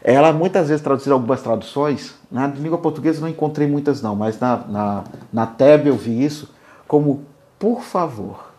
ela 0.03 0.33
muitas 0.33 0.69
vezes 0.69 0.83
traduzida 0.83 1.13
algumas 1.13 1.43
traduções, 1.43 2.15
na 2.31 2.47
língua 2.47 2.79
portuguesa 2.79 3.21
não 3.21 3.29
encontrei 3.29 3.69
muitas 3.69 4.01
não, 4.01 4.17
mas 4.17 4.41
na, 4.41 4.57
na, 4.57 5.05
na 5.31 5.55
eu 5.85 5.97
vi 5.99 6.25
isso 6.25 6.51
como 6.89 7.27
por 7.59 7.83
favor. 7.83 8.55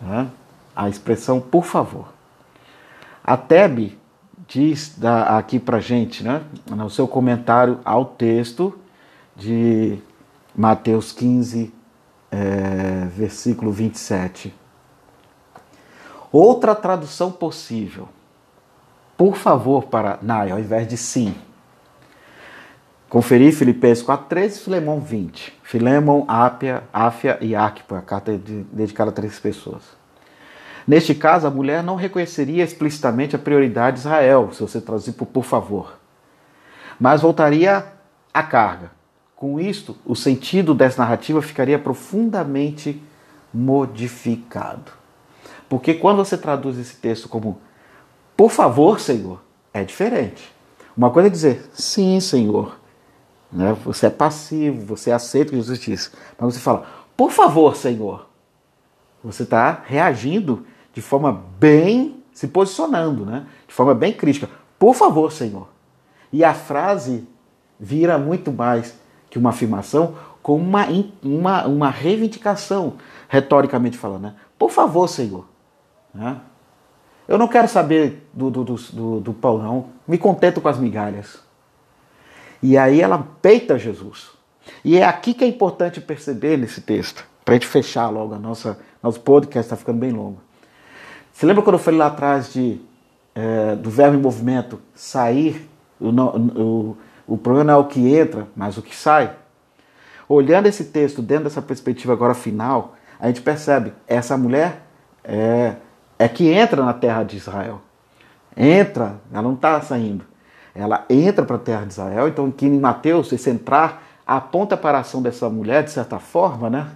Né? 0.00 0.30
A 0.74 0.88
expressão 0.88 1.40
por 1.40 1.64
favor. 1.64 2.12
A 3.22 3.36
TEB 3.36 3.98
diz 4.48 4.96
aqui 5.28 5.58
para 5.58 5.78
gente, 5.78 6.22
né, 6.24 6.42
no 6.68 6.90
seu 6.90 7.06
comentário 7.06 7.80
ao 7.84 8.04
texto 8.04 8.78
de 9.36 9.98
Mateus 10.54 11.12
15, 11.12 11.72
é, 12.30 13.06
versículo 13.14 13.70
27. 13.70 14.54
Outra 16.30 16.74
tradução 16.74 17.30
possível, 17.30 18.08
por 19.16 19.36
favor, 19.36 19.84
para 19.84 20.18
Nai, 20.22 20.50
ao 20.50 20.58
invés 20.58 20.88
de 20.88 20.96
sim. 20.96 21.34
Conferir 23.08 23.54
Filipenses 23.54 24.02
4.13 24.02 24.46
e 24.46 24.58
Filemão 24.64 24.98
20. 24.98 25.60
Filemão, 25.62 26.24
Ápia, 26.26 26.84
Áfia 26.90 27.36
e 27.42 27.54
Arquipo, 27.54 27.94
a 27.94 28.00
carta 28.00 28.40
dedicada 28.72 29.10
a 29.10 29.12
três 29.12 29.38
pessoas. 29.38 30.01
Neste 30.86 31.14
caso, 31.14 31.46
a 31.46 31.50
mulher 31.50 31.82
não 31.82 31.96
reconheceria 31.96 32.64
explicitamente 32.64 33.36
a 33.36 33.38
prioridade 33.38 33.96
de 33.96 34.00
Israel, 34.00 34.50
se 34.52 34.60
você 34.60 34.80
traduzir 34.80 35.12
por 35.12 35.26
por 35.26 35.44
favor, 35.44 35.98
mas 36.98 37.22
voltaria 37.22 37.86
à 38.32 38.42
carga. 38.42 38.90
Com 39.36 39.58
isto, 39.58 39.96
o 40.04 40.14
sentido 40.14 40.74
dessa 40.74 41.02
narrativa 41.02 41.42
ficaria 41.42 41.78
profundamente 41.78 43.02
modificado. 43.52 44.92
Porque 45.68 45.94
quando 45.94 46.18
você 46.18 46.38
traduz 46.38 46.78
esse 46.78 46.96
texto 46.96 47.28
como 47.28 47.60
por 48.36 48.50
favor, 48.50 49.00
Senhor, 49.00 49.42
é 49.72 49.84
diferente. 49.84 50.52
Uma 50.96 51.10
coisa 51.10 51.28
é 51.28 51.30
dizer 51.30 51.70
sim, 51.72 52.20
Senhor. 52.20 52.78
Né? 53.50 53.76
Você 53.84 54.06
é 54.06 54.10
passivo, 54.10 54.84
você 54.86 55.10
aceita 55.10 55.48
o 55.48 55.50
que 55.50 55.56
Jesus 55.56 55.78
disse. 55.78 56.10
Mas 56.38 56.54
você 56.54 56.60
fala, 56.60 56.86
por 57.16 57.30
favor, 57.30 57.76
Senhor. 57.76 58.28
Você 59.22 59.44
está 59.44 59.82
reagindo 59.86 60.66
de 60.92 61.00
forma 61.00 61.44
bem 61.58 62.22
se 62.32 62.48
posicionando, 62.48 63.24
né? 63.24 63.46
De 63.66 63.74
forma 63.74 63.94
bem 63.94 64.12
crítica. 64.12 64.48
Por 64.78 64.94
favor, 64.94 65.30
Senhor. 65.32 65.68
E 66.32 66.44
a 66.44 66.54
frase 66.54 67.26
vira 67.78 68.18
muito 68.18 68.50
mais 68.52 68.98
que 69.28 69.38
uma 69.38 69.50
afirmação, 69.50 70.14
como 70.42 70.62
uma, 70.62 70.86
uma, 71.22 71.66
uma 71.66 71.90
reivindicação, 71.90 72.94
retoricamente 73.28 73.96
falando, 73.96 74.22
né? 74.22 74.34
Por 74.58 74.70
favor, 74.70 75.08
Senhor. 75.08 75.46
Né? 76.14 76.38
Eu 77.26 77.38
não 77.38 77.48
quero 77.48 77.68
saber 77.68 78.28
do, 78.32 78.50
do, 78.50 78.64
do, 78.64 79.20
do 79.20 79.32
pão, 79.32 79.58
não. 79.58 79.86
Me 80.06 80.18
contento 80.18 80.60
com 80.60 80.68
as 80.68 80.78
migalhas. 80.78 81.38
E 82.62 82.76
aí 82.76 83.00
ela 83.00 83.26
peita 83.40 83.78
Jesus. 83.78 84.30
E 84.84 84.96
é 84.96 85.04
aqui 85.04 85.34
que 85.34 85.44
é 85.44 85.46
importante 85.46 86.00
perceber 86.00 86.56
nesse 86.56 86.80
texto, 86.80 87.26
para 87.44 87.54
a 87.54 87.56
gente 87.56 87.66
fechar 87.66 88.08
logo 88.08 88.34
a 88.34 88.38
nossa. 88.38 88.78
Nosso 89.02 89.20
podcast 89.20 89.66
está 89.66 89.76
ficando 89.76 89.98
bem 89.98 90.12
longo. 90.12 90.40
Você 91.42 91.46
lembra 91.46 91.64
quando 91.64 91.74
eu 91.74 91.80
falei 91.80 91.98
lá 91.98 92.06
atrás 92.06 92.52
de, 92.52 92.80
é, 93.34 93.74
do 93.74 93.90
verbo 93.90 94.16
em 94.16 94.20
movimento 94.20 94.80
sair? 94.94 95.68
O, 96.00 96.08
o, 96.08 96.96
o 97.26 97.36
problema 97.36 97.64
não 97.64 97.74
é 97.74 97.76
o 97.78 97.86
que 97.86 98.14
entra, 98.14 98.46
mas 98.54 98.78
o 98.78 98.82
que 98.82 98.94
sai. 98.94 99.34
Olhando 100.28 100.68
esse 100.68 100.84
texto 100.84 101.20
dentro 101.20 101.42
dessa 101.42 101.60
perspectiva 101.60 102.12
agora 102.12 102.32
final, 102.32 102.94
a 103.18 103.26
gente 103.26 103.40
percebe 103.40 103.92
essa 104.06 104.36
mulher 104.38 104.82
é, 105.24 105.74
é 106.16 106.28
que 106.28 106.46
entra 106.48 106.84
na 106.84 106.92
terra 106.92 107.24
de 107.24 107.38
Israel. 107.38 107.80
Entra, 108.56 109.16
ela 109.32 109.42
não 109.42 109.54
está 109.54 109.80
saindo. 109.80 110.24
Ela 110.72 111.04
entra 111.10 111.44
para 111.44 111.56
a 111.56 111.58
terra 111.58 111.84
de 111.84 111.90
Israel. 111.90 112.28
Então, 112.28 112.46
aqui 112.46 112.66
em 112.66 112.78
Mateus, 112.78 113.32
esse 113.32 113.50
entrar 113.50 114.00
aponta 114.24 114.76
para 114.76 114.98
a 114.98 115.00
ação 115.00 115.20
dessa 115.20 115.50
mulher, 115.50 115.82
de 115.82 115.90
certa 115.90 116.20
forma, 116.20 116.70
né? 116.70 116.86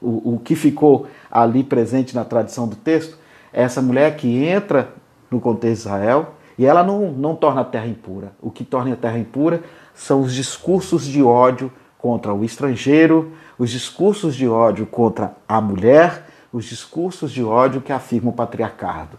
O, 0.00 0.34
o 0.34 0.38
que 0.38 0.54
ficou 0.54 1.08
ali 1.28 1.64
presente 1.64 2.14
na 2.14 2.24
tradição 2.24 2.68
do 2.68 2.76
texto 2.76 3.25
essa 3.56 3.80
mulher 3.80 4.16
que 4.16 4.44
entra 4.44 4.92
no 5.30 5.40
contexto 5.40 5.84
de 5.84 5.88
Israel 5.88 6.34
e 6.58 6.66
ela 6.66 6.84
não, 6.84 7.10
não 7.10 7.34
torna 7.34 7.62
a 7.62 7.64
terra 7.64 7.86
impura. 7.86 8.32
O 8.40 8.50
que 8.50 8.62
torna 8.62 8.92
a 8.92 8.96
terra 8.96 9.18
impura 9.18 9.62
são 9.94 10.20
os 10.20 10.34
discursos 10.34 11.06
de 11.06 11.22
ódio 11.22 11.72
contra 11.96 12.34
o 12.34 12.44
estrangeiro, 12.44 13.32
os 13.58 13.70
discursos 13.70 14.36
de 14.36 14.46
ódio 14.46 14.84
contra 14.84 15.34
a 15.48 15.58
mulher, 15.58 16.26
os 16.52 16.66
discursos 16.66 17.32
de 17.32 17.42
ódio 17.42 17.80
que 17.80 17.92
afirmam 17.92 18.30
o 18.30 18.36
patriarcado. 18.36 19.18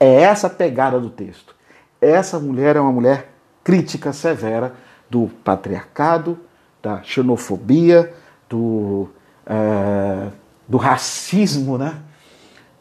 É 0.00 0.22
essa 0.22 0.48
a 0.48 0.50
pegada 0.50 0.98
do 0.98 1.08
texto. 1.08 1.54
Essa 2.00 2.40
mulher 2.40 2.74
é 2.74 2.80
uma 2.80 2.92
mulher 2.92 3.32
crítica 3.62 4.12
severa 4.12 4.74
do 5.08 5.30
patriarcado, 5.44 6.36
da 6.82 7.02
xenofobia, 7.04 8.12
do, 8.48 9.08
é, 9.46 10.28
do 10.66 10.76
racismo, 10.76 11.78
né? 11.78 12.00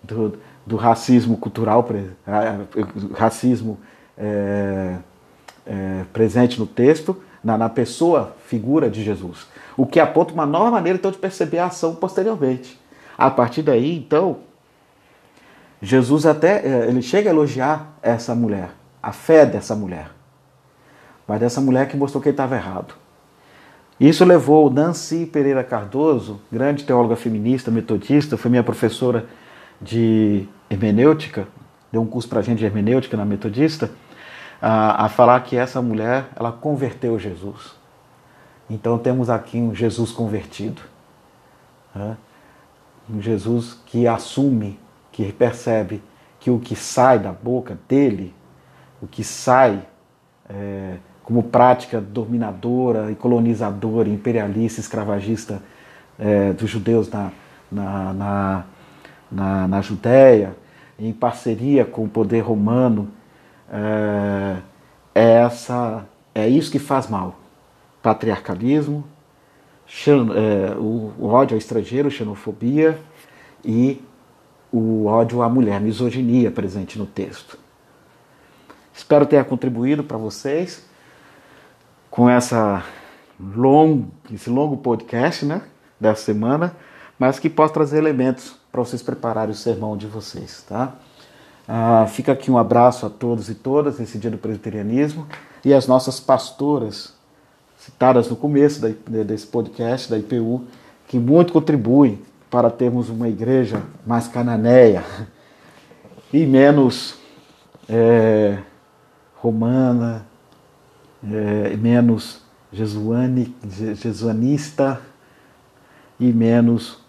Do, 0.02 0.40
do 0.70 0.76
racismo 0.76 1.36
cultural, 1.36 1.84
racismo 3.16 3.80
é, 4.16 4.98
é, 5.66 6.04
presente 6.14 6.60
no 6.60 6.68
texto, 6.68 7.18
na, 7.44 7.58
na 7.58 7.68
pessoa, 7.70 8.36
figura 8.46 8.88
de 8.88 9.04
Jesus. 9.04 9.48
O 9.76 9.88
que 9.88 10.00
aponta 10.00 10.32
uma 10.32 10.46
nova 10.46 10.70
maneira 10.70 11.00
então 11.00 11.10
de 11.10 11.18
perceber 11.18 11.58
a 11.58 11.66
ação 11.66 11.96
posteriormente. 11.96 12.80
A 13.18 13.32
partir 13.32 13.64
daí, 13.64 13.98
então, 13.98 14.38
Jesus 15.82 16.28
até 16.28 16.62
eh, 16.64 16.86
ele 16.88 17.02
chega 17.02 17.32
a 17.32 17.34
elogiar 17.34 17.98
essa 18.00 18.36
mulher, 18.36 18.70
a 19.02 19.12
fé 19.12 19.48
dessa 19.48 19.76
mulher. 19.76 20.12
Mas 21.28 21.40
dessa 21.40 21.60
mulher 21.60 21.88
que 21.88 21.98
mostrou 21.98 22.22
que 22.22 22.30
ele 22.30 22.34
estava 22.34 22.56
errado. 22.56 22.94
Isso 24.00 24.24
levou 24.24 24.70
Nancy 24.70 25.26
Pereira 25.26 25.64
Cardoso, 25.64 26.40
grande 26.52 26.84
teóloga 26.84 27.16
feminista, 27.16 27.72
metodista, 27.72 28.38
foi 28.38 28.52
minha 28.52 28.64
professora 28.64 29.26
de 29.82 30.48
hermenêutica, 30.70 31.48
deu 31.92 32.02
um 32.02 32.06
curso 32.06 32.28
para 32.30 32.40
a 32.40 32.44
gente 32.44 32.60
de 32.60 32.66
hermenêutica 32.66 33.18
na 33.18 33.26
metodista, 33.26 33.92
a, 34.62 35.06
a 35.06 35.10
falar 35.10 35.40
que 35.42 35.56
essa 35.56 35.82
mulher, 35.82 36.28
ela 36.36 36.52
converteu 36.52 37.18
Jesus. 37.18 37.76
Então 38.70 38.98
temos 38.98 39.30
aqui 39.30 39.58
um 39.58 39.74
Jesus 39.74 40.12
convertido. 40.12 40.82
Né? 41.96 42.18
Um 43.10 43.22
Jesus 43.22 43.80
que 43.86 44.08
assume, 44.08 44.80
que 45.12 45.32
percebe 45.32 46.04
que 46.40 46.52
o 46.52 46.60
que 46.60 46.76
sai 46.76 47.18
da 47.20 47.32
boca 47.32 47.78
dele, 47.88 48.34
o 49.02 49.08
que 49.08 49.24
sai 49.24 49.82
é, 50.48 50.98
como 51.24 51.44
prática 51.44 52.00
dominadora 52.00 53.12
e 53.12 53.16
colonizadora, 53.16 54.08
imperialista, 54.10 54.80
escravagista 54.80 55.62
é, 56.18 56.54
dos 56.54 56.70
judeus 56.70 57.10
na, 57.10 57.32
na, 57.72 58.14
na, 58.14 58.66
na, 59.32 59.68
na 59.68 59.82
Judéia, 59.82 60.56
em 61.00 61.14
parceria 61.14 61.86
com 61.86 62.04
o 62.04 62.10
poder 62.10 62.42
romano, 62.42 63.10
é, 63.72 64.58
é, 65.16 65.32
essa, 65.42 66.06
é 66.36 66.48
isso 66.48 66.72
que 66.72 66.80
faz 66.80 67.08
mal. 67.08 67.40
Patriarcalismo, 68.02 69.04
xen, 69.88 70.28
é, 70.34 70.76
o, 70.76 71.14
o 71.18 71.28
ódio 71.28 71.56
ao 71.56 71.58
estrangeiro, 71.58 72.12
xenofobia 72.12 73.00
e 73.64 74.02
o 74.72 75.06
ódio 75.06 75.42
à 75.42 75.50
mulher, 75.50 75.80
misoginia 75.80 76.52
presente 76.52 77.00
no 77.00 77.06
texto. 77.06 77.58
Espero 78.94 79.26
ter 79.26 79.44
contribuído 79.46 80.04
para 80.04 80.18
vocês 80.18 80.86
com 82.10 82.30
essa 82.30 82.84
esse 84.34 84.50
longo 84.50 84.76
podcast 84.76 85.46
né, 85.46 85.62
dessa 85.98 86.26
semana, 86.26 86.76
mas 87.18 87.40
que 87.40 87.50
possa 87.50 87.74
trazer 87.74 87.98
elementos 87.98 88.59
para 88.72 88.84
vocês 88.84 89.02
prepararem 89.02 89.52
o 89.52 89.58
sermão 89.58 89.98
de 89.98 90.08
vocês. 90.08 90.64
Tá? 90.68 90.94
Ah, 91.68 92.06
fica 92.08 92.32
aqui 92.32 92.50
um 92.50 92.58
abraço 92.58 93.06
a 93.06 93.10
todos 93.10 93.50
e 93.50 93.56
todas 93.56 94.00
nesse 94.00 94.18
dia 94.18 94.32
do 94.32 94.38
presbiterianismo 94.38 95.28
e 95.64 95.74
as 95.74 95.88
nossas 95.88 96.20
pastoras 96.20 97.14
citadas 97.78 98.28
no 98.30 98.36
começo 98.36 98.82
desse 98.82 99.48
podcast 99.48 100.10
da 100.10 100.18
IPU, 100.18 100.64
que 101.08 101.18
muito 101.18 101.54
contribuem 101.54 102.22
para 102.50 102.70
termos 102.70 103.10
uma 103.10 103.30
igreja 103.30 103.84
mais 104.06 104.28
cananeia 104.28 105.04
e 106.34 106.46
menos 106.46 107.16
é, 107.88 108.60
romana, 109.36 110.26
é, 111.24 111.76
menos 111.78 112.42
jesuani, 112.72 113.56
jesuanista 113.96 115.02
e 116.20 116.32
menos 116.34 117.00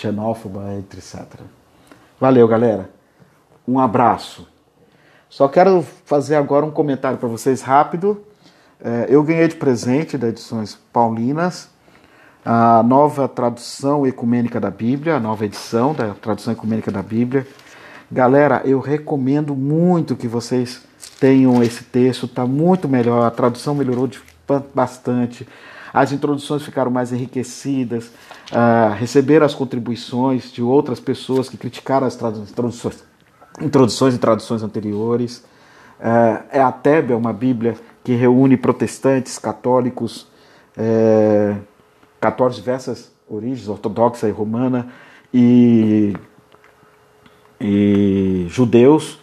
xenófoba, 0.00 0.74
etc. 0.78 1.24
Valeu, 2.18 2.46
galera. 2.46 2.90
Um 3.66 3.78
abraço. 3.78 4.46
Só 5.28 5.48
quero 5.48 5.82
fazer 6.04 6.36
agora 6.36 6.66
um 6.66 6.70
comentário 6.70 7.18
para 7.18 7.28
vocês 7.28 7.62
rápido. 7.62 8.24
É, 8.82 9.06
eu 9.08 9.22
ganhei 9.22 9.46
de 9.48 9.56
presente 9.56 10.18
da 10.18 10.28
Edições 10.28 10.78
Paulinas 10.92 11.68
a 12.44 12.82
nova 12.82 13.28
tradução 13.28 14.06
ecumênica 14.06 14.58
da 14.58 14.70
Bíblia, 14.70 15.16
a 15.16 15.20
nova 15.20 15.44
edição 15.44 15.92
da 15.94 16.14
tradução 16.14 16.52
ecumênica 16.52 16.90
da 16.90 17.02
Bíblia. 17.02 17.46
Galera, 18.10 18.62
eu 18.64 18.80
recomendo 18.80 19.54
muito 19.54 20.16
que 20.16 20.26
vocês 20.26 20.82
tenham 21.18 21.62
esse 21.62 21.84
texto, 21.84 22.26
está 22.26 22.46
muito 22.46 22.88
melhor, 22.88 23.26
a 23.26 23.30
tradução 23.30 23.74
melhorou 23.74 24.08
bastante, 24.74 25.46
as 25.92 26.12
introduções 26.12 26.62
ficaram 26.62 26.90
mais 26.90 27.12
enriquecidas, 27.12 28.06
uh, 28.52 28.94
receberam 28.94 29.44
as 29.44 29.54
contribuições 29.54 30.52
de 30.52 30.62
outras 30.62 31.00
pessoas 31.00 31.48
que 31.48 31.56
criticaram 31.56 32.06
as 32.06 32.16
traduções, 32.16 33.04
introduções 33.60 34.14
e 34.14 34.18
traduções 34.18 34.62
anteriores. 34.62 35.44
Uh, 35.98 36.44
é 36.50 36.60
a 36.60 36.72
Tebe, 36.72 37.12
é 37.12 37.16
uma 37.16 37.32
Bíblia 37.32 37.76
que 38.02 38.14
reúne 38.14 38.56
protestantes, 38.56 39.38
católicos, 39.38 40.26
é, 40.76 41.56
católicos 42.20 42.56
de 42.56 42.62
diversas 42.62 43.12
origens, 43.28 43.68
ortodoxa 43.68 44.28
e 44.28 44.32
romana, 44.32 44.88
e, 45.32 46.14
e 47.60 48.46
judeus, 48.48 49.20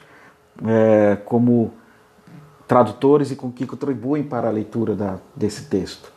é, 0.66 1.18
como 1.26 1.74
tradutores 2.68 3.32
e 3.32 3.36
com 3.36 3.52
que 3.52 3.66
contribuem 3.66 4.24
para 4.24 4.48
a 4.48 4.52
leitura 4.52 4.96
da, 4.96 5.18
desse 5.36 5.66
texto. 5.66 6.12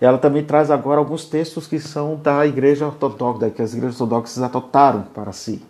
Ela 0.00 0.18
também 0.18 0.44
traz 0.44 0.70
agora 0.70 0.98
alguns 0.98 1.24
textos 1.24 1.66
que 1.66 1.78
são 1.78 2.16
da 2.16 2.46
Igreja 2.46 2.86
Ortodoxa, 2.86 3.50
que 3.50 3.62
as 3.62 3.72
igrejas 3.72 4.00
ortodoxas 4.00 4.42
adotaram 4.42 5.02
para 5.02 5.32
si, 5.32 5.62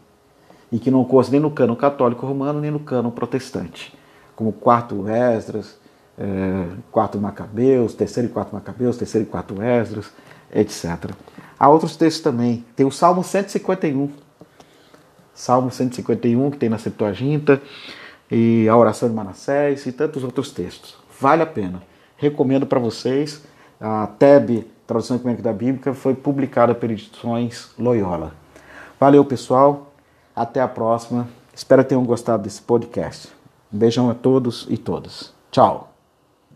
e 0.70 0.78
que 0.78 0.90
não 0.90 1.04
constam 1.04 1.32
nem 1.32 1.40
no 1.40 1.50
cano 1.50 1.76
católico 1.76 2.26
romano, 2.26 2.60
nem 2.60 2.70
no 2.70 2.80
cano 2.80 3.12
protestante, 3.12 3.96
como 4.34 4.52
quarto 4.52 5.08
Esdras, 5.08 5.78
é, 6.18 6.66
quarto 6.90 7.18
Macabeus, 7.18 7.94
terceiro 7.94 8.28
e 8.28 8.32
quarto 8.32 8.54
Macabeus, 8.54 8.96
terceiro 8.96 9.26
e 9.26 9.30
quarto 9.30 9.62
Esdras, 9.62 10.12
etc. 10.52 11.12
Há 11.58 11.68
outros 11.68 11.96
textos 11.96 12.22
também. 12.22 12.64
Tem 12.74 12.84
o 12.84 12.90
Salmo 12.90 13.22
151. 13.22 14.10
Salmo 15.34 15.70
151, 15.70 16.50
que 16.50 16.56
tem 16.56 16.68
na 16.68 16.78
Septuaginta 16.78 17.60
e 18.30 18.68
a 18.68 18.76
oração 18.76 19.08
de 19.08 19.14
Manassés 19.14 19.86
e 19.86 19.92
tantos 19.92 20.24
outros 20.24 20.50
textos. 20.50 20.96
Vale 21.20 21.42
a 21.42 21.46
pena. 21.46 21.82
Recomendo 22.16 22.66
para 22.66 22.78
vocês. 22.78 23.42
A 23.80 24.06
TEB, 24.18 24.66
Tradução 24.86 25.16
Ecumênica 25.16 25.42
da 25.42 25.52
Bíblia, 25.52 25.94
foi 25.94 26.14
publicada 26.14 26.74
por 26.74 26.90
Edições 26.90 27.70
Loyola. 27.78 28.32
Valeu, 28.98 29.24
pessoal. 29.24 29.92
Até 30.34 30.60
a 30.60 30.68
próxima. 30.68 31.28
Espero 31.54 31.82
que 31.82 31.88
tenham 31.88 32.04
gostado 32.04 32.42
desse 32.42 32.62
podcast. 32.62 33.28
Um 33.72 33.78
beijão 33.78 34.10
a 34.10 34.14
todos 34.14 34.66
e 34.68 34.76
todas. 34.76 35.32
Tchau. 35.50 35.95